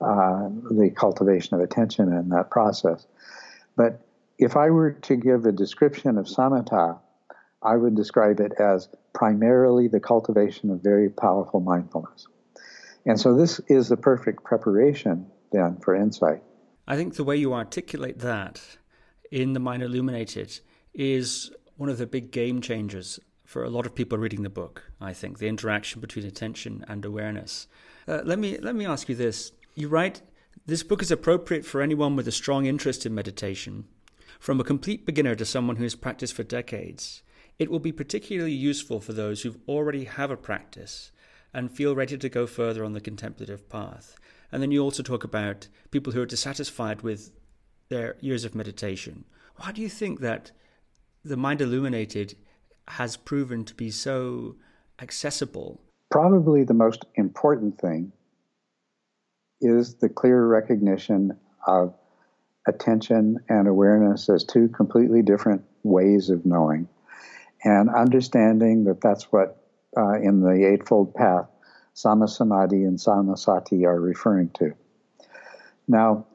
uh, 0.00 0.48
the 0.70 0.90
cultivation 0.94 1.54
of 1.54 1.60
attention 1.60 2.12
in 2.12 2.28
that 2.30 2.50
process. 2.50 3.06
But 3.76 4.00
if 4.38 4.56
I 4.56 4.70
were 4.70 4.92
to 4.92 5.16
give 5.16 5.44
a 5.44 5.52
description 5.52 6.16
of 6.16 6.26
samatha, 6.26 6.98
I 7.62 7.76
would 7.76 7.94
describe 7.94 8.40
it 8.40 8.52
as 8.58 8.88
primarily 9.12 9.88
the 9.88 10.00
cultivation 10.00 10.70
of 10.70 10.82
very 10.82 11.10
powerful 11.10 11.60
mindfulness. 11.60 12.26
And 13.04 13.20
so 13.20 13.34
this 13.34 13.60
is 13.68 13.88
the 13.88 13.96
perfect 13.96 14.44
preparation 14.44 15.26
then 15.52 15.76
for 15.78 15.94
insight. 15.94 16.42
I 16.86 16.96
think 16.96 17.14
the 17.14 17.24
way 17.24 17.36
you 17.36 17.54
articulate 17.54 18.18
that 18.20 18.60
in 19.30 19.52
The 19.52 19.60
Mind 19.60 19.82
Illuminated 19.82 20.60
is 20.92 21.50
one 21.76 21.88
of 21.88 21.98
the 21.98 22.06
big 22.06 22.30
game 22.30 22.60
changers 22.60 23.20
for 23.44 23.64
a 23.64 23.70
lot 23.70 23.86
of 23.86 23.94
people 23.94 24.18
reading 24.18 24.42
the 24.42 24.50
book. 24.50 24.90
I 25.00 25.12
think 25.12 25.38
the 25.38 25.48
interaction 25.48 26.00
between 26.00 26.26
attention 26.26 26.84
and 26.88 27.04
awareness. 27.04 27.66
Uh, 28.06 28.22
let 28.24 28.38
me 28.38 28.58
let 28.58 28.74
me 28.74 28.86
ask 28.86 29.08
you 29.08 29.14
this: 29.14 29.52
You 29.74 29.88
write 29.88 30.22
this 30.66 30.82
book 30.82 31.02
is 31.02 31.10
appropriate 31.10 31.64
for 31.64 31.80
anyone 31.80 32.16
with 32.16 32.28
a 32.28 32.32
strong 32.32 32.66
interest 32.66 33.06
in 33.06 33.14
meditation, 33.14 33.86
from 34.38 34.60
a 34.60 34.64
complete 34.64 35.06
beginner 35.06 35.34
to 35.34 35.44
someone 35.44 35.76
who 35.76 35.82
has 35.84 35.94
practiced 35.94 36.34
for 36.34 36.42
decades. 36.42 37.22
It 37.58 37.70
will 37.70 37.78
be 37.78 37.92
particularly 37.92 38.52
useful 38.52 39.00
for 39.00 39.12
those 39.12 39.42
who 39.42 39.56
already 39.66 40.04
have 40.04 40.30
a 40.30 40.36
practice 40.36 41.10
and 41.52 41.70
feel 41.70 41.94
ready 41.94 42.16
to 42.16 42.28
go 42.28 42.46
further 42.46 42.84
on 42.84 42.92
the 42.92 43.00
contemplative 43.00 43.68
path. 43.68 44.16
And 44.52 44.62
then 44.62 44.70
you 44.70 44.82
also 44.82 45.02
talk 45.02 45.24
about 45.24 45.68
people 45.90 46.12
who 46.12 46.22
are 46.22 46.26
dissatisfied 46.26 47.02
with 47.02 47.32
their 47.88 48.16
years 48.20 48.44
of 48.44 48.54
meditation. 48.54 49.24
Why 49.56 49.72
do 49.72 49.80
you 49.80 49.88
think 49.88 50.20
that 50.20 50.52
the 51.24 51.36
mind 51.36 51.60
illuminated 51.60 52.36
has 52.88 53.16
proven 53.16 53.64
to 53.64 53.74
be 53.74 53.90
so 53.90 54.56
accessible? 55.00 55.80
Probably 56.10 56.64
the 56.64 56.74
most 56.74 57.04
important 57.14 57.78
thing 57.80 58.12
is 59.60 59.94
the 59.94 60.08
clear 60.08 60.46
recognition 60.46 61.38
of 61.66 61.94
attention 62.66 63.38
and 63.48 63.68
awareness 63.68 64.28
as 64.28 64.44
two 64.44 64.68
completely 64.68 65.22
different 65.22 65.62
ways 65.82 66.30
of 66.30 66.44
knowing, 66.44 66.88
and 67.64 67.90
understanding 67.90 68.84
that 68.84 69.00
that's 69.00 69.24
what 69.24 69.62
uh, 69.96 70.14
in 70.14 70.40
the 70.40 70.66
Eightfold 70.72 71.14
Path, 71.14 71.46
Sama 72.00 72.28
Samadhi 72.28 72.84
and 72.84 72.98
Sama 72.98 73.36
Sati 73.36 73.84
are 73.84 74.00
referring 74.00 74.48
to. 74.54 74.72
Now, 75.86 76.26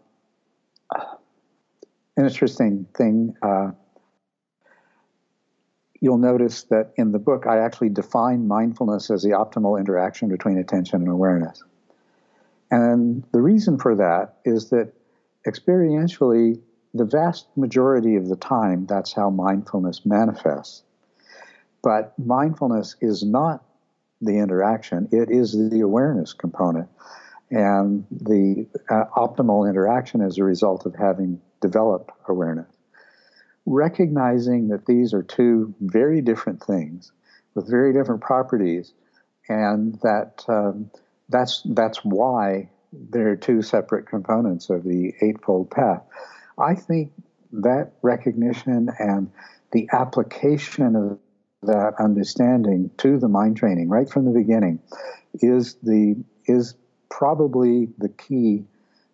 an 0.94 2.24
interesting 2.24 2.86
thing. 2.96 3.36
Uh, 3.42 3.72
you'll 6.00 6.20
notice 6.20 6.64
that 6.64 6.94
in 6.98 7.12
the 7.12 7.20
book, 7.20 7.48
I 7.48 7.58
actually 7.58 7.90
define 7.90 8.48
mindfulness 8.48 9.10
as 9.10 9.24
the 9.24 9.30
optimal 9.30 9.80
interaction 9.80 10.30
between 10.30 10.60
attention 10.60 11.02
and 11.02 11.10
awareness. 11.10 11.64
And 12.70 13.24
the 13.32 13.42
reason 13.42 13.80
for 13.80 13.96
that 13.96 14.38
is 14.46 14.70
that 14.70 14.94
experientially, 15.48 16.62
the 16.94 17.06
vast 17.06 17.48
majority 17.58 18.16
of 18.16 18.30
the 18.30 18.36
time, 18.36 18.86
that's 18.86 19.14
how 19.14 19.32
mindfulness 19.32 20.06
manifests. 20.06 20.84
But 21.82 22.18
mindfulness 22.20 22.96
is 23.02 23.24
not 23.24 23.65
the 24.22 24.38
interaction, 24.38 25.10
it 25.12 25.30
is 25.30 25.52
the 25.70 25.82
awareness 25.82 26.34
component. 26.34 26.90
And 27.52 28.06
the 28.10 28.68
uh, 28.90 29.06
optimal 29.16 29.70
interaction 29.70 30.22
is 30.22 30.38
a 30.38 30.44
result 30.44 30.86
of 30.86 30.96
having 30.96 31.42
developed 31.62 32.12
awareness. 32.28 32.68
Recognizing 33.66 34.70
that 34.70 34.86
these 34.86 35.14
are 35.14 35.24
two 35.24 35.74
very 35.80 36.22
different 36.22 36.64
things 36.64 37.12
with 37.54 37.70
very 37.70 37.94
different 37.94 38.22
properties, 38.22 38.94
and 39.48 39.96
that 40.02 40.44
um, 40.48 40.92
that's 41.30 41.62
that's 41.66 42.00
why 42.04 42.70
there 42.92 43.30
are 43.30 43.36
two 43.36 43.62
separate 43.62 44.08
components 44.08 44.70
of 44.70 44.84
the 44.84 45.14
Eightfold 45.22 45.72
Path. 45.72 46.04
I 46.60 46.76
think 46.76 47.12
that 47.52 47.94
recognition 48.02 48.90
and 49.00 49.32
the 49.72 49.90
application 49.92 50.96
of 50.96 51.20
that 51.66 51.94
understanding 52.00 52.90
to 52.98 53.20
the 53.20 53.28
mind 53.28 53.58
training 53.58 53.90
right 53.90 54.10
from 54.10 54.26
the 54.26 54.32
beginning 54.32 54.80
is 55.42 55.76
the 55.84 56.16
is 56.46 56.76
probably 57.10 57.90
the 57.98 58.10
key 58.10 58.64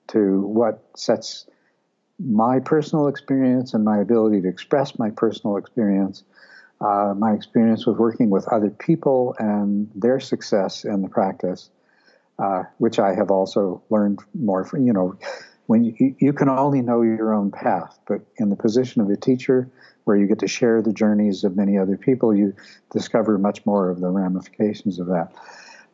to 0.08 0.41
what 0.41 0.84
sets 0.95 1.47
my 2.20 2.60
personal 2.60 3.08
experience 3.08 3.74
and 3.74 3.84
my 3.84 3.99
ability 3.99 4.41
to 4.41 4.47
express 4.47 4.99
my 4.99 5.10
personal 5.10 5.58
experience, 5.58 6.24
uh, 6.82 7.14
my 7.18 7.34
experience 7.34 7.86
with 7.86 7.97
working 7.97 8.30
with 8.30 8.47
other 8.49 8.70
people 8.70 9.36
and 9.39 9.89
their 9.95 10.20
success 10.20 10.84
in 10.84 11.02
the 11.02 11.10
practice, 11.10 11.70
uh, 12.39 12.64
which 12.78 12.99
I 12.99 13.16
have 13.16 13.32
also 13.32 13.82
learned 13.89 14.20
more 14.34 14.66
from, 14.66 14.86
you 14.86 14.93
know, 14.93 15.16
when 15.72 15.86
you, 15.86 16.13
you 16.19 16.34
can 16.34 16.49
only 16.49 16.82
know 16.82 17.01
your 17.01 17.34
own 17.34 17.49
path, 17.49 17.97
but 18.05 18.19
in 18.36 18.49
the 18.49 18.57
position 18.57 19.01
of 19.01 19.09
a 19.09 19.15
teacher, 19.15 19.72
where 20.03 20.17
you 20.17 20.28
get 20.28 20.39
to 20.39 20.47
share 20.47 20.82
the 20.82 20.91
journeys 20.91 21.45
of 21.45 21.55
many 21.55 21.78
other 21.78 21.95
people, 21.95 22.36
you 22.36 22.53
discover 22.91 23.38
much 23.38 23.65
more 23.65 23.89
of 23.89 24.01
the 24.01 24.09
ramifications 24.09 24.99
of 24.99 25.07
that. 25.07 25.32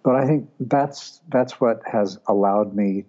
But 0.01 0.15
I 0.15 0.25
think 0.25 0.49
that's 0.59 1.21
that's 1.29 1.61
what 1.61 1.83
has 1.85 2.17
allowed 2.27 2.73
me 2.73 3.05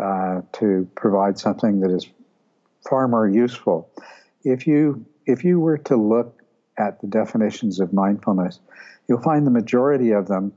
uh, 0.00 0.42
to 0.52 0.88
provide 0.94 1.40
something 1.40 1.80
that 1.80 1.90
is 1.90 2.06
far 2.88 3.08
more 3.08 3.26
useful. 3.26 3.90
If 4.44 4.64
you 4.68 5.04
if 5.26 5.42
you 5.42 5.58
were 5.58 5.78
to 5.78 5.96
look 5.96 6.40
at 6.78 7.00
the 7.00 7.08
definitions 7.08 7.80
of 7.80 7.92
mindfulness, 7.92 8.60
you'll 9.08 9.22
find 9.22 9.44
the 9.44 9.50
majority 9.50 10.12
of 10.12 10.28
them 10.28 10.52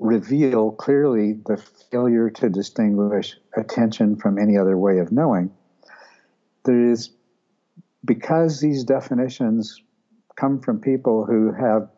reveal 0.00 0.72
clearly 0.72 1.34
the 1.46 1.58
failure 1.90 2.30
to 2.30 2.48
distinguish 2.48 3.36
attention 3.56 4.16
from 4.16 4.38
any 4.38 4.56
other 4.56 4.76
way 4.76 4.98
of 4.98 5.12
knowing. 5.12 5.52
There 6.64 6.90
is 6.90 7.10
because 8.04 8.60
these 8.60 8.82
definitions 8.84 9.82
come 10.36 10.60
from 10.60 10.80
people 10.80 11.26
who 11.26 11.52
have, 11.52 11.88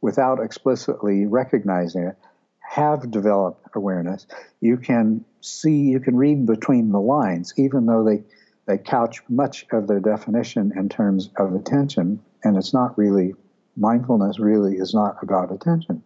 without 0.00 0.42
explicitly 0.42 1.26
recognizing 1.26 2.02
it, 2.02 2.16
have 2.60 3.10
developed 3.10 3.68
awareness, 3.76 4.26
you 4.60 4.76
can 4.76 5.24
see, 5.40 5.76
you 5.76 6.00
can 6.00 6.16
read 6.16 6.46
between 6.46 6.90
the 6.90 7.00
lines, 7.00 7.54
even 7.56 7.86
though 7.86 8.02
they, 8.02 8.24
they 8.66 8.78
couch 8.78 9.22
much 9.28 9.64
of 9.70 9.86
their 9.86 10.00
definition 10.00 10.72
in 10.76 10.88
terms 10.88 11.30
of 11.36 11.54
attention, 11.54 12.20
and 12.42 12.56
it's 12.56 12.74
not 12.74 12.98
really, 12.98 13.34
mindfulness 13.76 14.40
really 14.40 14.74
is 14.74 14.92
not 14.92 15.16
about 15.22 15.52
attention. 15.52 16.02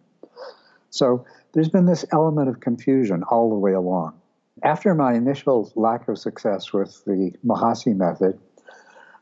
So 0.89 1.25
there's 1.53 1.69
been 1.69 1.85
this 1.85 2.05
element 2.11 2.49
of 2.49 2.59
confusion 2.59 3.23
all 3.23 3.49
the 3.49 3.55
way 3.55 3.73
along. 3.73 4.19
After 4.63 4.93
my 4.93 5.13
initial 5.13 5.71
lack 5.75 6.07
of 6.07 6.17
success 6.17 6.73
with 6.73 7.03
the 7.05 7.31
Mahasi 7.45 7.95
method, 7.95 8.39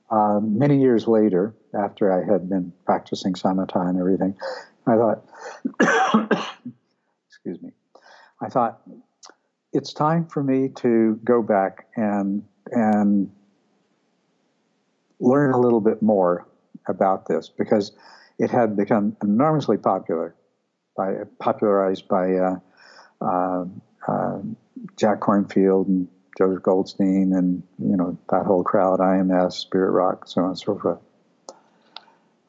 uh, 0.10 0.40
many 0.42 0.80
years 0.80 1.08
later, 1.08 1.54
after 1.78 2.12
I 2.12 2.26
had 2.26 2.50
been 2.50 2.74
practicing 2.86 3.34
samatha 3.34 3.88
and 3.88 4.00
everything, 4.00 4.36
I 4.88 4.96
thought, 4.96 5.26
excuse 7.28 7.62
me, 7.62 7.72
I 8.42 8.48
thought 8.48 8.82
it's 9.74 9.94
time 9.94 10.26
for 10.26 10.42
me 10.42 10.70
to 10.78 11.20
go 11.24 11.42
back 11.42 11.88
and 11.96 12.44
and 12.72 13.32
learn 15.20 15.54
a 15.54 15.60
little 15.60 15.82
bit 15.82 16.02
more 16.02 16.48
about 16.88 17.28
this 17.28 17.50
because 17.50 17.92
it 18.40 18.50
had 18.50 18.78
become 18.78 19.16
enormously 19.22 19.78
popular 19.78 20.36
by 20.98 21.14
popularized 21.40 22.08
by 22.08 22.34
uh, 22.34 22.56
uh, 23.22 23.66
uh, 24.08 24.40
Jack 24.98 25.22
Kornfield 25.22 25.88
and 25.88 26.08
Joseph 26.38 26.64
Goldstein 26.64 27.34
and 27.34 27.64
you 27.80 27.96
know 27.96 28.18
that 28.30 28.46
whole 28.46 28.64
crowd, 28.64 29.00
IMS, 29.00 29.54
Spirit 29.54 29.92
Rock, 29.92 30.28
so 30.28 30.42
on 30.42 30.50
and 30.50 30.60
so 30.60 30.78
forth. 30.78 31.00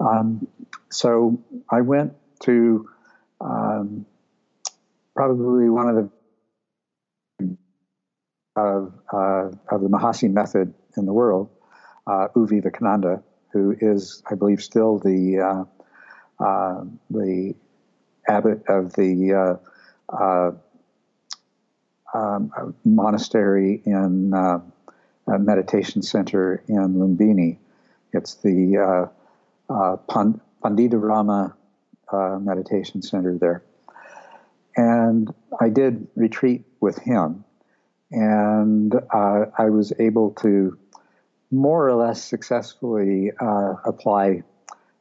Um, 0.00 0.48
so 0.90 1.38
I 1.70 1.82
went 1.82 2.14
to 2.40 2.88
um, 3.40 4.06
probably 5.14 5.68
one 5.68 5.88
of 5.88 5.96
the 5.96 6.10
of, 8.56 8.92
uh, 9.12 9.50
of 9.70 9.82
the 9.82 9.88
Mahasi 9.88 10.30
method 10.32 10.74
in 10.96 11.06
the 11.06 11.12
world, 11.12 11.48
uh, 12.08 12.26
U 12.34 12.46
Vivekananda, 12.46 13.22
who 13.52 13.76
is, 13.80 14.22
I 14.28 14.34
believe, 14.34 14.62
still 14.62 14.98
the 14.98 15.38
uh, 15.38 16.44
uh 16.44 16.84
the 17.10 17.54
abbot 18.28 18.62
of 18.68 18.92
the 18.92 19.58
uh, 20.12 20.14
uh, 20.14 20.52
um, 22.14 22.74
monastery 22.84 23.82
in 23.84 24.32
uh, 24.34 24.60
meditation 25.26 26.02
center 26.02 26.62
in 26.68 26.94
Lumbini. 26.94 27.58
It's 28.12 28.34
the 28.36 29.10
uh, 29.70 29.72
uh, 29.72 29.96
Panditarama 30.62 31.54
uh, 32.10 32.38
meditation 32.40 33.02
center 33.02 33.36
there. 33.36 33.62
And 34.76 35.32
I 35.60 35.68
did 35.68 36.06
retreat 36.14 36.64
with 36.80 36.98
him, 36.98 37.44
and 38.10 38.94
I 39.10 39.68
was 39.70 39.92
able 39.98 40.30
to 40.42 40.78
more 41.50 41.88
or 41.88 41.94
less 41.94 42.22
successfully 42.22 43.32
apply 43.40 44.44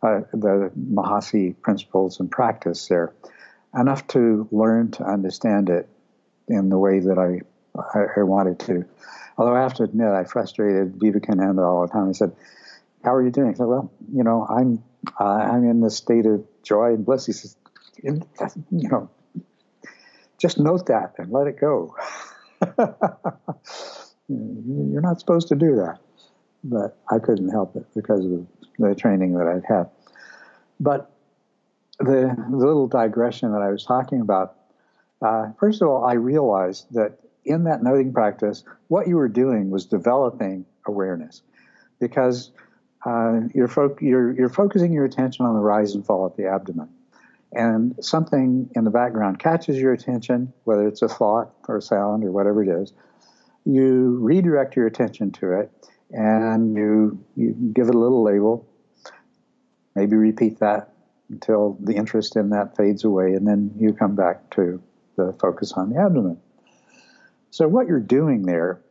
uh, 0.01 0.21
the 0.31 0.71
Mahasi 0.77 1.59
principles 1.61 2.19
and 2.19 2.29
practice 2.29 2.87
there, 2.87 3.13
enough 3.77 4.05
to 4.07 4.47
learn 4.51 4.91
to 4.91 5.03
understand 5.03 5.69
it 5.69 5.89
in 6.47 6.69
the 6.69 6.77
way 6.77 6.99
that 6.99 7.17
I, 7.17 7.41
I, 7.97 8.19
I 8.19 8.23
wanted 8.23 8.59
to. 8.61 8.85
Although 9.37 9.55
I 9.55 9.61
have 9.61 9.73
to 9.75 9.83
admit, 9.83 10.07
I 10.07 10.23
frustrated 10.23 10.95
Vivekananda 10.97 11.61
all 11.61 11.85
the 11.85 11.91
time. 11.91 12.09
I 12.09 12.11
said, 12.13 12.35
"How 13.03 13.13
are 13.13 13.23
you 13.23 13.31
doing?" 13.31 13.49
I 13.49 13.53
said, 13.53 13.67
"Well, 13.67 13.91
you 14.11 14.23
know, 14.23 14.45
I'm 14.47 14.83
uh, 15.19 15.23
I'm 15.23 15.63
in 15.63 15.81
this 15.81 15.95
state 15.95 16.25
of 16.25 16.45
joy 16.63 16.93
and 16.93 17.05
bliss." 17.05 17.25
He 17.25 17.33
says, 17.33 17.55
"You 18.01 18.21
know, 18.71 19.09
just 20.39 20.59
note 20.59 20.87
that 20.87 21.15
and 21.17 21.31
let 21.31 21.47
it 21.47 21.59
go. 21.59 21.95
You're 24.27 25.01
not 25.01 25.19
supposed 25.19 25.49
to 25.49 25.55
do 25.55 25.75
that." 25.77 25.99
But 26.63 26.97
I 27.09 27.19
couldn't 27.19 27.49
help 27.49 27.75
it 27.75 27.85
because 27.95 28.25
of 28.25 28.47
the 28.80 28.95
training 28.95 29.34
that 29.34 29.47
I'd 29.47 29.65
had. 29.65 29.89
But 30.80 31.11
the, 31.99 32.36
the 32.49 32.55
little 32.55 32.88
digression 32.88 33.51
that 33.53 33.61
I 33.61 33.71
was 33.71 33.84
talking 33.84 34.21
about 34.21 34.57
uh, 35.21 35.51
first 35.59 35.82
of 35.82 35.88
all, 35.88 36.05
I 36.05 36.13
realized 36.13 36.86
that 36.91 37.19
in 37.45 37.63
that 37.63 37.82
noting 37.84 38.13
practice, 38.13 38.63
what 38.88 39.07
you 39.07 39.15
were 39.15 39.30
doing 39.30 39.69
was 39.69 39.86
developing 39.86 40.65
awareness 40.86 41.41
because 41.99 42.51
uh, 43.05 43.41
you're, 43.53 43.67
fo- 43.67 43.97
you're, 43.99 44.34
you're 44.34 44.49
focusing 44.49 44.93
your 44.93 45.05
attention 45.05 45.45
on 45.45 45.53
the 45.53 45.59
rise 45.59 45.95
and 45.95 46.05
fall 46.05 46.25
of 46.25 46.36
the 46.36 46.45
abdomen. 46.45 46.89
And 47.53 47.95
something 48.01 48.69
in 48.75 48.84
the 48.84 48.89
background 48.89 49.39
catches 49.39 49.78
your 49.80 49.93
attention, 49.93 50.53
whether 50.65 50.88
it's 50.88 51.01
a 51.01 51.07
thought 51.07 51.53
or 51.67 51.78
a 51.78 51.82
sound 51.82 52.23
or 52.25 52.32
whatever 52.32 52.61
it 52.61 52.67
is. 52.67 52.93
You 53.65 54.17
redirect 54.19 54.75
your 54.75 54.86
attention 54.86 55.32
to 55.34 55.53
it 55.53 55.71
and 56.12 56.76
you, 56.76 57.24
you 57.36 57.53
give 57.74 57.88
it 57.88 57.95
a 57.95 57.97
little 57.97 58.24
label. 58.24 58.68
Maybe 59.95 60.16
repeat 60.16 60.60
that 60.60 60.93
until 61.30 61.78
the 61.82 61.95
interest 61.95 62.36
in 62.36 62.49
that 62.51 62.78
fades 62.78 63.03
away, 63.03 63.34
and 63.34 63.47
then 63.47 63.72
you 63.78 63.93
come 63.93 64.16
back 64.16 64.49
to 64.51 64.82
the 65.18 65.36
focus 65.39 65.74
on 65.74 65.89
the 65.89 65.99
abdomen. 65.99 66.38
So 67.49 67.68
what 67.68 67.88
you're 67.88 67.99
doing 67.99 68.43
there 68.43 68.82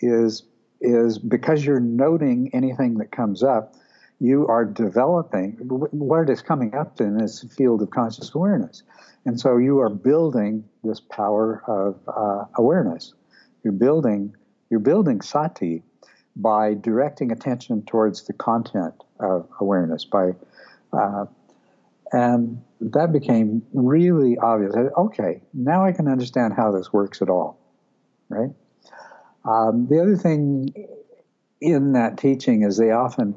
is 0.00 0.42
is 0.80 1.18
because 1.18 1.64
you're 1.64 1.80
noting 1.80 2.50
anything 2.52 2.98
that 2.98 3.10
comes 3.10 3.42
up, 3.42 3.76
you 4.20 4.46
are 4.46 4.64
developing 4.64 5.52
what 5.62 6.28
is 6.28 6.42
coming 6.42 6.74
up 6.74 7.00
in 7.00 7.18
is 7.20 7.46
field 7.56 7.80
of 7.80 7.90
conscious 7.90 8.34
awareness, 8.34 8.82
and 9.24 9.38
so 9.38 9.56
you 9.56 9.78
are 9.80 9.88
building 9.88 10.64
this 10.84 11.00
power 11.00 11.62
of 11.66 11.98
uh, 12.08 12.44
awareness. 12.56 13.14
You're 13.62 13.72
building 13.72 14.34
you're 14.68 14.80
building 14.80 15.20
sati 15.20 15.82
by 16.36 16.74
directing 16.74 17.32
attention 17.32 17.82
towards 17.82 18.24
the 18.24 18.32
content 18.32 18.94
of 19.18 19.48
awareness 19.60 20.04
by 20.04 20.32
uh, 20.92 21.24
and 22.12 22.62
that 22.80 23.12
became 23.12 23.62
really 23.72 24.38
obvious. 24.38 24.74
Okay, 24.96 25.40
now 25.52 25.84
I 25.84 25.92
can 25.92 26.08
understand 26.08 26.54
how 26.54 26.70
this 26.70 26.92
works 26.92 27.20
at 27.22 27.28
all, 27.28 27.58
right? 28.28 28.50
Um, 29.44 29.86
the 29.88 30.00
other 30.00 30.16
thing 30.16 30.72
in 31.60 31.92
that 31.92 32.18
teaching 32.18 32.62
is 32.62 32.76
they 32.76 32.90
often 32.90 33.36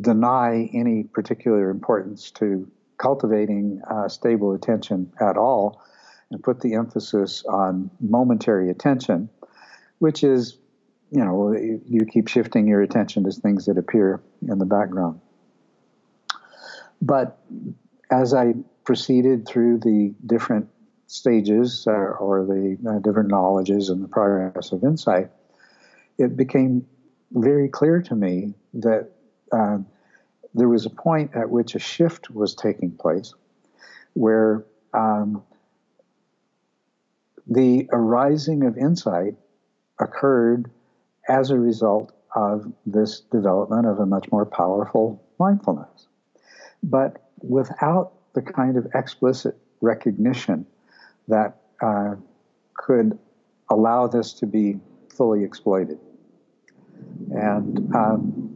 deny 0.00 0.68
any 0.72 1.04
particular 1.04 1.70
importance 1.70 2.30
to 2.32 2.68
cultivating 2.98 3.80
uh, 3.90 4.08
stable 4.08 4.54
attention 4.54 5.12
at 5.20 5.36
all 5.36 5.80
and 6.30 6.42
put 6.42 6.60
the 6.60 6.74
emphasis 6.74 7.44
on 7.48 7.90
momentary 8.00 8.70
attention, 8.70 9.28
which 9.98 10.24
is, 10.24 10.58
you 11.14 11.24
know, 11.24 11.52
you 11.52 12.04
keep 12.06 12.26
shifting 12.26 12.66
your 12.66 12.82
attention 12.82 13.22
to 13.22 13.30
things 13.30 13.66
that 13.66 13.78
appear 13.78 14.20
in 14.48 14.58
the 14.58 14.64
background. 14.64 15.20
But 17.00 17.38
as 18.10 18.34
I 18.34 18.54
proceeded 18.84 19.46
through 19.46 19.78
the 19.78 20.12
different 20.26 20.68
stages 21.06 21.84
uh, 21.86 21.92
or 21.92 22.44
the 22.44 22.76
uh, 22.88 22.98
different 22.98 23.28
knowledges 23.28 23.90
and 23.90 24.02
the 24.02 24.08
progress 24.08 24.72
of 24.72 24.82
insight, 24.82 25.30
it 26.18 26.36
became 26.36 26.84
very 27.30 27.68
clear 27.68 28.02
to 28.02 28.16
me 28.16 28.54
that 28.74 29.10
uh, 29.52 29.78
there 30.52 30.68
was 30.68 30.84
a 30.84 30.90
point 30.90 31.30
at 31.34 31.48
which 31.48 31.76
a 31.76 31.78
shift 31.78 32.28
was 32.28 32.56
taking 32.56 32.90
place 32.90 33.34
where 34.14 34.64
um, 34.92 35.44
the 37.46 37.88
arising 37.92 38.64
of 38.64 38.76
insight 38.76 39.36
occurred 40.00 40.70
as 41.28 41.50
a 41.50 41.58
result 41.58 42.12
of 42.34 42.70
this 42.86 43.20
development 43.20 43.86
of 43.86 43.98
a 44.00 44.06
much 44.06 44.30
more 44.32 44.44
powerful 44.44 45.22
mindfulness. 45.38 46.08
But 46.82 47.30
without 47.40 48.12
the 48.34 48.42
kind 48.42 48.76
of 48.76 48.86
explicit 48.94 49.56
recognition 49.80 50.66
that 51.28 51.56
uh, 51.80 52.16
could 52.74 53.18
allow 53.70 54.06
this 54.06 54.32
to 54.34 54.46
be 54.46 54.78
fully 55.14 55.44
exploited. 55.44 55.98
And 57.30 57.94
um, 57.94 58.54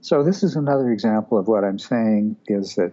so, 0.00 0.22
this 0.22 0.42
is 0.42 0.56
another 0.56 0.90
example 0.90 1.38
of 1.38 1.48
what 1.48 1.64
I'm 1.64 1.78
saying 1.78 2.36
is 2.46 2.76
that 2.76 2.92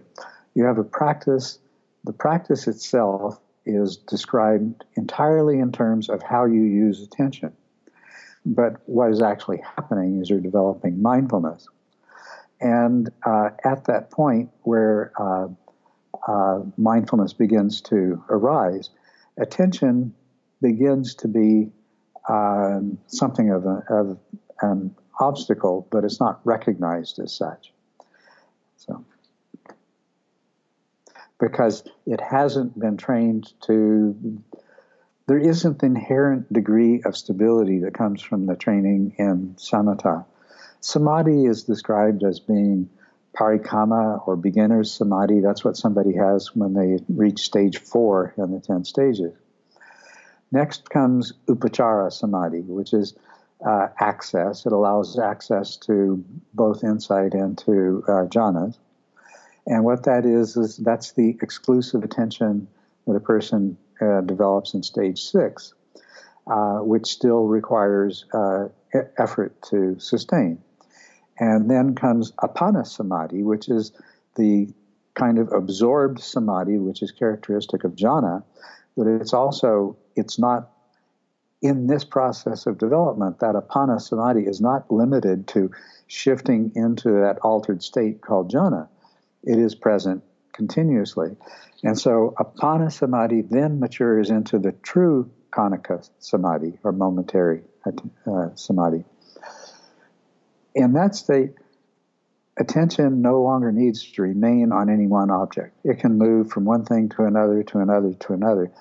you 0.54 0.64
have 0.64 0.78
a 0.78 0.84
practice, 0.84 1.58
the 2.04 2.12
practice 2.12 2.66
itself 2.66 3.40
is 3.66 3.96
described 3.96 4.84
entirely 4.96 5.58
in 5.58 5.72
terms 5.72 6.08
of 6.08 6.22
how 6.22 6.44
you 6.44 6.62
use 6.62 7.02
attention. 7.02 7.52
But 8.44 8.76
what 8.86 9.10
is 9.10 9.22
actually 9.22 9.62
happening 9.76 10.20
is 10.20 10.28
you're 10.28 10.40
developing 10.40 11.00
mindfulness. 11.00 11.66
And 12.60 13.10
uh, 13.26 13.50
at 13.64 13.84
that 13.86 14.10
point 14.10 14.50
where 14.62 15.12
uh, 15.18 15.48
uh, 16.28 16.60
mindfulness 16.76 17.32
begins 17.32 17.80
to 17.82 18.22
arise, 18.28 18.90
attention 19.38 20.14
begins 20.62 21.14
to 21.16 21.28
be 21.28 21.70
um, 22.28 22.98
something 23.06 23.50
of, 23.50 23.66
a, 23.66 23.82
of 23.90 24.18
an 24.60 24.94
obstacle, 25.20 25.86
but 25.90 26.04
it's 26.04 26.20
not 26.20 26.40
recognized 26.44 27.18
as 27.18 27.32
such. 27.32 27.72
So, 28.76 29.04
because 31.38 31.84
it 32.06 32.20
hasn't 32.20 32.78
been 32.78 32.96
trained 32.96 33.52
to, 33.62 34.42
there 35.26 35.38
isn't 35.38 35.78
the 35.78 35.86
inherent 35.86 36.52
degree 36.52 37.02
of 37.04 37.16
stability 37.16 37.80
that 37.80 37.94
comes 37.94 38.20
from 38.20 38.46
the 38.46 38.56
training 38.56 39.14
in 39.18 39.54
samatha. 39.56 40.24
Samadhi 40.80 41.46
is 41.46 41.64
described 41.64 42.22
as 42.24 42.40
being 42.40 42.90
parikamma 43.34 44.26
or 44.28 44.36
beginner's 44.36 44.92
samadhi. 44.92 45.40
That's 45.40 45.64
what 45.64 45.76
somebody 45.76 46.14
has 46.14 46.54
when 46.54 46.74
they 46.74 47.02
reach 47.08 47.40
stage 47.40 47.78
four 47.78 48.34
in 48.36 48.52
the 48.52 48.60
10 48.60 48.84
stages. 48.84 49.32
Next 50.52 50.90
comes 50.90 51.32
upachara 51.48 52.12
samadhi, 52.12 52.60
which 52.60 52.92
is 52.92 53.14
uh, 53.66 53.88
access. 53.98 54.66
It 54.66 54.72
allows 54.72 55.18
access 55.18 55.76
to 55.78 56.22
both 56.52 56.84
insight 56.84 57.32
and 57.32 57.56
to 57.58 58.04
uh, 58.06 58.10
jhanas. 58.26 58.76
And 59.66 59.84
what 59.84 60.04
that 60.04 60.26
is, 60.26 60.58
is 60.58 60.76
that's 60.76 61.12
the 61.12 61.30
exclusive 61.40 62.04
attention 62.04 62.68
that 63.06 63.16
a 63.16 63.20
person 63.20 63.78
uh, 64.00 64.20
develops 64.22 64.74
in 64.74 64.82
stage 64.82 65.22
six, 65.22 65.74
uh, 66.46 66.78
which 66.78 67.06
still 67.06 67.44
requires 67.44 68.24
uh, 68.34 68.68
effort 69.18 69.60
to 69.70 69.98
sustain. 69.98 70.58
And 71.38 71.70
then 71.70 71.94
comes 71.94 72.32
appana 72.32 72.86
samadhi, 72.86 73.42
which 73.42 73.68
is 73.68 73.92
the 74.36 74.72
kind 75.14 75.38
of 75.38 75.52
absorbed 75.52 76.20
samadhi, 76.20 76.78
which 76.78 77.02
is 77.02 77.10
characteristic 77.10 77.84
of 77.84 77.92
jhana, 77.92 78.42
but 78.96 79.06
it's 79.06 79.32
also, 79.32 79.96
it's 80.16 80.38
not 80.38 80.70
in 81.62 81.86
this 81.86 82.04
process 82.04 82.66
of 82.66 82.78
development, 82.78 83.40
that 83.40 83.54
appana 83.54 84.00
samadhi 84.00 84.42
is 84.42 84.60
not 84.60 84.90
limited 84.90 85.46
to 85.48 85.70
shifting 86.06 86.70
into 86.74 87.10
that 87.10 87.38
altered 87.42 87.82
state 87.82 88.20
called 88.20 88.52
jhana. 88.52 88.88
It 89.42 89.58
is 89.58 89.74
present 89.74 90.22
continuously. 90.54 91.36
And 91.82 91.98
so 91.98 92.34
appana 92.38 92.90
samadhi 92.90 93.42
then 93.42 93.80
matures 93.80 94.30
into 94.30 94.58
the 94.58 94.72
true 94.72 95.30
khanika 95.50 96.08
samadhi, 96.18 96.78
or 96.82 96.92
momentary 96.92 97.62
uh, 97.84 98.54
samadhi 98.54 99.04
in 100.74 100.92
that 100.94 101.14
state, 101.14 101.52
attention 102.58 103.22
no 103.22 103.42
longer 103.42 103.72
needs 103.72 104.10
to 104.12 104.22
remain 104.22 104.72
on 104.72 104.90
any 104.90 105.06
one 105.06 105.30
object. 105.30 105.76
It 105.84 106.00
can 106.00 106.18
move 106.18 106.50
from 106.50 106.64
one 106.64 106.84
thing 106.84 107.08
to 107.10 107.24
another, 107.24 107.62
to 107.62 107.78
another, 107.78 108.12
to 108.12 108.32
another, 108.32 108.72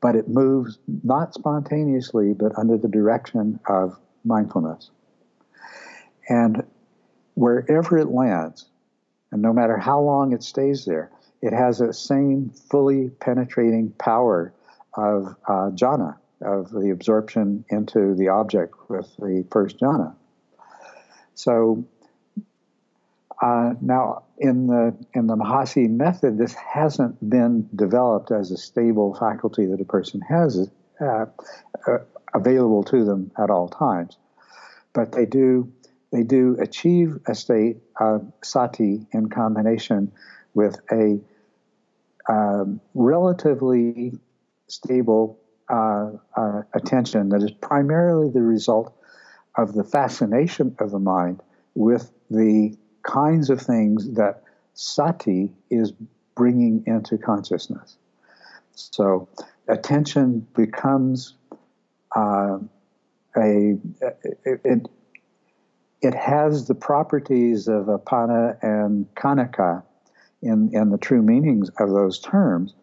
but 0.00 0.16
it 0.16 0.28
moves 0.28 0.78
not 1.04 1.34
spontaneously, 1.34 2.34
but 2.34 2.56
under 2.56 2.78
the 2.78 2.88
direction 2.88 3.60
of 3.68 3.98
mindfulness. 4.24 4.90
And 6.28 6.62
wherever 7.34 7.98
it 7.98 8.08
lands, 8.08 8.66
and 9.32 9.42
no 9.42 9.52
matter 9.52 9.76
how 9.76 10.00
long 10.00 10.32
it 10.32 10.42
stays 10.42 10.84
there, 10.84 11.10
it 11.42 11.52
has 11.52 11.78
the 11.78 11.92
same 11.92 12.50
fully 12.50 13.10
penetrating 13.20 13.90
power 13.92 14.52
of 14.94 15.34
uh, 15.46 15.70
jhana, 15.70 16.16
of 16.42 16.70
the 16.70 16.90
absorption 16.90 17.64
into 17.70 18.14
the 18.14 18.28
object 18.28 18.74
with 18.88 19.08
the 19.16 19.46
first 19.50 19.78
jhana. 19.78 20.14
So 21.34 21.84
uh, 23.40 23.74
now 23.80 24.24
in 24.38 24.66
the 24.66 24.94
in 25.14 25.26
the 25.26 25.36
Mahasi 25.36 25.88
method, 25.88 26.36
this 26.36 26.54
hasn't 26.54 27.28
been 27.28 27.68
developed 27.74 28.30
as 28.30 28.50
a 28.50 28.56
stable 28.56 29.14
faculty 29.14 29.66
that 29.66 29.80
a 29.80 29.84
person 29.84 30.20
has 30.20 30.68
uh, 31.00 31.26
uh, 31.86 31.98
available 32.34 32.84
to 32.84 33.04
them 33.04 33.30
at 33.38 33.50
all 33.50 33.68
times, 33.68 34.18
but 34.92 35.12
they 35.12 35.24
do 35.24 35.72
they 36.12 36.22
do 36.22 36.56
achieve 36.60 37.18
a 37.26 37.34
state 37.34 37.78
of 37.98 38.30
sati 38.42 39.06
in 39.12 39.28
combination 39.28 40.12
with 40.54 40.80
a 40.90 41.20
um, 42.30 42.80
relatively 42.94 44.12
stable 44.68 45.38
uh, 45.68 46.10
uh, 46.36 46.62
attention 46.74 47.28
that 47.30 47.42
is 47.42 47.50
primarily 47.50 48.30
the 48.30 48.40
result 48.40 48.94
of 49.56 49.74
the 49.74 49.82
fascination 49.82 50.76
of 50.78 50.92
the 50.92 50.98
mind 50.98 51.40
with 51.74 52.12
the 52.30 52.76
kinds 53.02 53.50
of 53.50 53.60
things 53.60 54.12
that 54.14 54.44
sati 54.74 55.52
is 55.70 55.92
bringing 56.36 56.84
into 56.86 57.18
consciousness. 57.18 57.96
So 58.74 59.28
attention 59.66 60.46
becomes 60.54 61.34
uh, 62.14 62.58
a 63.36 63.76
it, 64.44 64.60
it, 64.64 64.88
it 66.00 66.14
has 66.14 66.68
the 66.68 66.74
properties 66.76 67.66
of 67.66 67.86
appana 67.86 68.56
and 68.62 69.12
khanika 69.16 69.82
in 70.42 70.70
in 70.74 70.90
the 70.90 70.98
true 70.98 71.22
meanings 71.22 71.70
of 71.78 71.90
those 71.90 72.18
terms, 72.18 72.74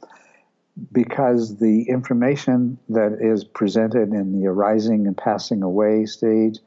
because 0.91 1.57
the 1.57 1.83
information 1.89 2.77
that 2.89 3.17
is 3.21 3.43
presented 3.43 4.13
in 4.13 4.39
the 4.39 4.47
arising 4.47 5.07
and 5.07 5.17
passing 5.17 5.63
away 5.63 6.05
stage 6.05 6.59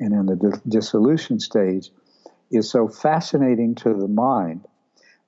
and 0.00 0.12
in 0.12 0.26
the 0.26 0.60
dissolution 0.68 1.38
stage 1.38 1.90
is 2.50 2.70
so 2.70 2.88
fascinating 2.88 3.74
to 3.74 3.94
the 3.94 4.08
mind 4.08 4.66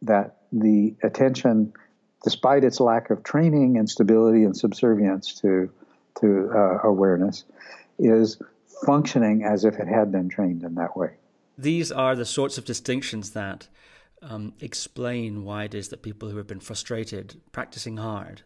that 0.03 0.37
the 0.53 0.95
attention, 1.03 1.73
despite 2.23 2.65
its 2.65 2.81
lack 2.81 3.11
of 3.11 3.23
training 3.23 3.79
and 3.79 3.89
stability 3.89 4.45
and 4.45 4.57
subservience 4.57 5.41
to, 5.41 5.71
to 6.21 6.51
uh, 6.55 6.79
awareness, 6.83 7.45
is 7.99 8.41
functioning 8.85 9.45
as 9.45 9.65
if 9.65 9.79
it 9.79 9.89
had 9.89 10.13
been 10.13 10.29
trained 10.29 10.63
in 10.63 10.75
that 10.75 10.97
way. 10.97 11.11
These 11.57 11.93
are 11.93 12.17
the 12.17 12.25
sorts 12.25 12.59
of 12.59 12.65
distinctions 12.65 13.31
that 13.31 13.69
um, 14.29 14.55
explain 14.61 15.45
why 15.45 15.65
it 15.65 15.75
is 15.75 15.89
that 15.89 16.03
people 16.03 16.31
who 16.31 16.37
have 16.39 16.47
been 16.47 16.61
frustrated 16.61 17.41
practicing 17.53 17.99
hard 17.99 18.43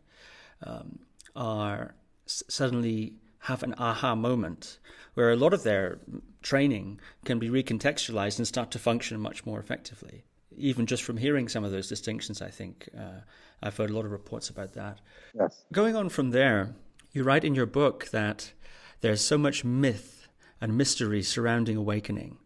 um, 0.62 0.98
are 1.36 1.94
s- 2.26 2.42
suddenly 2.48 3.14
have 3.40 3.62
an 3.62 3.74
aha 3.78 4.14
moment 4.14 4.78
where 5.14 5.30
a 5.30 5.36
lot 5.36 5.54
of 5.54 5.62
their 5.62 5.98
training 6.42 7.00
can 7.24 7.38
be 7.38 7.48
recontextualized 7.48 8.38
and 8.38 8.46
start 8.46 8.70
to 8.72 8.78
function 8.78 9.20
much 9.20 9.46
more 9.46 9.60
effectively. 9.60 10.24
Even 10.56 10.86
just 10.86 11.04
from 11.04 11.16
hearing 11.16 11.48
some 11.48 11.62
of 11.62 11.70
those 11.70 11.88
distinctions, 11.88 12.42
I 12.42 12.50
think 12.50 12.88
uh, 12.98 13.20
I've 13.62 13.76
heard 13.76 13.90
a 13.90 13.94
lot 13.94 14.04
of 14.04 14.10
reports 14.10 14.50
about 14.50 14.72
that. 14.74 15.00
Yes. 15.34 15.64
Going 15.72 15.94
on 15.94 16.08
from 16.08 16.30
there, 16.30 16.74
you 17.12 17.22
write 17.22 17.44
in 17.44 17.54
your 17.54 17.66
book 17.66 18.08
that 18.08 18.52
there's 19.00 19.20
so 19.20 19.38
much 19.38 19.64
myth 19.64 20.26
and 20.60 20.76
mystery 20.76 21.22
surrounding 21.22 21.76
awakening 21.76 22.38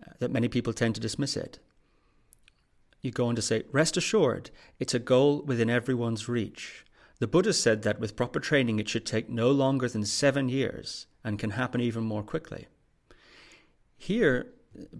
uh, 0.00 0.12
that 0.20 0.30
many 0.30 0.46
people 0.46 0.72
tend 0.72 0.94
to 0.94 1.00
dismiss 1.00 1.36
it. 1.36 1.58
You 3.02 3.10
go 3.10 3.26
on 3.26 3.34
to 3.34 3.42
say, 3.42 3.64
rest 3.72 3.96
assured, 3.96 4.50
it's 4.78 4.94
a 4.94 5.00
goal 5.00 5.42
within 5.42 5.68
everyone's 5.68 6.28
reach. 6.28 6.84
The 7.18 7.26
Buddha 7.26 7.52
said 7.52 7.82
that 7.82 7.98
with 7.98 8.16
proper 8.16 8.38
training, 8.38 8.78
it 8.78 8.88
should 8.88 9.04
take 9.04 9.28
no 9.28 9.50
longer 9.50 9.88
than 9.88 10.04
seven 10.04 10.48
years 10.48 11.06
and 11.24 11.38
can 11.38 11.50
happen 11.50 11.80
even 11.80 12.04
more 12.04 12.22
quickly. 12.22 12.68
Here, 13.96 14.52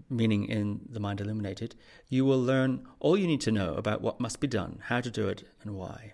meaning 0.09 0.45
in 0.45 0.81
The 0.89 0.99
Mind 0.99 1.21
Illuminated, 1.21 1.75
you 2.09 2.25
will 2.25 2.41
learn 2.41 2.85
all 2.99 3.17
you 3.17 3.27
need 3.27 3.41
to 3.41 3.51
know 3.51 3.75
about 3.75 4.01
what 4.01 4.19
must 4.19 4.41
be 4.41 4.47
done, 4.47 4.79
how 4.83 4.99
to 4.99 5.09
do 5.09 5.29
it, 5.29 5.43
and 5.61 5.75
why. 5.75 6.13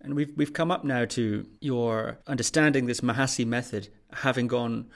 And 0.00 0.14
we've, 0.14 0.32
we've 0.36 0.52
come 0.52 0.72
up 0.72 0.84
now 0.84 1.04
to 1.04 1.46
your 1.60 2.18
understanding 2.26 2.86
this 2.86 3.00
Mahasi 3.00 3.46
method, 3.46 3.88
having 4.12 4.48
gone 4.48 4.88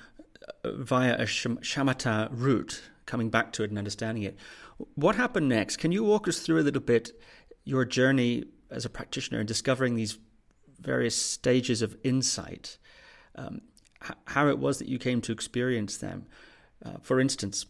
uh, 0.64 0.72
via 0.72 1.14
a 1.14 1.26
shamatha 1.26 2.28
route, 2.32 2.82
coming 3.06 3.30
back 3.30 3.52
to 3.52 3.62
it 3.62 3.70
and 3.70 3.78
understanding 3.78 4.24
it. 4.24 4.36
What 4.94 5.16
happened 5.16 5.48
next? 5.48 5.76
Can 5.76 5.92
you 5.92 6.04
walk 6.04 6.28
us 6.28 6.40
through 6.40 6.60
a 6.60 6.62
little 6.62 6.82
bit 6.82 7.12
your 7.64 7.84
journey 7.84 8.44
as 8.70 8.84
a 8.84 8.90
practitioner 8.90 9.40
in 9.40 9.46
discovering 9.46 9.94
these 9.94 10.18
various 10.80 11.16
stages 11.16 11.82
of 11.82 11.96
insight? 12.04 12.78
Um, 13.34 13.62
how 14.26 14.48
it 14.48 14.58
was 14.58 14.78
that 14.78 14.88
you 14.88 14.98
came 14.98 15.20
to 15.22 15.32
experience 15.32 15.96
them? 15.96 16.26
Uh, 16.84 16.98
for 17.00 17.20
instance, 17.20 17.66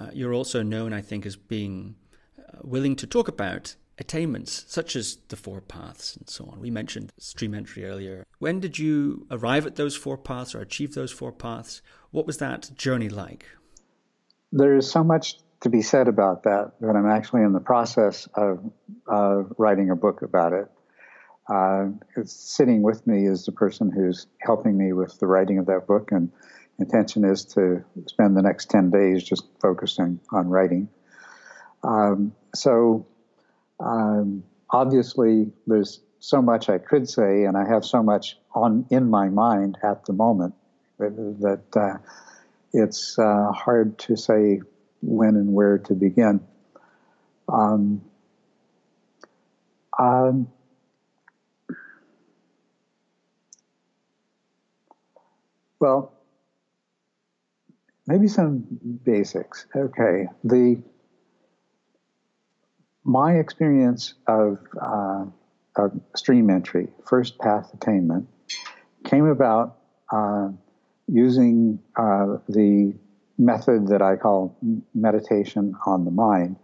uh, 0.00 0.10
you're 0.12 0.32
also 0.32 0.62
known, 0.62 0.92
I 0.92 1.00
think, 1.00 1.26
as 1.26 1.36
being 1.36 1.96
uh, 2.38 2.58
willing 2.62 2.96
to 2.96 3.06
talk 3.06 3.28
about 3.28 3.76
attainments 3.98 4.64
such 4.66 4.96
as 4.96 5.18
the 5.28 5.36
four 5.36 5.60
paths 5.60 6.16
and 6.16 6.28
so 6.28 6.46
on. 6.46 6.60
We 6.60 6.70
mentioned 6.70 7.12
stream 7.18 7.54
entry 7.54 7.84
earlier. 7.84 8.24
When 8.38 8.58
did 8.58 8.78
you 8.78 9.26
arrive 9.30 9.66
at 9.66 9.76
those 9.76 9.96
four 9.96 10.18
paths 10.18 10.54
or 10.54 10.60
achieve 10.60 10.94
those 10.94 11.12
four 11.12 11.32
paths? 11.32 11.80
What 12.10 12.26
was 12.26 12.38
that 12.38 12.70
journey 12.74 13.08
like? 13.08 13.46
There 14.52 14.76
is 14.76 14.90
so 14.90 15.04
much 15.04 15.38
to 15.60 15.70
be 15.70 15.82
said 15.82 16.08
about 16.08 16.44
that 16.44 16.72
that 16.80 16.96
I'm 16.96 17.08
actually 17.08 17.42
in 17.42 17.52
the 17.52 17.60
process 17.60 18.28
of 18.34 18.70
uh, 19.10 19.42
writing 19.56 19.90
a 19.90 19.96
book 19.96 20.22
about 20.22 20.52
it. 20.52 20.66
Uh, 21.48 21.88
sitting 22.24 22.82
with 22.82 23.06
me 23.06 23.26
is 23.26 23.44
the 23.44 23.52
person 23.52 23.90
who's 23.90 24.26
helping 24.38 24.76
me 24.76 24.92
with 24.92 25.18
the 25.18 25.26
writing 25.26 25.58
of 25.58 25.66
that 25.66 25.86
book, 25.86 26.10
and 26.10 26.32
intention 26.78 27.24
is 27.24 27.44
to 27.44 27.84
spend 28.06 28.36
the 28.36 28.42
next 28.42 28.70
10 28.70 28.90
days 28.90 29.22
just 29.22 29.44
focusing 29.60 30.20
on 30.32 30.48
writing. 30.48 30.88
Um, 31.82 32.34
so, 32.54 33.06
um, 33.78 34.42
obviously, 34.70 35.52
there's 35.66 36.00
so 36.18 36.40
much 36.40 36.70
I 36.70 36.78
could 36.78 37.08
say, 37.08 37.44
and 37.44 37.56
I 37.56 37.68
have 37.68 37.84
so 37.84 38.02
much 38.02 38.38
on 38.54 38.86
in 38.90 39.10
my 39.10 39.28
mind 39.28 39.76
at 39.82 40.06
the 40.06 40.14
moment 40.14 40.54
that, 40.98 41.60
that 41.72 41.80
uh, 41.80 41.98
it's 42.72 43.18
uh, 43.18 43.52
hard 43.52 43.98
to 44.00 44.16
say 44.16 44.60
when 45.04 45.36
and 45.36 45.52
where 45.52 45.78
to 45.78 45.94
begin. 45.94 46.40
Um, 47.48 48.02
um, 49.98 50.48
well, 55.78 56.12
maybe 58.06 58.28
some 58.28 58.66
basics. 59.04 59.66
Okay, 59.76 60.26
the 60.42 60.82
my 63.04 63.34
experience 63.34 64.14
of, 64.26 64.58
uh, 64.80 65.26
of 65.76 66.00
stream 66.16 66.48
entry, 66.48 66.88
first 67.06 67.38
path 67.38 67.70
attainment, 67.74 68.28
came 69.04 69.26
about 69.26 69.76
uh, 70.10 70.48
using 71.06 71.78
uh, 71.96 72.38
the 72.48 72.94
method 73.38 73.88
that 73.88 74.02
I 74.02 74.16
call 74.16 74.56
meditation 74.94 75.74
on 75.86 76.04
the 76.04 76.10
mind, 76.10 76.56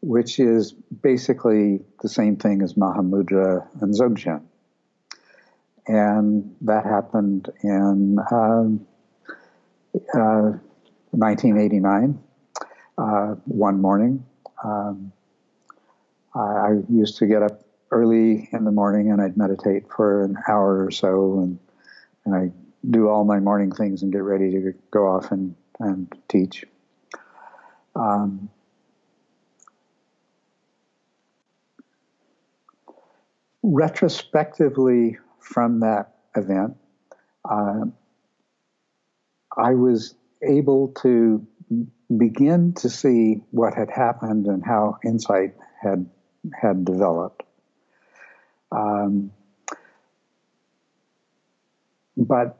which 0.00 0.38
is 0.38 0.72
basically 0.72 1.80
the 2.02 2.08
same 2.08 2.36
thing 2.36 2.62
as 2.62 2.74
Mahamudra 2.74 3.66
and 3.80 3.94
Dzogchen. 3.94 4.42
And 5.86 6.54
that 6.60 6.84
happened 6.84 7.50
in 7.62 8.18
um, 8.30 8.86
uh, 10.14 10.52
1989, 11.10 12.20
uh, 12.98 13.34
one 13.46 13.80
morning. 13.80 14.24
Um, 14.62 15.12
I, 16.34 16.38
I, 16.40 16.78
used 16.90 17.16
to 17.18 17.26
get 17.26 17.42
up 17.42 17.62
early 17.90 18.48
in 18.52 18.64
the 18.64 18.70
morning 18.72 19.10
and 19.10 19.22
I'd 19.22 19.36
meditate 19.36 19.84
for 19.88 20.24
an 20.24 20.36
hour 20.46 20.84
or 20.84 20.90
so, 20.90 21.38
and, 21.38 21.58
and 22.24 22.34
I 22.34 22.50
do 22.90 23.08
all 23.08 23.24
my 23.24 23.40
morning 23.40 23.72
things 23.72 24.02
and 24.02 24.12
get 24.12 24.22
ready 24.22 24.50
to 24.50 24.74
go 24.90 25.06
off 25.06 25.32
and, 25.32 25.54
and 25.80 26.12
teach. 26.28 26.64
Um, 27.94 28.48
retrospectively, 33.62 35.18
from 35.40 35.80
that 35.80 36.14
event, 36.36 36.76
uh, 37.48 37.84
I 39.56 39.74
was 39.74 40.14
able 40.42 40.88
to 41.02 41.46
begin 42.16 42.72
to 42.74 42.88
see 42.88 43.42
what 43.50 43.74
had 43.74 43.90
happened 43.90 44.46
and 44.46 44.64
how 44.64 44.98
insight 45.04 45.54
had 45.82 46.08
had 46.60 46.84
developed. 46.84 47.42
Um, 48.70 49.32
but 52.16 52.58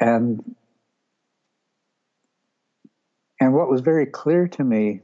and 0.00 0.56
and 3.40 3.54
what 3.54 3.70
was 3.70 3.80
very 3.80 4.06
clear 4.06 4.46
to 4.48 4.64
me 4.64 5.00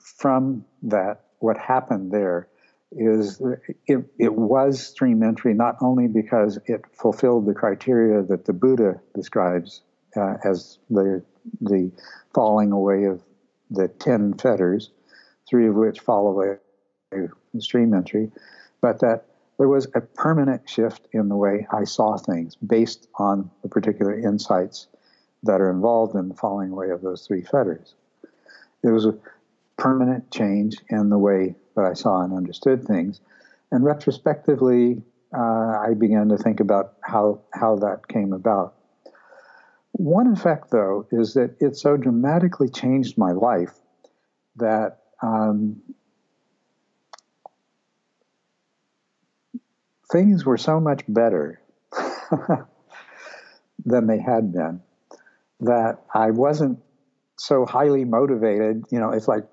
from 0.00 0.64
that, 0.82 1.26
what 1.40 1.58
happened 1.58 2.10
there, 2.10 2.48
is 2.92 3.42
it, 3.86 4.04
it 4.18 4.34
was 4.34 4.80
stream 4.80 5.22
entry 5.22 5.52
not 5.52 5.76
only 5.82 6.06
because 6.06 6.58
it 6.66 6.82
fulfilled 6.92 7.46
the 7.46 7.52
criteria 7.52 8.22
that 8.22 8.46
the 8.46 8.52
Buddha 8.52 9.00
describes 9.14 9.82
uh, 10.16 10.34
as 10.44 10.78
the 10.88 11.22
the 11.60 11.92
falling 12.34 12.72
away 12.72 13.04
of 13.04 13.22
the 13.70 13.88
ten 13.88 14.34
fetters, 14.34 14.90
three 15.48 15.68
of 15.68 15.74
which 15.74 16.00
fall 16.00 16.28
away 16.28 16.56
stream 17.58 17.92
entry, 17.92 18.30
but 18.80 19.00
that 19.00 19.26
there 19.58 19.68
was 19.68 19.86
a 19.94 20.00
permanent 20.00 20.68
shift 20.68 21.08
in 21.12 21.28
the 21.28 21.36
way 21.36 21.66
I 21.72 21.84
saw 21.84 22.16
things 22.16 22.56
based 22.56 23.08
on 23.18 23.50
the 23.62 23.68
particular 23.68 24.18
insights 24.18 24.86
that 25.42 25.60
are 25.60 25.70
involved 25.70 26.14
in 26.14 26.28
the 26.28 26.34
falling 26.34 26.70
away 26.70 26.90
of 26.90 27.02
those 27.02 27.26
three 27.26 27.42
fetters. 27.42 27.94
It 28.82 28.88
was 28.88 29.06
a 29.06 29.16
permanent 29.76 30.30
change 30.30 30.76
in 30.88 31.10
the 31.10 31.18
way 31.18 31.54
that 31.74 31.84
I 31.84 31.94
saw 31.94 32.22
and 32.22 32.32
understood 32.32 32.84
things. 32.84 33.20
And 33.70 33.84
retrospectively, 33.84 35.02
uh, 35.36 35.40
I 35.40 35.94
began 35.98 36.28
to 36.28 36.38
think 36.38 36.60
about 36.60 36.94
how, 37.02 37.40
how 37.52 37.76
that 37.76 38.08
came 38.08 38.32
about. 38.32 38.74
One 39.92 40.32
effect, 40.32 40.70
though, 40.70 41.06
is 41.10 41.34
that 41.34 41.56
it 41.60 41.76
so 41.76 41.96
dramatically 41.96 42.68
changed 42.68 43.18
my 43.18 43.32
life 43.32 43.74
that 44.56 44.98
um, 45.22 45.80
things 50.10 50.44
were 50.44 50.58
so 50.58 50.80
much 50.80 51.02
better 51.08 51.60
than 53.84 54.06
they 54.06 54.18
had 54.18 54.52
been 54.52 54.80
that 55.60 56.02
I 56.14 56.30
wasn't 56.30 56.78
so 57.38 57.66
highly 57.66 58.04
motivated. 58.04 58.84
You 58.90 58.98
know, 58.98 59.10
it's 59.10 59.28
like, 59.28 59.44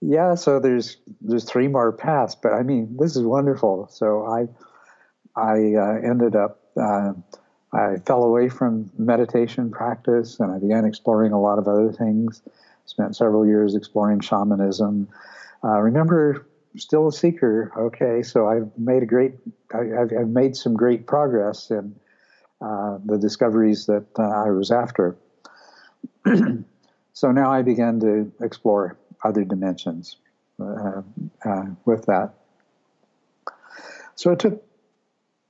yeah, 0.00 0.34
so 0.34 0.60
there's 0.60 0.96
there's 1.20 1.44
three 1.44 1.68
more 1.68 1.92
paths, 1.92 2.34
but 2.34 2.52
I 2.52 2.62
mean, 2.62 2.96
this 2.98 3.16
is 3.16 3.22
wonderful. 3.22 3.88
So 3.90 4.24
I 4.26 4.48
I 5.36 5.74
uh, 5.74 5.98
ended 6.02 6.36
up 6.36 6.60
uh, 6.76 7.12
I 7.72 7.96
fell 8.06 8.24
away 8.24 8.48
from 8.48 8.90
meditation 8.98 9.70
practice 9.70 10.40
and 10.40 10.50
I 10.50 10.58
began 10.58 10.84
exploring 10.84 11.32
a 11.32 11.40
lot 11.40 11.58
of 11.58 11.68
other 11.68 11.92
things. 11.92 12.42
Spent 12.86 13.14
several 13.14 13.46
years 13.46 13.76
exploring 13.76 14.20
shamanism. 14.20 15.08
Uh, 15.62 15.78
remember, 15.78 16.46
still 16.76 17.08
a 17.08 17.12
seeker. 17.12 17.70
Okay, 17.76 18.22
so 18.22 18.48
I've 18.48 18.70
made 18.76 19.02
a 19.02 19.06
great, 19.06 19.34
I, 19.72 19.84
have 20.18 20.28
made 20.28 20.56
some 20.56 20.74
great 20.74 21.06
progress 21.06 21.70
in 21.70 21.94
uh, 22.60 22.98
the 23.04 23.18
discoveries 23.18 23.86
that 23.86 24.06
uh, 24.18 24.22
I 24.22 24.50
was 24.50 24.72
after. 24.72 25.16
so 27.12 27.32
now 27.32 27.52
I 27.52 27.62
began 27.62 28.00
to 28.00 28.32
explore 28.40 28.96
other 29.24 29.44
dimensions 29.44 30.16
uh, 30.60 31.02
uh, 31.44 31.64
with 31.84 32.06
that. 32.06 32.34
So 34.14 34.32
it 34.32 34.38
took 34.38 34.62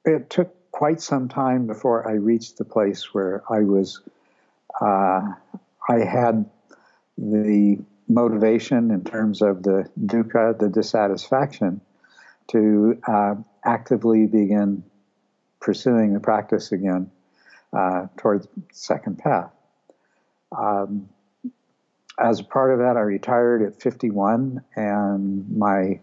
it 0.05 0.31
took 0.31 0.55
quite 0.71 1.01
some 1.01 1.29
time 1.29 1.66
before 1.66 2.09
I 2.09 2.12
reached 2.12 2.57
the 2.57 2.64
place 2.64 3.12
where 3.12 3.43
I 3.51 3.61
was, 3.61 4.01
uh, 4.81 5.21
I 5.89 5.99
had 5.99 6.49
the 7.18 7.79
motivation 8.09 8.91
in 8.91 9.05
terms 9.05 9.43
of 9.43 9.62
the 9.62 9.89
dukkha, 10.01 10.59
the 10.59 10.68
dissatisfaction, 10.68 11.81
to 12.49 12.99
uh, 13.07 13.35
actively 13.64 14.27
begin 14.27 14.83
pursuing 15.61 16.14
the 16.14 16.21
practice 16.21 16.73
again. 16.73 17.11
uh, 17.73 18.07
towards 18.16 18.49
second 18.73 19.18
path. 19.18 19.51
Um, 20.57 21.09
as 22.18 22.40
a 22.40 22.44
part 22.44 22.72
of 22.72 22.80
that, 22.80 22.96
I 22.96 23.01
retired 23.01 23.62
at 23.62 23.80
51, 23.80 24.62
and 24.76 25.57
my 25.57 26.01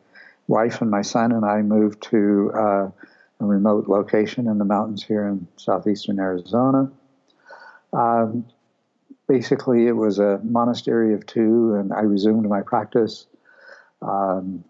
wife 0.48 0.82
and 0.82 0.90
my 0.90 1.02
son 1.02 1.32
and 1.32 1.46
I 1.46 1.62
moved 1.62 2.02
to 2.04 2.52
uh, 2.56 2.92
a 3.40 3.46
remote 3.46 3.88
location 3.88 4.48
in 4.48 4.58
the 4.58 4.66
mountains 4.66 5.04
here 5.04 5.28
in 5.28 5.48
southeastern 5.58 6.20
Arizona. 6.20 6.92
Um, 7.94 8.46
basically, 9.28 9.88
it 9.88 9.92
was 9.92 10.20
a 10.20 10.40
monastery 10.44 11.14
of 11.14 11.26
two, 11.26 11.76
and 11.76 11.94
I 11.94 12.02
resumed 12.02 12.48
my 12.48 12.62
practice. 12.62 13.28
Um, 14.02 14.64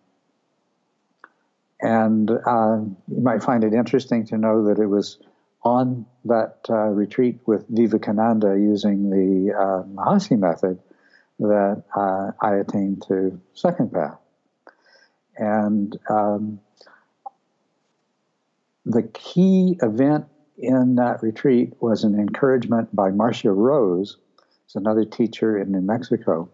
and 1.80 2.30
uh, 2.30 2.80
you 3.08 3.22
might 3.22 3.44
find 3.44 3.64
it 3.64 3.74
interesting 3.74 4.26
to 4.28 4.38
know 4.38 4.66
that 4.66 4.80
it 4.80 4.88
was 4.88 5.20
on 5.68 6.06
that 6.26 6.60
uh, 6.70 6.88
retreat 6.88 7.40
with 7.46 7.66
Vivekananda 7.68 8.58
using 8.58 9.10
the 9.10 9.54
uh, 9.54 9.84
Mahasi 9.84 10.40
method 10.40 10.80
that 11.40 11.84
uh, 11.96 12.32
I 12.42 12.56
attained 12.56 13.04
to 13.10 13.40
second 13.54 13.92
path. 13.92 14.18
And 15.38 15.98
um, 16.10 16.60
the 18.86 19.04
key 19.04 19.78
event 19.82 20.26
in 20.58 20.96
that 20.96 21.22
retreat 21.22 21.74
was 21.80 22.04
an 22.04 22.18
encouragement 22.18 22.96
by 22.96 23.12
Marcia 23.12 23.52
Rose, 23.52 24.18
who's 24.64 24.76
another 24.76 25.06
teacher 25.06 25.60
in 25.60 25.72
New 25.72 25.82
Mexico, 25.82 26.50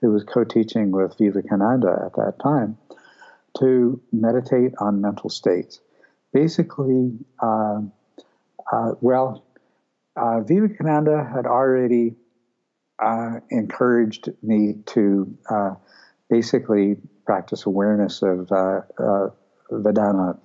who 0.00 0.10
was 0.10 0.24
co 0.24 0.44
teaching 0.44 0.90
with 0.90 1.16
Vivekananda 1.18 2.02
at 2.04 2.16
that 2.16 2.34
time, 2.42 2.76
to 3.58 4.00
meditate 4.12 4.72
on 4.78 5.00
mental 5.00 5.30
states. 5.30 5.80
Basically, 6.34 7.16
uh, 8.72 8.76
uh, 8.76 8.92
well, 9.00 9.44
uh, 10.16 10.40
Vivekananda 10.40 11.28
had 11.34 11.46
already 11.46 12.16
uh, 12.98 13.40
encouraged 13.50 14.30
me 14.42 14.76
to 14.86 15.36
uh, 15.50 15.74
basically 16.30 16.96
practice 17.26 17.66
awareness 17.66 18.22
of 18.22 18.50
uh, 18.50 18.80
Vedana 19.70 20.38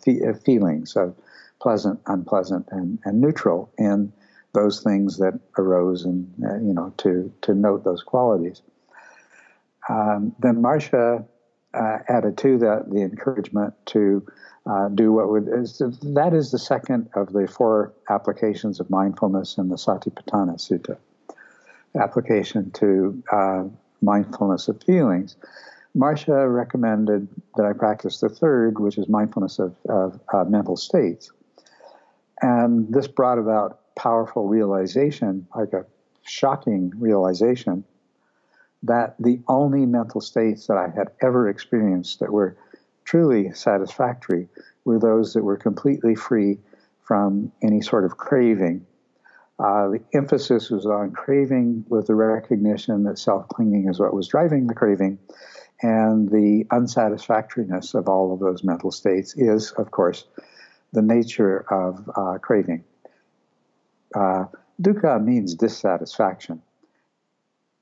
feelings 0.43 0.95
of 0.95 1.15
pleasant, 1.61 1.99
unpleasant, 2.07 2.67
and, 2.71 2.99
and 3.05 3.21
neutral, 3.21 3.71
and 3.77 4.11
those 4.53 4.81
things 4.81 5.17
that 5.17 5.39
arose, 5.57 6.03
and 6.03 6.27
you 6.39 6.73
know, 6.73 6.93
to 6.97 7.31
to 7.41 7.53
note 7.53 7.83
those 7.83 8.03
qualities. 8.03 8.61
Um, 9.87 10.35
then 10.39 10.61
Marcia 10.61 11.25
uh, 11.73 11.99
added 12.07 12.37
to 12.39 12.57
that 12.59 12.89
the 12.89 13.01
encouragement 13.01 13.73
to 13.87 14.25
uh, 14.69 14.89
do 14.89 15.11
what 15.11 15.29
would 15.29 15.47
is 15.47 15.81
that 16.01 16.33
is 16.33 16.51
the 16.51 16.59
second 16.59 17.09
of 17.15 17.33
the 17.33 17.47
four 17.47 17.93
applications 18.09 18.79
of 18.79 18.89
mindfulness 18.89 19.57
in 19.57 19.69
the 19.69 19.75
Satipatthana 19.75 20.57
Sutta. 20.57 20.97
Application 21.99 22.71
to 22.71 23.23
uh, 23.31 23.63
mindfulness 24.01 24.67
of 24.67 24.81
feelings. 24.83 25.35
Marcia 25.93 26.47
recommended 26.47 27.27
that 27.55 27.65
I 27.65 27.73
practice 27.73 28.19
the 28.19 28.29
third, 28.29 28.79
which 28.79 28.97
is 28.97 29.09
mindfulness 29.09 29.59
of, 29.59 29.75
of 29.89 30.19
uh, 30.33 30.45
mental 30.45 30.77
states. 30.77 31.31
And 32.41 32.91
this 32.93 33.07
brought 33.07 33.39
about 33.39 33.95
powerful 33.95 34.47
realization, 34.47 35.47
like 35.55 35.73
a 35.73 35.85
shocking 36.23 36.93
realization, 36.97 37.83
that 38.83 39.15
the 39.19 39.39
only 39.47 39.85
mental 39.85 40.21
states 40.21 40.67
that 40.67 40.77
I 40.77 40.89
had 40.95 41.09
ever 41.21 41.49
experienced 41.49 42.19
that 42.19 42.31
were 42.31 42.57
truly 43.05 43.51
satisfactory 43.53 44.47
were 44.85 44.99
those 44.99 45.33
that 45.33 45.43
were 45.43 45.57
completely 45.57 46.15
free 46.15 46.59
from 47.03 47.51
any 47.61 47.81
sort 47.81 48.05
of 48.05 48.17
craving. 48.17 48.85
Uh, 49.59 49.89
the 49.89 50.01
emphasis 50.13 50.69
was 50.71 50.85
on 50.85 51.11
craving 51.11 51.85
with 51.89 52.07
the 52.07 52.15
recognition 52.15 53.03
that 53.03 53.19
self 53.19 53.47
clinging 53.49 53.87
is 53.87 53.99
what 53.99 54.13
was 54.13 54.27
driving 54.27 54.65
the 54.65 54.73
craving. 54.73 55.19
And 55.83 56.29
the 56.29 56.65
unsatisfactoriness 56.71 57.95
of 57.95 58.07
all 58.07 58.33
of 58.33 58.39
those 58.39 58.63
mental 58.63 58.91
states 58.91 59.35
is, 59.35 59.71
of 59.73 59.91
course, 59.91 60.25
the 60.93 61.01
nature 61.01 61.65
of 61.71 62.09
uh, 62.15 62.37
craving. 62.39 62.83
Uh, 64.15 64.45
dukkha 64.81 65.23
means 65.23 65.55
dissatisfaction. 65.55 66.61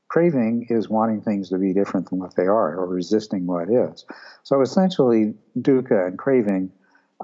Craving 0.10 0.66
is 0.70 0.90
wanting 0.90 1.22
things 1.22 1.50
to 1.50 1.58
be 1.58 1.72
different 1.72 2.10
than 2.10 2.20
what 2.20 2.36
they 2.36 2.48
are 2.48 2.76
or 2.76 2.88
resisting 2.88 3.46
what 3.46 3.70
is. 3.70 4.06
So 4.44 4.62
essentially, 4.62 5.36
dukkha 5.60 6.08
and 6.08 6.18
craving, 6.18 6.72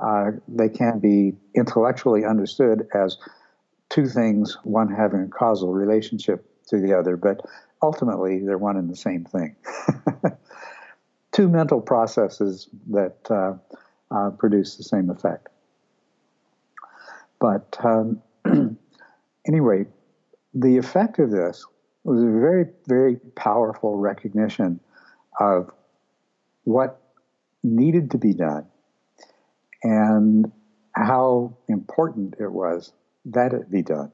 uh, 0.01 0.31
they 0.47 0.69
can 0.69 0.99
be 0.99 1.33
intellectually 1.55 2.25
understood 2.25 2.87
as 2.93 3.17
two 3.89 4.07
things, 4.07 4.57
one 4.63 4.93
having 4.93 5.21
a 5.21 5.27
causal 5.27 5.73
relationship 5.73 6.47
to 6.67 6.79
the 6.79 6.93
other, 6.97 7.17
but 7.17 7.41
ultimately 7.81 8.39
they're 8.45 8.57
one 8.57 8.77
and 8.77 8.89
the 8.89 8.95
same 8.95 9.25
thing. 9.25 9.55
two 11.31 11.49
mental 11.49 11.81
processes 11.81 12.69
that 12.91 13.17
uh, 13.31 13.53
uh, 14.11 14.29
produce 14.31 14.77
the 14.77 14.83
same 14.83 15.09
effect. 15.09 15.49
But 17.39 17.77
um, 17.83 18.21
anyway, 19.47 19.85
the 20.53 20.77
effect 20.77 21.19
of 21.19 21.31
this 21.31 21.65
was 22.05 22.21
a 22.21 22.39
very, 22.39 22.65
very 22.87 23.15
powerful 23.35 23.97
recognition 23.97 24.79
of 25.39 25.71
what 26.63 27.01
needed 27.63 28.11
to 28.11 28.17
be 28.17 28.33
done 28.33 28.65
and 29.83 30.51
how 30.93 31.55
important 31.67 32.35
it 32.39 32.51
was 32.51 32.93
that 33.25 33.53
it 33.53 33.69
be 33.69 33.81
done. 33.81 34.11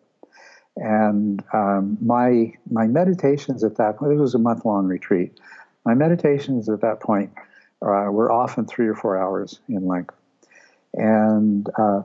And 0.77 1.43
um, 1.53 1.97
my 2.01 2.53
my 2.69 2.87
meditations 2.87 3.63
at 3.63 3.75
that 3.75 3.97
point, 3.97 4.13
it 4.13 4.15
was 4.15 4.35
a 4.35 4.39
month 4.39 4.63
long 4.63 4.87
retreat. 4.87 5.37
My 5.85 5.93
meditations 5.93 6.69
at 6.69 6.79
that 6.81 7.01
point 7.01 7.31
uh, 7.81 8.07
were 8.09 8.31
often 8.31 8.65
three 8.65 8.87
or 8.87 8.95
four 8.95 9.17
hours 9.17 9.59
in 9.67 9.85
length, 9.85 10.15
and 10.93 11.69
uh, 11.77 12.03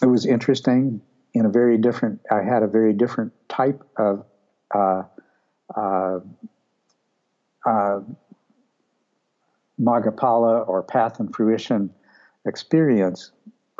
it 0.00 0.06
was 0.06 0.24
interesting 0.24 1.02
in 1.34 1.44
a 1.44 1.50
very 1.50 1.76
different. 1.76 2.20
I 2.30 2.42
had 2.42 2.62
a 2.62 2.66
very 2.66 2.94
different 2.94 3.32
type 3.50 3.82
of 3.98 4.24
uh, 4.74 5.02
uh, 5.76 6.20
uh, 7.66 8.00
or 10.66 10.82
path 10.82 11.20
and 11.20 11.34
fruition 11.34 11.90
experience 12.46 13.32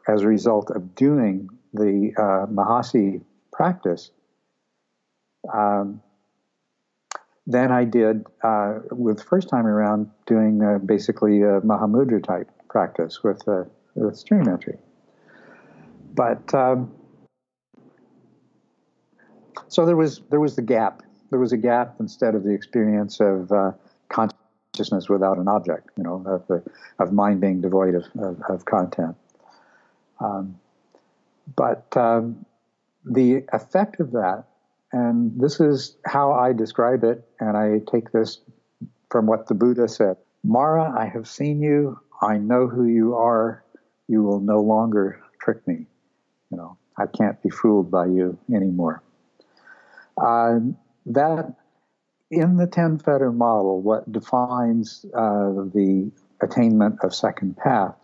as 0.09 0.23
a 0.23 0.29
result 0.29 0.71
of 0.71 0.95
doing 0.95 1.49
the 1.73 2.13
uh, 2.17 2.47
Mahasi 2.47 3.23
practice. 3.53 4.11
Um, 5.53 6.03
I 7.71 7.85
did, 7.85 8.25
uh, 8.43 8.79
with 8.91 9.23
first 9.23 9.49
time 9.49 9.67
around, 9.67 10.11
doing 10.27 10.63
uh, 10.63 10.79
basically 10.79 11.43
a 11.43 11.61
Mahamudra 11.61 12.23
type 12.23 12.49
practice 12.69 13.23
with, 13.23 13.47
uh, 13.49 13.65
with 13.95 14.17
stream 14.17 14.49
entry. 14.49 14.79
But 16.15 16.55
um, 16.55 16.93
so 19.73 19.87
there 19.87 19.97
was 19.97 20.21
there 20.31 20.41
was 20.41 20.55
the 20.55 20.63
gap. 20.63 21.03
There 21.31 21.39
was 21.39 21.53
a 21.53 21.57
gap 21.57 21.97
instead 21.99 22.35
of 22.35 22.45
the 22.45 22.51
experience 22.51 23.21
of 23.21 23.51
uh, 23.51 23.73
consciousness 24.11 25.09
without 25.09 25.39
an 25.39 25.49
object. 25.49 25.89
You 25.97 26.05
know, 26.05 26.23
of 26.27 26.47
the, 26.47 26.63
of 26.99 27.13
mind 27.13 27.41
being 27.41 27.63
devoid 27.63 27.95
of 27.95 28.05
of, 28.21 28.43
of 28.51 28.65
content. 28.67 29.17
Um, 30.21 30.59
but 31.57 31.87
um, 31.97 32.45
the 33.05 33.45
effect 33.53 33.99
of 33.99 34.13
that, 34.13 34.45
and 34.93 35.41
this 35.41 35.59
is 35.59 35.97
how 36.05 36.33
I 36.33 36.53
describe 36.53 37.03
it, 37.03 37.27
and 37.41 37.57
I 37.57 37.81
take 37.91 38.13
this 38.13 38.41
from 39.11 39.27
what 39.27 39.49
the 39.49 39.55
Buddha 39.55 39.89
said 39.89 40.19
Mara, 40.45 40.93
I 40.99 41.07
have 41.07 41.27
seen 41.27 41.63
you. 41.63 41.99
I 42.21 42.37
know 42.37 42.69
who 42.69 42.85
you 42.85 43.15
are. 43.15 43.65
You 44.07 44.23
will 44.23 44.41
no 44.41 44.61
longer 44.61 45.23
trick 45.41 45.67
me. 45.67 45.87
You 46.51 46.59
know, 46.59 46.77
I 46.99 47.07
can't 47.07 47.41
be 47.43 47.49
fooled 47.49 47.91
by 47.91 48.07
you 48.07 48.39
anymore. 48.55 49.03
Uh, 50.21 50.61
that 51.07 51.55
in 52.31 52.57
the 52.57 52.67
10 52.67 52.99
fetter 52.99 53.33
model, 53.33 53.81
what 53.81 54.11
defines 54.11 55.05
uh, 55.15 55.51
the 55.75 56.11
attainment 56.41 56.99
of 57.03 57.15
second 57.15 57.57
path 57.57 57.95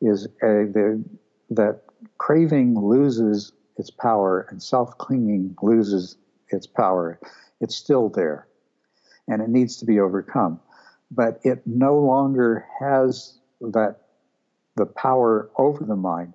is 0.00 0.26
a, 0.42 0.66
the, 0.72 1.04
that 1.50 1.82
craving 2.18 2.78
loses 2.78 3.52
its 3.76 3.90
power 3.90 4.46
and 4.50 4.62
self 4.62 4.96
clinging 4.98 5.56
loses 5.62 6.16
its 6.48 6.66
power. 6.66 7.18
It's 7.60 7.74
still 7.74 8.08
there 8.08 8.46
and 9.28 9.42
it 9.42 9.48
needs 9.48 9.76
to 9.76 9.84
be 9.84 10.00
overcome. 10.00 10.60
But 11.10 11.40
it 11.44 11.62
no 11.66 11.98
longer 11.98 12.66
has 12.80 13.38
that 13.60 13.96
the 14.76 14.86
power 14.86 15.50
over 15.56 15.84
the 15.84 15.96
mind 15.96 16.34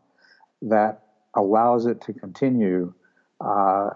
that 0.61 1.03
allows 1.35 1.85
it 1.85 2.01
to 2.01 2.13
continue 2.13 2.93
uh, 3.41 3.89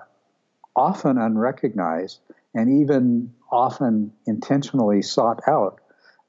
often 0.75 1.17
unrecognized 1.17 2.19
and 2.53 2.81
even 2.81 3.33
often 3.51 4.11
intentionally 4.25 5.01
sought 5.01 5.41
out 5.47 5.79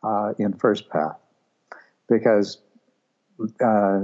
uh, 0.02 0.32
in 0.38 0.52
first 0.54 0.88
path. 0.90 1.16
Because 2.08 2.58
uh, 3.62 4.00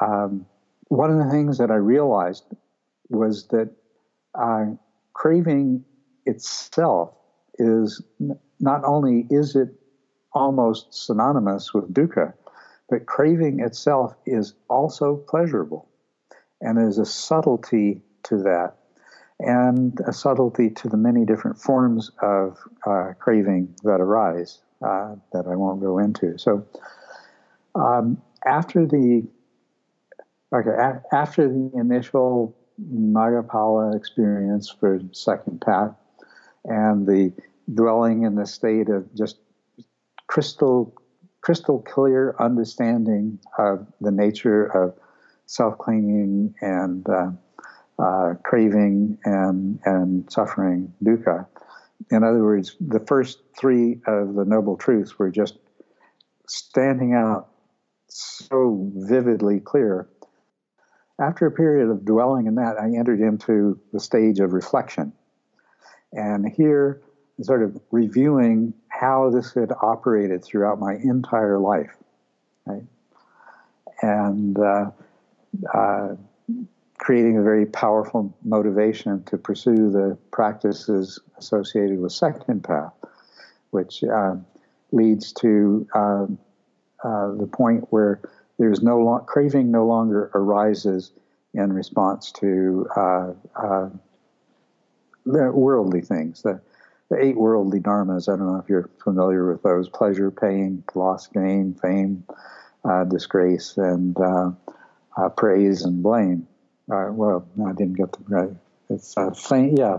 um, 0.00 0.46
one 0.88 1.10
of 1.10 1.18
the 1.24 1.30
things 1.30 1.58
that 1.58 1.70
I 1.70 1.76
realized 1.76 2.44
was 3.08 3.46
that 3.48 3.70
uh, 4.34 4.66
craving 5.12 5.84
itself 6.26 7.12
is 7.58 8.02
not 8.60 8.84
only 8.84 9.26
is 9.30 9.56
it 9.56 9.68
almost 10.32 10.94
synonymous 10.94 11.74
with 11.74 11.92
dukkha, 11.92 12.32
but 12.88 13.06
craving 13.06 13.60
itself 13.60 14.14
is 14.26 14.54
also 14.68 15.16
pleasurable. 15.16 15.88
And 16.60 16.76
there's 16.76 16.98
a 16.98 17.06
subtlety 17.06 18.02
to 18.24 18.38
that, 18.38 18.76
and 19.40 19.98
a 20.06 20.12
subtlety 20.12 20.70
to 20.70 20.88
the 20.88 20.96
many 20.96 21.24
different 21.24 21.58
forms 21.58 22.10
of 22.22 22.58
uh, 22.86 23.12
craving 23.18 23.74
that 23.82 24.00
arise 24.00 24.60
uh, 24.84 25.14
that 25.32 25.46
I 25.46 25.56
won't 25.56 25.80
go 25.80 25.98
into. 25.98 26.38
So, 26.38 26.66
um, 27.74 28.20
after 28.44 28.86
the 28.86 29.26
okay, 30.54 30.70
a- 30.70 31.02
after 31.12 31.48
the 31.48 31.70
initial 31.74 32.56
Maggaphala 32.80 33.94
experience 33.94 34.68
for 34.68 35.00
second 35.12 35.60
path, 35.60 35.94
and 36.64 37.06
the 37.06 37.32
dwelling 37.72 38.22
in 38.24 38.34
the 38.34 38.46
state 38.46 38.88
of 38.88 39.14
just 39.14 39.38
crystal 40.26 40.94
crystal 41.40 41.80
clear 41.80 42.34
understanding 42.38 43.38
of 43.58 43.86
the 44.00 44.10
nature 44.10 44.66
of 44.66 44.94
self-clinging 45.46 46.54
and 46.60 47.08
uh, 47.08 47.30
uh, 48.00 48.34
craving 48.42 49.18
and 49.24 49.78
and 49.84 50.30
suffering 50.30 50.92
dukkha. 51.02 51.46
In 52.10 52.24
other 52.24 52.42
words, 52.42 52.76
the 52.80 53.00
first 53.00 53.40
three 53.58 54.00
of 54.06 54.34
the 54.34 54.44
noble 54.44 54.76
truths 54.76 55.18
were 55.18 55.30
just 55.30 55.58
standing 56.48 57.14
out 57.14 57.48
so 58.08 58.90
vividly 58.94 59.60
clear. 59.60 60.08
After 61.20 61.46
a 61.46 61.50
period 61.50 61.90
of 61.90 62.04
dwelling 62.04 62.46
in 62.46 62.54
that, 62.54 62.76
I 62.80 62.86
entered 62.96 63.20
into 63.20 63.78
the 63.92 64.00
stage 64.00 64.40
of 64.40 64.54
reflection. 64.54 65.12
And 66.12 66.48
here, 66.48 67.02
sort 67.42 67.62
of 67.62 67.78
reviewing 67.90 68.74
how 68.88 69.30
this 69.30 69.52
had 69.52 69.72
operated 69.82 70.42
throughout 70.42 70.80
my 70.80 70.94
entire 70.94 71.58
life, 71.58 71.94
right? 72.66 72.84
And 74.02 74.58
uh, 74.58 74.90
uh, 75.72 76.16
creating 77.00 77.38
a 77.38 77.42
very 77.42 77.64
powerful 77.64 78.36
motivation 78.44 79.24
to 79.24 79.38
pursue 79.38 79.90
the 79.90 80.16
practices 80.32 81.18
associated 81.38 81.98
with 81.98 82.12
second 82.12 82.62
path, 82.62 82.92
which 83.70 84.04
uh, 84.04 84.36
leads 84.92 85.32
to 85.32 85.86
uh, 85.94 86.26
uh, 87.02 87.32
the 87.36 87.48
point 87.50 87.86
where 87.90 88.20
there's 88.58 88.82
no 88.82 89.00
lo- 89.00 89.18
craving 89.20 89.70
no 89.70 89.86
longer 89.86 90.30
arises 90.34 91.12
in 91.54 91.72
response 91.72 92.32
to 92.32 92.86
uh, 92.94 93.32
worldly 95.24 96.02
things. 96.02 96.42
The, 96.42 96.60
the 97.08 97.16
eight 97.24 97.36
worldly 97.36 97.80
dharmas. 97.80 98.32
I 98.32 98.36
don't 98.36 98.46
know 98.46 98.58
if 98.58 98.68
you're 98.68 98.90
familiar 99.02 99.50
with 99.50 99.62
those: 99.62 99.88
pleasure, 99.88 100.30
pain, 100.30 100.84
loss, 100.94 101.28
gain, 101.28 101.74
fame, 101.80 102.24
uh, 102.84 103.04
disgrace, 103.04 103.78
and 103.78 104.16
uh, 104.20 104.50
uh, 105.16 105.30
praise 105.30 105.82
and 105.82 106.02
blame. 106.02 106.46
Uh, 106.90 107.10
well, 107.12 107.46
no, 107.56 107.66
I 107.66 107.72
didn't 107.72 107.94
get 107.94 108.12
the 108.12 108.18
right. 108.28 108.50
It's 108.88 109.16
uh, 109.16 109.30
fame, 109.30 109.76
yeah, 109.76 109.98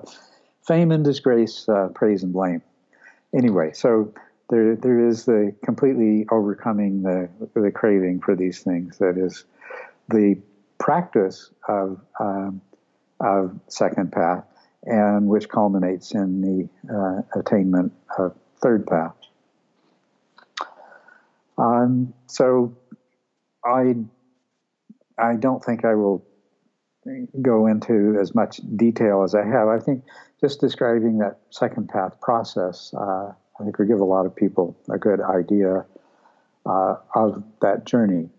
fame 0.68 0.92
and 0.92 1.04
disgrace, 1.04 1.68
uh, 1.70 1.88
praise 1.94 2.24
and 2.24 2.34
blame. 2.34 2.62
Anyway, 3.34 3.72
so 3.74 4.14
there 4.50 4.76
there 4.76 5.08
is 5.08 5.26
the 5.26 5.56
completely 5.64 6.28
overcoming 6.32 7.04
the 7.04 7.30
the 7.54 7.72
craving 7.72 8.20
for 8.20 8.36
these 8.36 8.60
things. 8.60 8.98
That 8.98 9.18
is 9.18 9.46
the 10.10 10.38
practice 10.80 11.50
of 11.70 12.02
um, 12.20 12.62
of 13.22 13.58
second 13.68 14.12
path 14.12 14.44
and 14.84 15.28
which 15.28 15.48
culminates 15.48 16.14
in 16.14 16.42
the 16.42 16.94
uh, 16.94 17.39
attainment 17.39 17.94
of 18.18 18.36
third 18.62 18.86
path. 18.88 19.16
Um, 21.58 22.14
so 22.28 22.76
I 23.64 23.96
I 25.18 25.36
don't 25.36 25.64
think 25.64 25.86
I 25.86 25.96
will 25.96 26.26
go 27.41 27.68
into 27.68 28.18
as 28.20 28.36
much 28.36 28.62
detail 28.76 29.24
as 29.24 29.34
I 29.34 29.45
have. 29.45 29.68
I 29.68 29.80
think 29.80 30.04
just 30.39 30.60
describing 30.60 31.18
that 31.20 31.39
second 31.49 31.89
path 31.89 32.20
process, 32.22 32.93
uh, 32.95 33.32
I 33.60 33.64
think 33.64 33.78
would 33.80 33.88
give 33.88 33.99
a 33.99 34.06
lot 34.06 34.26
of 34.26 34.36
people 34.36 34.78
a 34.91 34.97
good 34.97 35.20
idea 35.22 35.86
uh, 36.66 36.95
of 37.16 37.43
that 37.62 37.86
journey. 37.86 38.30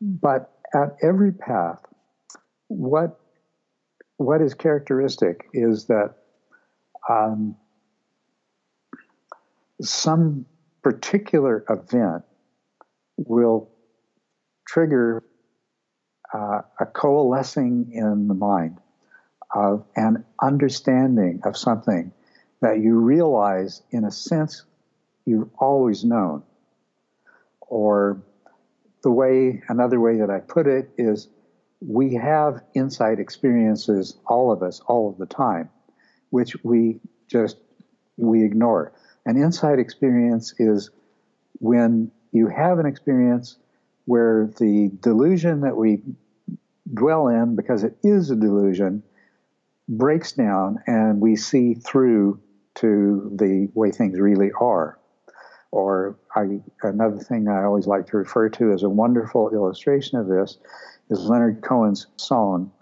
But 0.00 0.52
at 0.74 0.96
every 1.02 1.32
path, 1.32 1.80
what 2.68 3.20
what 4.16 4.40
is 4.40 4.54
characteristic 4.54 5.48
is 5.52 5.86
that 5.86 6.14
um, 7.08 7.56
some 9.82 10.46
particular 10.82 11.64
event 11.68 12.22
will 13.16 13.70
trigger 14.66 15.22
uh, 16.34 16.62
a 16.80 16.86
coalescing 16.86 17.92
in 17.92 18.26
the 18.26 18.34
mind 18.34 18.78
of 19.54 19.84
an 19.94 20.24
understanding 20.42 21.40
of 21.44 21.56
something 21.56 22.12
that 22.60 22.80
you 22.80 22.98
realize, 22.98 23.82
in 23.90 24.04
a 24.04 24.10
sense, 24.10 24.64
you've 25.24 25.48
always 25.58 26.04
known. 26.04 26.42
Or 27.60 28.20
the 29.02 29.12
way, 29.12 29.62
another 29.68 30.00
way 30.00 30.18
that 30.18 30.30
I 30.30 30.40
put 30.40 30.66
it 30.66 30.90
is 30.98 31.28
we 31.80 32.14
have 32.14 32.62
insight 32.74 33.20
experiences, 33.20 34.16
all 34.26 34.50
of 34.50 34.62
us, 34.62 34.80
all 34.86 35.08
of 35.08 35.18
the 35.18 35.26
time, 35.26 35.70
which 36.30 36.56
we 36.64 37.00
just 37.28 37.58
we 38.16 38.44
ignore. 38.44 38.92
An 39.26 39.40
insight 39.40 39.78
experience 39.78 40.54
is 40.58 40.90
when 41.60 42.10
you 42.32 42.48
have 42.48 42.78
an 42.78 42.86
experience 42.86 43.56
where 44.06 44.50
the 44.58 44.90
delusion 45.00 45.60
that 45.60 45.76
we 45.76 46.02
dwell 46.92 47.28
in, 47.28 47.56
because 47.56 47.84
it 47.84 47.96
is 48.02 48.30
a 48.30 48.36
delusion, 48.36 49.02
breaks 49.88 50.32
down 50.32 50.78
and 50.86 51.20
we 51.20 51.36
see 51.36 51.74
through 51.74 52.40
to 52.76 53.30
the 53.36 53.68
way 53.74 53.90
things 53.90 54.18
really 54.18 54.50
are. 54.60 54.98
Or 55.70 56.16
I, 56.34 56.60
another 56.82 57.18
thing 57.18 57.48
I 57.48 57.64
always 57.64 57.86
like 57.86 58.06
to 58.08 58.16
refer 58.16 58.48
to 58.50 58.72
as 58.72 58.82
a 58.82 58.88
wonderful 58.88 59.50
illustration 59.50 60.18
of 60.18 60.28
this 60.28 60.58
is 61.10 61.20
Leonard 61.20 61.62
Cohen's 61.62 62.06
song, 62.16 62.72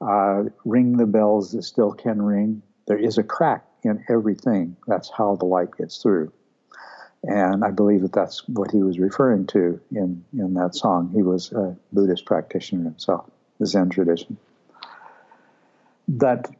uh, 0.00 0.44
Ring 0.64 0.96
the 0.96 1.06
Bells 1.06 1.52
That 1.52 1.62
Still 1.62 1.92
Can 1.92 2.22
Ring. 2.22 2.62
There 2.86 2.98
is 2.98 3.18
a 3.18 3.22
crack 3.22 3.64
in 3.82 4.04
everything. 4.08 4.76
That's 4.86 5.10
how 5.10 5.36
the 5.36 5.44
light 5.44 5.76
gets 5.76 6.00
through. 6.00 6.32
And 7.24 7.64
I 7.64 7.72
believe 7.72 8.02
that 8.02 8.12
that's 8.12 8.46
what 8.48 8.70
he 8.70 8.82
was 8.82 9.00
referring 9.00 9.46
to 9.48 9.80
in, 9.90 10.24
in 10.32 10.54
that 10.54 10.76
song. 10.76 11.10
He 11.12 11.22
was 11.22 11.50
a 11.52 11.76
Buddhist 11.92 12.26
practitioner 12.26 12.84
himself, 12.84 13.28
the 13.58 13.66
Zen 13.66 13.90
tradition. 13.90 14.36
That 16.08 16.50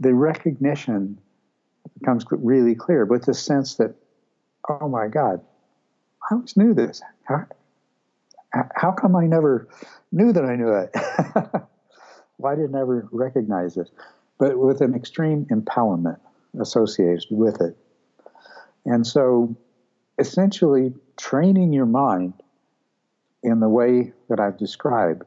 the 0.00 0.14
recognition 0.14 1.18
becomes 1.98 2.24
really 2.30 2.74
clear 2.74 3.04
with 3.04 3.24
the 3.26 3.34
sense 3.34 3.74
that, 3.76 3.94
oh 4.68 4.88
my 4.88 5.08
God, 5.08 5.40
I 6.30 6.34
always 6.34 6.56
knew 6.56 6.74
this. 6.74 7.02
How, 7.24 7.46
how 8.52 8.92
come 8.92 9.16
I 9.16 9.26
never 9.26 9.68
knew 10.12 10.32
that 10.32 10.44
I 10.44 10.56
knew 10.56 10.72
it? 10.72 10.94
Why 12.36 12.54
did 12.54 12.74
I 12.74 12.78
never 12.78 13.08
recognize 13.10 13.74
this? 13.74 13.90
But 14.38 14.58
with 14.58 14.80
an 14.80 14.94
extreme 14.94 15.46
empowerment 15.46 16.18
associated 16.60 17.26
with 17.30 17.60
it. 17.60 17.76
And 18.84 19.06
so 19.06 19.56
essentially 20.18 20.92
training 21.16 21.72
your 21.72 21.86
mind 21.86 22.34
in 23.42 23.60
the 23.60 23.68
way 23.68 24.12
that 24.28 24.40
I've 24.40 24.56
described 24.56 25.24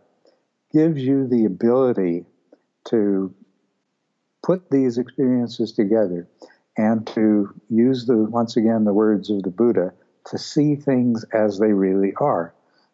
gives 0.73 1.01
you 1.01 1.27
the 1.27 1.45
ability 1.45 2.25
to 2.85 3.33
put 4.43 4.69
these 4.69 4.97
experiences 4.97 5.71
together 5.71 6.27
and 6.77 7.05
to 7.07 7.53
use 7.69 8.05
the 8.05 8.17
once 8.17 8.57
again 8.57 8.85
the 8.85 8.93
words 8.93 9.29
of 9.29 9.43
the 9.43 9.49
Buddha 9.49 9.93
to 10.25 10.37
see 10.37 10.75
things 10.75 11.25
as 11.33 11.59
they 11.59 11.73
really 11.73 12.13
are 12.19 12.53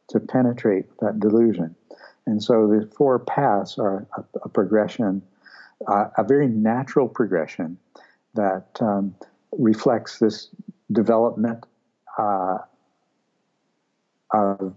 to 0.10 0.20
penetrate 0.20 0.86
that 0.99 1.20
delusion. 1.20 1.76
And 2.26 2.44
so 2.44 2.68
the 2.68 2.90
four 2.98 3.20
paths 3.20 3.78
are 3.78 4.06
a, 4.18 4.24
a 4.44 4.49
progression, 4.49 5.22
uh, 5.88 6.10
a 6.18 6.24
very 6.24 6.48
natural 6.48 7.08
progression 7.08 7.78
that 8.34 8.68
um, 8.82 9.16
reflects 9.52 10.20
this 10.20 10.49
development 10.91 11.66
uh, 12.18 12.58
of 14.34 14.74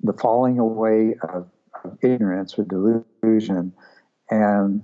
the 0.00 0.12
falling 0.14 0.58
away 0.58 1.14
of, 1.22 1.48
ignorance 2.02 2.58
or 2.58 2.64
delusion, 2.64 3.72
and 4.30 4.82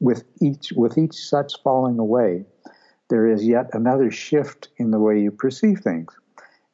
with 0.00 0.24
each 0.40 0.72
with 0.72 0.98
each 0.98 1.16
such 1.16 1.54
falling 1.62 1.98
away, 1.98 2.44
there 3.08 3.26
is 3.26 3.46
yet 3.46 3.70
another 3.72 4.10
shift 4.10 4.68
in 4.76 4.90
the 4.90 4.98
way 4.98 5.20
you 5.20 5.30
perceive 5.30 5.80
things. 5.80 6.12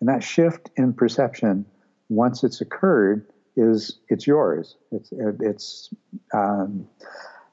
And 0.00 0.08
that 0.08 0.22
shift 0.22 0.70
in 0.76 0.92
perception, 0.92 1.64
once 2.08 2.44
it's 2.44 2.60
occurred, 2.60 3.26
is 3.56 3.98
it's 4.08 4.26
yours. 4.26 4.76
It's 4.92 5.12
it's 5.12 5.90
um, 6.32 6.86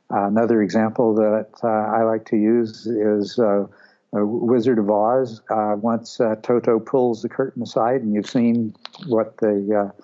another 0.10 0.62
example 0.62 1.16
that 1.16 1.50
uh, 1.64 1.68
I 1.68 2.04
like 2.04 2.26
to 2.26 2.38
use 2.38 2.88
is 2.88 3.40
uh, 3.40 3.66
Wizard 4.14 4.80
of 4.80 4.90
Oz. 4.90 5.42
Uh, 5.50 5.76
once 5.78 6.20
uh, 6.20 6.36
Toto 6.42 6.80
pulls 6.80 7.22
the 7.22 7.30
curtain 7.30 7.64
aside, 7.64 8.02
and 8.02 8.14
you've 8.14 8.30
seen 8.30 8.76
what 9.08 9.38
the 9.38 9.92
uh, 9.96 10.02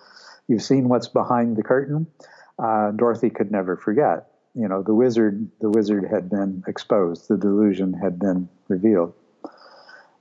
you've 0.47 0.63
seen 0.63 0.89
what's 0.89 1.07
behind 1.07 1.55
the 1.55 1.63
curtain. 1.63 2.07
Uh, 2.59 2.91
Dorothy 2.91 3.29
could 3.29 3.51
never 3.51 3.75
forget. 3.75 4.27
You 4.55 4.67
know, 4.67 4.81
the 4.81 4.93
wizard 4.93 5.47
the 5.61 5.69
wizard 5.69 6.05
had 6.09 6.29
been 6.29 6.63
exposed. 6.67 7.27
The 7.27 7.37
delusion 7.37 7.93
had 7.93 8.17
been 8.17 8.49
revealed, 8.67 9.13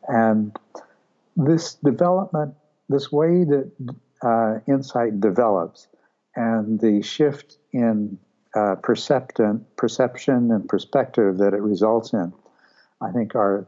and 0.09 0.55
this 1.37 1.75
development, 1.75 2.55
this 2.89 3.11
way 3.11 3.45
that 3.45 3.71
uh, 4.23 4.59
insight 4.67 5.21
develops, 5.21 5.89
and 6.35 6.79
the 6.81 7.03
shift 7.03 7.57
in 7.73 8.19
uh, 8.55 8.75
perception, 8.83 9.65
and 9.79 10.69
perspective 10.69 11.39
that 11.39 11.55
it 11.55 11.63
results 11.63 12.13
in, 12.13 12.33
I 13.01 13.13
think 13.13 13.35
are 13.35 13.67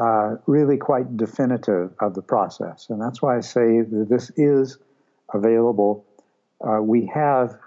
uh, 0.00 0.36
really 0.46 0.76
quite 0.76 1.16
definitive 1.16 1.92
of 2.00 2.14
the 2.14 2.22
process. 2.22 2.86
And 2.90 3.00
that's 3.00 3.22
why 3.22 3.36
I 3.36 3.40
say 3.40 3.80
that 3.80 4.06
this 4.08 4.30
is 4.36 4.78
available. 5.32 6.04
Uh, 6.66 6.80
we 6.80 7.06
have 7.06 7.58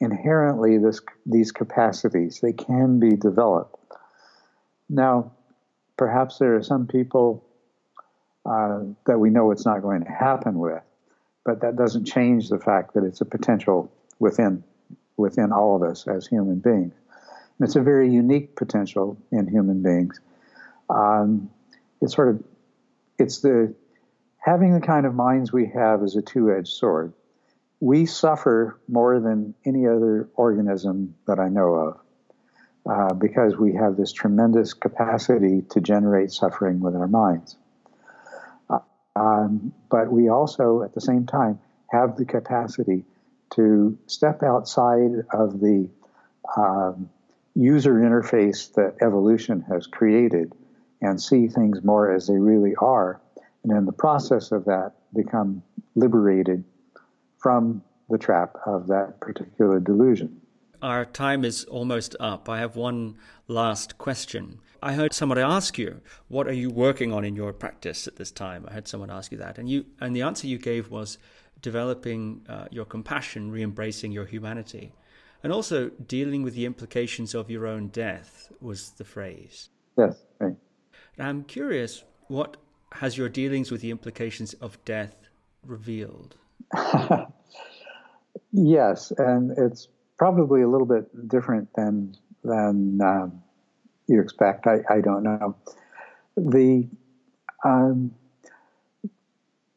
inherently 0.00 0.78
this, 0.78 1.00
these 1.26 1.52
capacities, 1.52 2.40
they 2.40 2.52
can 2.52 2.98
be 2.98 3.16
developed. 3.16 3.76
Now, 4.88 5.32
perhaps 5.96 6.38
there 6.38 6.56
are 6.56 6.62
some 6.62 6.86
people 6.86 7.44
uh, 8.44 8.80
that 9.06 9.18
we 9.18 9.30
know 9.30 9.50
it's 9.50 9.64
not 9.64 9.82
going 9.82 10.04
to 10.04 10.10
happen 10.10 10.58
with, 10.58 10.82
but 11.44 11.60
that 11.62 11.76
doesn't 11.76 12.04
change 12.04 12.48
the 12.48 12.58
fact 12.58 12.94
that 12.94 13.04
it's 13.04 13.20
a 13.20 13.24
potential 13.24 13.90
within 14.18 14.62
within 15.16 15.52
all 15.52 15.76
of 15.76 15.82
us 15.88 16.08
as 16.08 16.26
human 16.26 16.58
beings. 16.58 16.92
And 17.58 17.66
it's 17.66 17.76
a 17.76 17.80
very 17.80 18.10
unique 18.10 18.56
potential 18.56 19.16
in 19.30 19.46
human 19.46 19.80
beings. 19.82 20.20
Um, 20.90 21.50
it's 22.00 22.14
sort 22.14 22.28
of 22.28 22.44
it's 23.18 23.40
the 23.40 23.74
having 24.44 24.74
the 24.74 24.86
kind 24.86 25.06
of 25.06 25.14
minds 25.14 25.52
we 25.52 25.66
have 25.74 26.02
is 26.02 26.16
a 26.16 26.22
two-edged 26.22 26.68
sword. 26.68 27.14
We 27.80 28.04
suffer 28.04 28.78
more 28.88 29.18
than 29.18 29.54
any 29.64 29.86
other 29.86 30.28
organism 30.34 31.14
that 31.26 31.38
I 31.38 31.48
know 31.48 31.74
of 31.74 32.00
uh, 32.86 33.14
because 33.14 33.56
we 33.56 33.72
have 33.72 33.96
this 33.96 34.12
tremendous 34.12 34.74
capacity 34.74 35.62
to 35.70 35.80
generate 35.80 36.30
suffering 36.30 36.80
with 36.80 36.94
our 36.94 37.08
minds. 37.08 37.56
Uh, 38.68 38.80
um, 39.16 39.72
but 39.90 40.12
we 40.12 40.28
also, 40.28 40.82
at 40.82 40.92
the 40.92 41.00
same 41.00 41.24
time, 41.24 41.58
have 41.90 42.16
the 42.16 42.26
capacity 42.26 43.04
to 43.54 43.96
step 44.06 44.42
outside 44.42 45.24
of 45.32 45.58
the 45.60 45.88
um, 46.54 47.08
user 47.54 47.94
interface 47.94 48.74
that 48.74 48.96
evolution 49.00 49.62
has 49.62 49.86
created 49.86 50.52
and 51.00 51.20
see 51.20 51.48
things 51.48 51.82
more 51.82 52.14
as 52.14 52.26
they 52.26 52.36
really 52.36 52.74
are. 52.76 53.22
And 53.64 53.76
in 53.76 53.86
the 53.86 53.92
process 53.92 54.52
of 54.52 54.64
that, 54.66 54.92
become 55.14 55.62
liberated 55.94 56.64
from 57.38 57.82
the 58.10 58.18
trap 58.18 58.56
of 58.66 58.86
that 58.88 59.20
particular 59.20 59.80
delusion. 59.80 60.40
Our 60.82 61.06
time 61.06 61.44
is 61.44 61.64
almost 61.64 62.14
up. 62.20 62.48
I 62.48 62.58
have 62.58 62.76
one 62.76 63.16
last 63.48 63.96
question. 63.96 64.60
I 64.82 64.92
heard 64.92 65.14
somebody 65.14 65.40
ask 65.40 65.78
you, 65.78 66.02
"What 66.28 66.46
are 66.46 66.52
you 66.52 66.68
working 66.68 67.10
on 67.10 67.24
in 67.24 67.34
your 67.34 67.54
practice 67.54 68.06
at 68.06 68.16
this 68.16 68.30
time?" 68.30 68.66
I 68.68 68.74
heard 68.74 68.86
someone 68.86 69.10
ask 69.10 69.32
you 69.32 69.38
that, 69.38 69.56
and 69.56 69.66
you 69.66 69.86
and 69.98 70.14
the 70.14 70.20
answer 70.20 70.46
you 70.46 70.58
gave 70.58 70.90
was 70.90 71.16
developing 71.62 72.44
uh, 72.48 72.66
your 72.70 72.84
compassion, 72.84 73.50
re-embracing 73.50 74.12
your 74.12 74.26
humanity, 74.26 74.92
and 75.42 75.50
also 75.50 75.88
dealing 75.88 76.42
with 76.42 76.54
the 76.54 76.66
implications 76.66 77.34
of 77.34 77.50
your 77.50 77.66
own 77.66 77.88
death 77.88 78.52
was 78.60 78.90
the 78.90 79.04
phrase. 79.04 79.70
Yes, 79.96 80.26
right. 80.38 80.56
I'm 81.18 81.44
curious, 81.44 82.04
what 82.28 82.58
has 82.94 83.18
your 83.18 83.28
dealings 83.28 83.70
with 83.72 83.80
the 83.80 83.90
implications 83.90 84.54
of 84.54 84.82
death 84.84 85.28
revealed? 85.66 86.36
yes, 88.52 89.12
and 89.18 89.50
it's 89.58 89.88
probably 90.16 90.62
a 90.62 90.68
little 90.68 90.86
bit 90.86 91.28
different 91.28 91.68
than 91.74 92.16
than 92.44 93.00
um, 93.02 93.42
you 94.06 94.20
expect. 94.20 94.66
I, 94.66 94.80
I 94.88 95.00
don't 95.00 95.24
know. 95.24 95.56
The 96.36 96.86
um, 97.64 98.14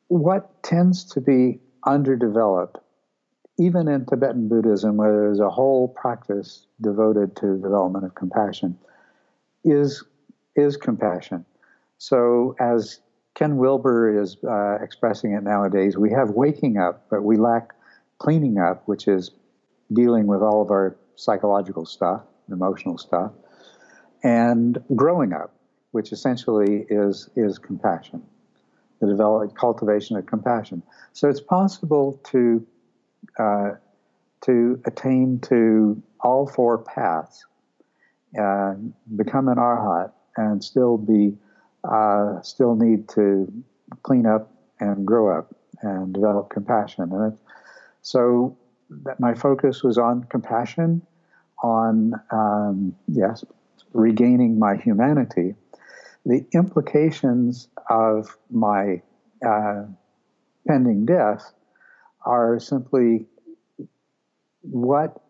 what 0.10 0.62
tends 0.62 1.04
to 1.06 1.22
be 1.22 1.60
underdeveloped, 1.86 2.78
even 3.58 3.88
in 3.88 4.06
Tibetan 4.06 4.48
Buddhism, 4.48 4.98
where 4.98 5.12
there's 5.12 5.40
a 5.40 5.50
whole 5.50 5.88
practice 5.88 6.68
devoted 6.82 7.36
to 7.38 7.58
development 7.58 8.06
of 8.06 8.14
compassion, 8.14 8.78
is 9.64 10.04
is 10.56 10.78
compassion. 10.78 11.44
So 11.98 12.56
as 12.60 13.00
Ken 13.38 13.58
Wilber 13.58 14.20
is 14.20 14.36
uh, 14.44 14.80
expressing 14.82 15.34
it 15.34 15.44
nowadays, 15.44 15.96
we 15.96 16.10
have 16.10 16.32
waking 16.32 16.78
up, 16.80 17.06
but 17.12 17.24
we 17.24 17.38
lack 17.38 17.72
cleaning 18.18 18.58
up, 18.58 18.82
which 18.88 19.08
is 19.08 19.30
dealing 19.94 20.26
with 20.26 20.42
all 20.42 20.60
of 20.64 20.72
our 20.72 20.98
psychological 21.16 21.86
stuff, 21.86 22.24
emotional 22.52 22.98
stuff, 22.98 23.32
and 24.24 24.80
growing 24.96 25.34
up, 25.34 25.54
which 25.92 26.12
essentially 26.12 26.88
is 26.90 27.30
is 27.36 27.60
compassion 27.60 28.24
the 29.00 29.08
develop, 29.08 29.56
cultivation 29.56 30.18
of 30.18 30.26
compassion. 30.26 30.82
So 31.14 31.30
it's 31.30 31.42
possible 31.42 32.20
to 32.32 32.66
uh, 33.38 33.70
to 34.46 34.82
attain 34.86 35.40
to 35.42 36.02
all 36.22 36.48
four 36.48 36.80
paths, 36.80 37.46
uh, 38.42 38.74
become 39.16 39.48
an 39.48 39.58
arhat, 39.58 40.12
and 40.38 40.64
still 40.64 40.98
be 40.98 41.38
uh, 41.84 42.42
still 42.42 42.76
need 42.76 43.08
to 43.10 43.52
clean 44.04 44.26
up 44.26 44.52
and 44.80 45.06
grow 45.06 45.38
up 45.38 45.56
and 45.82 46.14
develop 46.14 46.50
compassion. 46.50 47.12
And 47.12 47.34
it, 47.34 47.40
so 48.02 48.58
that 48.90 49.20
my 49.20 49.34
focus 49.34 49.84
was 49.84 49.98
on 49.98 50.24
compassion, 50.26 51.02
on 51.64 52.14
um, 52.32 52.96
yes, 53.08 53.44
regaining 53.94 54.60
my 54.60 54.76
humanity 54.76 55.56
the 56.28 56.46
implications 56.54 57.70
of 57.90 58.38
my 58.52 59.02
uh, 59.48 59.86
pending 60.68 61.06
death 61.06 61.54
are 62.26 62.60
simply 62.60 63.26
what 64.62 65.22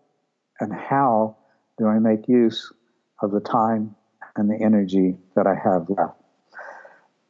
and 0.60 0.74
how 0.74 1.38
do 1.78 1.86
I 1.86 2.00
make 2.00 2.28
use 2.28 2.74
of 3.22 3.30
the 3.30 3.40
time 3.40 3.96
and 4.36 4.50
the 4.50 4.60
energy 4.60 5.18
that 5.36 5.46
I 5.46 5.54
have 5.54 5.88
left. 5.88 6.20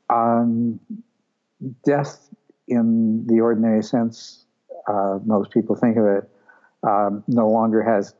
Um, 0.09 0.79
death, 1.85 2.29
in 2.67 3.25
the 3.27 3.41
ordinary 3.41 3.84
sense, 3.84 4.45
uh, 4.88 5.19
most 5.25 5.51
people 5.51 5.75
think 5.75 5.97
of 5.97 6.05
it, 6.05 6.29
um, 6.84 7.23
no 7.27 7.49
longer 7.49 7.81
has 7.84 8.13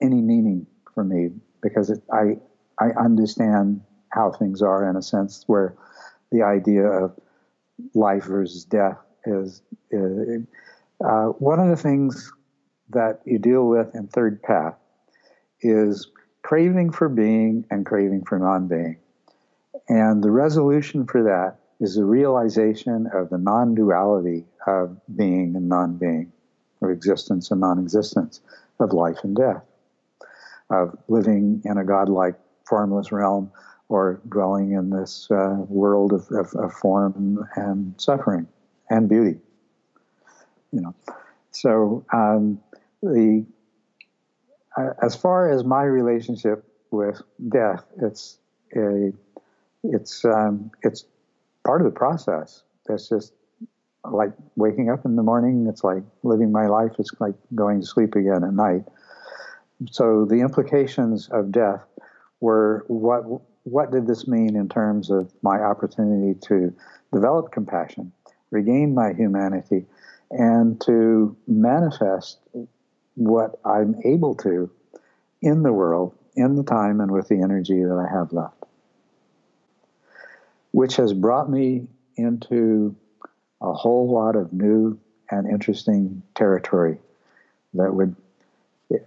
any 0.00 0.20
meaning 0.20 0.66
for 0.94 1.04
me 1.04 1.30
because 1.62 1.90
it, 1.90 2.02
I 2.12 2.36
I 2.78 2.90
understand 2.98 3.82
how 4.10 4.32
things 4.32 4.62
are 4.62 4.88
in 4.88 4.96
a 4.96 5.02
sense 5.02 5.44
where 5.46 5.76
the 6.32 6.42
idea 6.42 6.86
of 6.86 7.18
life 7.94 8.24
versus 8.24 8.64
death 8.64 8.98
is, 9.26 9.62
uh, 9.92 11.26
one 11.38 11.60
of 11.60 11.68
the 11.68 11.76
things 11.76 12.32
that 12.90 13.20
you 13.24 13.38
deal 13.38 13.66
with 13.68 13.94
in 13.94 14.08
third 14.08 14.42
path 14.42 14.74
is 15.60 16.08
craving 16.42 16.90
for 16.90 17.08
being 17.08 17.64
and 17.70 17.84
craving 17.86 18.24
for 18.24 18.38
non-being 18.38 18.96
and 19.88 20.22
the 20.22 20.30
resolution 20.30 21.06
for 21.06 21.22
that 21.22 21.56
is 21.80 21.94
the 21.94 22.04
realization 22.04 23.08
of 23.14 23.30
the 23.30 23.38
non-duality 23.38 24.44
of 24.66 24.96
being 25.16 25.56
and 25.56 25.68
non-being 25.68 26.32
of 26.82 26.90
existence 26.90 27.50
and 27.50 27.60
non-existence 27.60 28.40
of 28.78 28.92
life 28.92 29.18
and 29.22 29.36
death 29.36 29.62
of 30.70 30.96
living 31.08 31.60
in 31.64 31.78
a 31.78 31.84
godlike 31.84 32.36
formless 32.66 33.12
realm 33.12 33.50
or 33.88 34.20
dwelling 34.28 34.72
in 34.72 34.90
this 34.90 35.28
uh, 35.30 35.56
world 35.68 36.12
of, 36.12 36.26
of, 36.30 36.54
of, 36.54 36.72
form 36.72 37.44
and 37.56 37.92
suffering 38.00 38.46
and 38.88 39.08
beauty. 39.08 39.36
You 40.70 40.82
know, 40.82 40.94
so 41.50 42.04
um, 42.12 42.60
the 43.02 43.44
uh, 44.76 44.90
as 45.02 45.16
far 45.16 45.50
as 45.50 45.64
my 45.64 45.82
relationship 45.82 46.64
with 46.92 47.20
death, 47.48 47.84
it's 48.00 48.38
a 48.76 49.12
it's 49.82 50.24
um, 50.24 50.70
it's 50.82 51.04
part 51.64 51.80
of 51.80 51.84
the 51.84 51.96
process. 51.96 52.62
It's 52.88 53.08
just 53.08 53.32
like 54.04 54.32
waking 54.56 54.90
up 54.90 55.04
in 55.04 55.16
the 55.16 55.22
morning. 55.22 55.66
It's 55.68 55.84
like 55.84 56.02
living 56.22 56.52
my 56.52 56.66
life. 56.66 56.92
It's 56.98 57.12
like 57.20 57.34
going 57.54 57.80
to 57.80 57.86
sleep 57.86 58.14
again 58.14 58.44
at 58.44 58.54
night. 58.54 58.84
So 59.90 60.24
the 60.24 60.40
implications 60.40 61.28
of 61.30 61.52
death 61.52 61.82
were 62.40 62.84
what 62.88 63.22
what 63.64 63.92
did 63.92 64.06
this 64.06 64.26
mean 64.26 64.56
in 64.56 64.68
terms 64.68 65.10
of 65.10 65.30
my 65.42 65.60
opportunity 65.60 66.38
to 66.40 66.74
develop 67.12 67.52
compassion, 67.52 68.12
regain 68.50 68.94
my 68.94 69.12
humanity, 69.12 69.86
and 70.30 70.80
to 70.82 71.36
manifest 71.46 72.38
what 73.14 73.60
I'm 73.64 73.96
able 74.04 74.34
to 74.36 74.70
in 75.42 75.62
the 75.62 75.72
world, 75.72 76.16
in 76.36 76.56
the 76.56 76.62
time, 76.62 77.00
and 77.00 77.10
with 77.10 77.28
the 77.28 77.42
energy 77.42 77.82
that 77.82 78.06
I 78.08 78.10
have 78.12 78.32
left. 78.32 78.59
Which 80.72 80.96
has 80.96 81.12
brought 81.12 81.50
me 81.50 81.88
into 82.16 82.94
a 83.60 83.72
whole 83.72 84.12
lot 84.12 84.36
of 84.36 84.52
new 84.52 84.98
and 85.30 85.48
interesting 85.48 86.22
territory 86.34 86.98
that 87.74 87.94
would 87.94 88.16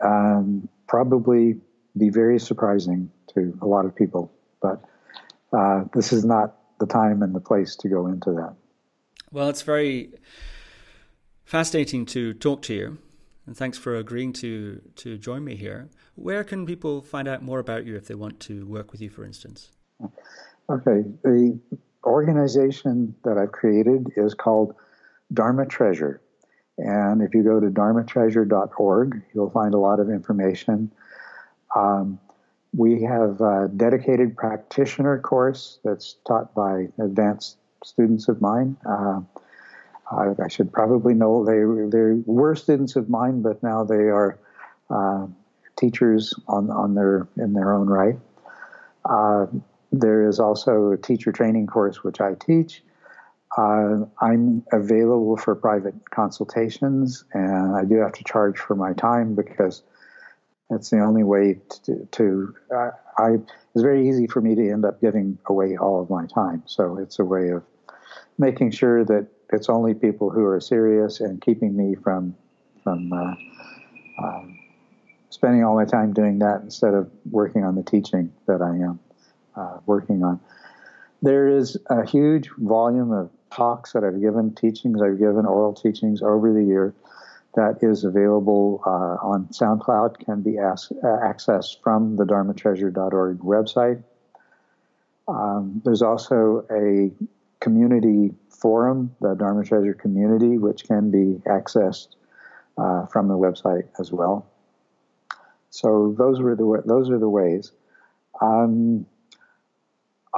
um, 0.02 0.68
probably 0.88 1.60
be 1.98 2.10
very 2.10 2.40
surprising 2.40 3.12
to 3.34 3.58
a 3.62 3.66
lot 3.66 3.86
of 3.86 3.96
people. 3.96 4.32
But 4.62 4.84
uh, 5.52 5.86
this 5.94 6.14
is 6.14 6.24
not 6.24 6.56
the 6.80 6.86
time 6.86 7.22
and 7.22 7.36
the 7.36 7.40
place 7.40 7.76
to 7.78 7.90
go 7.90 8.08
into 8.08 8.32
that. 8.32 8.56
Well, 9.32 9.50
it's 9.50 9.62
very 9.62 10.12
fascinating 11.44 12.06
to 12.08 12.34
talk 12.34 12.62
to 12.64 12.74
you, 12.74 12.98
and 13.46 13.58
thanks 13.58 13.78
for 13.78 13.96
agreeing 13.96 14.34
to 14.34 14.82
to 14.98 15.18
join 15.18 15.44
me 15.44 15.56
here. 15.56 15.90
Where 16.16 16.44
can 16.44 16.66
people 16.66 17.02
find 17.02 17.28
out 17.28 17.42
more 17.42 17.60
about 17.60 17.86
you 17.86 17.96
if 17.96 18.08
they 18.08 18.16
want 18.16 18.40
to 18.42 18.66
work 18.66 18.92
with 18.92 19.02
you, 19.02 19.10
for 19.10 19.26
instance? 19.26 19.72
Okay, 20.70 21.04
the 21.24 21.60
organization 22.06 23.16
that 23.24 23.38
I've 23.38 23.52
created 23.52 24.08
is 24.16 24.34
called 24.34 24.76
Dharma 25.34 25.66
Treasure. 25.66 26.22
And 26.78 27.22
if 27.22 27.36
you 27.36 27.44
go 27.44 27.60
to 27.60 27.68
dharmatreasure.org, 27.68 29.22
you'll 29.34 29.50
find 29.50 29.74
a 29.74 29.78
lot 29.78 30.00
of 30.00 30.10
information. 30.10 30.92
Um, 31.76 32.20
we 32.76 33.04
have 33.04 33.42
a 33.42 33.70
dedicated 33.76 34.36
practitioner 34.36 35.20
course 35.20 35.80
that's 35.84 36.16
taught 36.26 36.56
by 36.56 36.88
advanced 37.00 37.58
students 37.84 38.28
of 38.28 38.42
mine. 38.42 38.78
Uh, 38.86 39.22
I, 40.12 40.34
I, 40.44 40.48
should 40.48 40.72
probably 40.72 41.14
know 41.14 41.46
they 41.46 41.60
they 41.96 42.22
were 42.26 42.56
students 42.56 42.96
of 42.96 43.10
mine, 43.10 43.42
but 43.42 43.62
now 43.62 43.84
they 43.84 44.10
are 44.10 44.40
uh, 44.90 45.28
teachers 45.78 46.34
on 46.48 46.72
on 46.72 46.96
their 46.96 47.28
in 47.38 47.54
their 47.54 47.74
own 47.74 47.88
right. 47.88 48.18
Uh, 49.06 49.46
there 49.94 50.28
is 50.28 50.40
also 50.40 50.92
a 50.92 50.98
teacher 50.98 51.32
training 51.32 51.68
course 51.68 52.04
which 52.04 52.20
I 52.20 52.34
teach. 52.34 52.84
Uh, 53.56 54.06
I'm 54.20 54.64
available 54.72 55.38
for 55.38 55.54
private 55.54 55.94
consultations, 56.10 57.24
and 57.34 57.76
I 57.76 57.86
do 57.86 57.98
have 57.98 58.14
to 58.14 58.24
charge 58.24 58.58
for 58.58 58.76
my 58.76 58.94
time 58.94 59.36
because 59.36 59.84
that's 60.72 60.90
the 60.90 61.00
only 61.00 61.24
way 61.24 61.60
to. 61.86 62.08
to 62.12 62.56
uh, 62.76 62.90
I 63.20 63.38
it's 63.76 63.82
very 63.82 64.08
easy 64.08 64.28
for 64.28 64.42
me 64.42 64.56
to 64.56 64.72
end 64.72 64.86
up 64.86 65.02
giving 65.02 65.38
away 65.48 65.78
all 65.78 66.02
of 66.02 66.10
my 66.10 66.26
time, 66.26 66.64
so 66.66 66.98
it's 66.98 67.20
a 67.20 67.26
way 67.26 67.50
of 67.50 67.64
making 68.40 68.72
sure 68.72 69.06
that 69.06 69.28
it's 69.52 69.70
only 69.70 69.94
people 69.94 70.32
who 70.32 70.44
are 70.46 70.60
serious 70.60 71.20
and 71.20 71.40
keeping 71.40 71.78
me 71.78 71.96
from 71.96 72.36
from 72.84 73.14
uh, 73.14 73.36
um, 74.24 74.60
spending 75.30 75.64
all 75.64 75.76
my 75.76 75.86
time 75.86 76.14
doing 76.14 76.40
that 76.40 76.62
instead 76.62 76.96
of 76.96 77.12
working 77.30 77.64
on 77.64 77.76
the 77.76 77.84
teaching 77.84 78.34
that 78.48 78.64
I 78.64 78.70
am 78.70 79.00
uh, 79.56 79.78
working 79.86 80.24
on. 80.24 80.40
There 81.22 81.48
is 81.48 81.78
a 81.90 82.06
huge 82.06 82.50
volume 82.58 83.12
of 83.12 83.30
talks 83.52 83.94
that 83.94 84.04
I've 84.04 84.20
given, 84.20 84.54
teachings 84.56 85.02
I've 85.02 85.20
given, 85.20 85.46
oral 85.46 85.74
teachings 85.74 86.22
over 86.22 86.52
the 86.52 86.64
year 86.64 86.94
that 87.56 87.78
is 87.82 88.04
available 88.04 88.82
uh, 88.86 89.26
on 89.26 89.48
SoundCloud, 89.48 90.26
can 90.26 90.42
be 90.42 90.58
asked, 90.58 90.92
uh, 90.92 91.06
accessed 91.06 91.82
from 91.84 92.16
the 92.16 92.26
dharmatreasure.org 92.26 93.40
website. 93.40 94.04
Um, 95.28 95.82
there's 95.86 96.02
also 96.02 96.66
a 96.72 97.12
community 97.60 98.34
forum, 98.50 99.16
the 99.22 99.36
Dharma 99.36 99.64
Treasure 99.64 99.94
community, 99.94 100.58
which 100.58 100.86
can 100.86 101.12
be 101.12 101.42
accessed 101.46 102.16
uh, 102.78 103.06
from 103.06 103.28
the 103.28 103.36
website 103.36 103.88
as 104.00 104.12
well. 104.12 104.48
So 105.70 106.14
those 106.18 106.42
were 106.42 106.56
the 106.56 106.84
those 106.86 107.10
are 107.10 107.20
the 107.20 107.30
ways. 107.30 107.72
Um, 108.42 109.06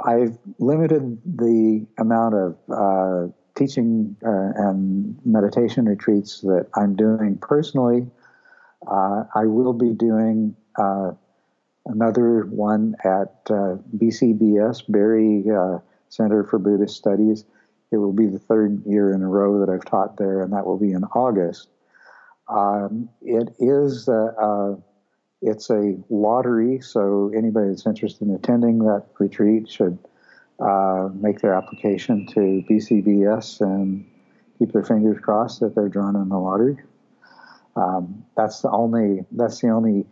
I've 0.04 0.36
limited 0.58 1.18
the 1.24 1.86
amount 1.98 2.34
of 2.34 2.56
uh, 2.70 3.32
teaching 3.56 4.16
uh, 4.24 4.52
and 4.56 5.18
meditation 5.24 5.86
retreats 5.86 6.40
that 6.42 6.66
I'm 6.74 6.94
doing 6.96 7.38
personally. 7.40 8.06
Uh, 8.86 9.24
I 9.34 9.46
will 9.46 9.72
be 9.72 9.92
doing 9.92 10.54
uh, 10.78 11.12
another 11.86 12.44
one 12.44 12.94
at 13.04 13.34
uh, 13.48 13.76
BCBS, 13.96 14.84
Barre 14.88 15.44
uh, 15.50 15.78
Center 16.10 16.44
for 16.44 16.58
Buddhist 16.58 16.96
Studies. 16.96 17.44
It 17.90 17.96
will 17.96 18.12
be 18.12 18.26
the 18.26 18.38
third 18.38 18.82
year 18.84 19.12
in 19.14 19.22
a 19.22 19.28
row 19.28 19.60
that 19.60 19.72
I've 19.72 19.84
taught 19.84 20.18
there, 20.18 20.42
and 20.42 20.52
that 20.52 20.66
will 20.66 20.78
be 20.78 20.92
in 20.92 21.04
August. 21.04 21.68
Um, 22.48 23.08
it 23.22 23.54
is 23.58 24.08
it's 25.46 25.70
a 25.70 25.96
lottery, 26.10 26.80
so 26.80 27.30
anybody 27.34 27.68
that's 27.68 27.86
interested 27.86 28.26
in 28.26 28.34
attending 28.34 28.80
that 28.80 29.06
retreat 29.18 29.70
should 29.70 29.96
uh, 30.58 31.08
make 31.14 31.40
their 31.40 31.54
application 31.54 32.26
to 32.26 32.64
BCBS 32.68 33.60
and 33.60 34.04
keep 34.58 34.72
their 34.72 34.82
fingers 34.82 35.18
crossed 35.22 35.60
that 35.60 35.74
they're 35.74 35.88
drawn 35.88 36.16
in 36.16 36.28
the 36.28 36.36
lottery. 36.36 36.76
Um, 37.76 38.24
that's 38.36 38.60
the 38.62 38.70
only 38.70 39.24
that's 39.32 39.60
the 39.60 39.68
only 39.68 40.06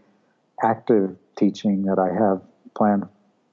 active 0.63 1.17
teaching 1.37 1.83
that 1.87 1.99
I 1.99 2.13
have 2.15 2.41
planned 2.77 3.09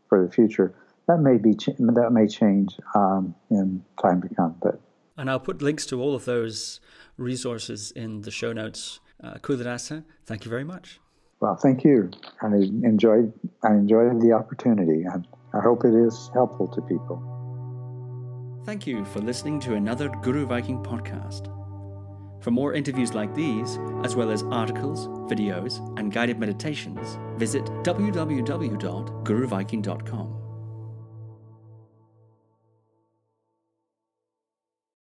for 0.07 0.23
the 0.23 0.31
future. 0.31 0.75
That 1.07 1.19
may 1.19 1.37
be 1.37 1.53
that 1.53 2.09
may 2.11 2.27
change 2.27 2.77
um, 2.93 3.33
in 3.49 3.83
time 4.01 4.21
to 4.21 4.29
come, 4.35 4.55
but 4.61 4.79
and 5.17 5.29
I'll 5.29 5.39
put 5.39 5.61
links 5.61 5.85
to 5.87 6.01
all 6.01 6.13
of 6.13 6.25
those 6.25 6.79
resources 7.17 7.91
in 7.91 8.21
the 8.21 8.31
show 8.31 8.53
notes. 8.53 8.99
Uh, 9.23 9.37
thank 9.37 10.45
you 10.45 10.49
very 10.49 10.63
much. 10.63 10.99
Well, 11.41 11.55
thank 11.55 11.83
you. 11.83 12.11
I 12.41 12.47
enjoyed 12.47 13.33
I 13.63 13.71
enjoyed 13.71 14.21
the 14.21 14.33
opportunity. 14.33 15.05
I, 15.07 15.17
I 15.57 15.61
hope 15.61 15.83
it 15.83 15.93
is 15.93 16.29
helpful 16.33 16.67
to 16.67 16.81
people. 16.81 17.27
Thank 18.63 18.85
you 18.85 19.03
for 19.05 19.19
listening 19.19 19.59
to 19.61 19.73
another 19.73 20.09
Guru 20.21 20.45
Viking 20.45 20.83
podcast. 20.83 21.47
For 22.43 22.51
more 22.51 22.73
interviews 22.73 23.15
like 23.15 23.33
these, 23.35 23.77
as 24.03 24.15
well 24.15 24.31
as 24.31 24.43
articles, 24.43 25.07
videos, 25.31 25.79
and 25.99 26.11
guided 26.11 26.39
meditations, 26.39 27.17
visit 27.37 27.65
www.guruviking.com. 27.65 30.40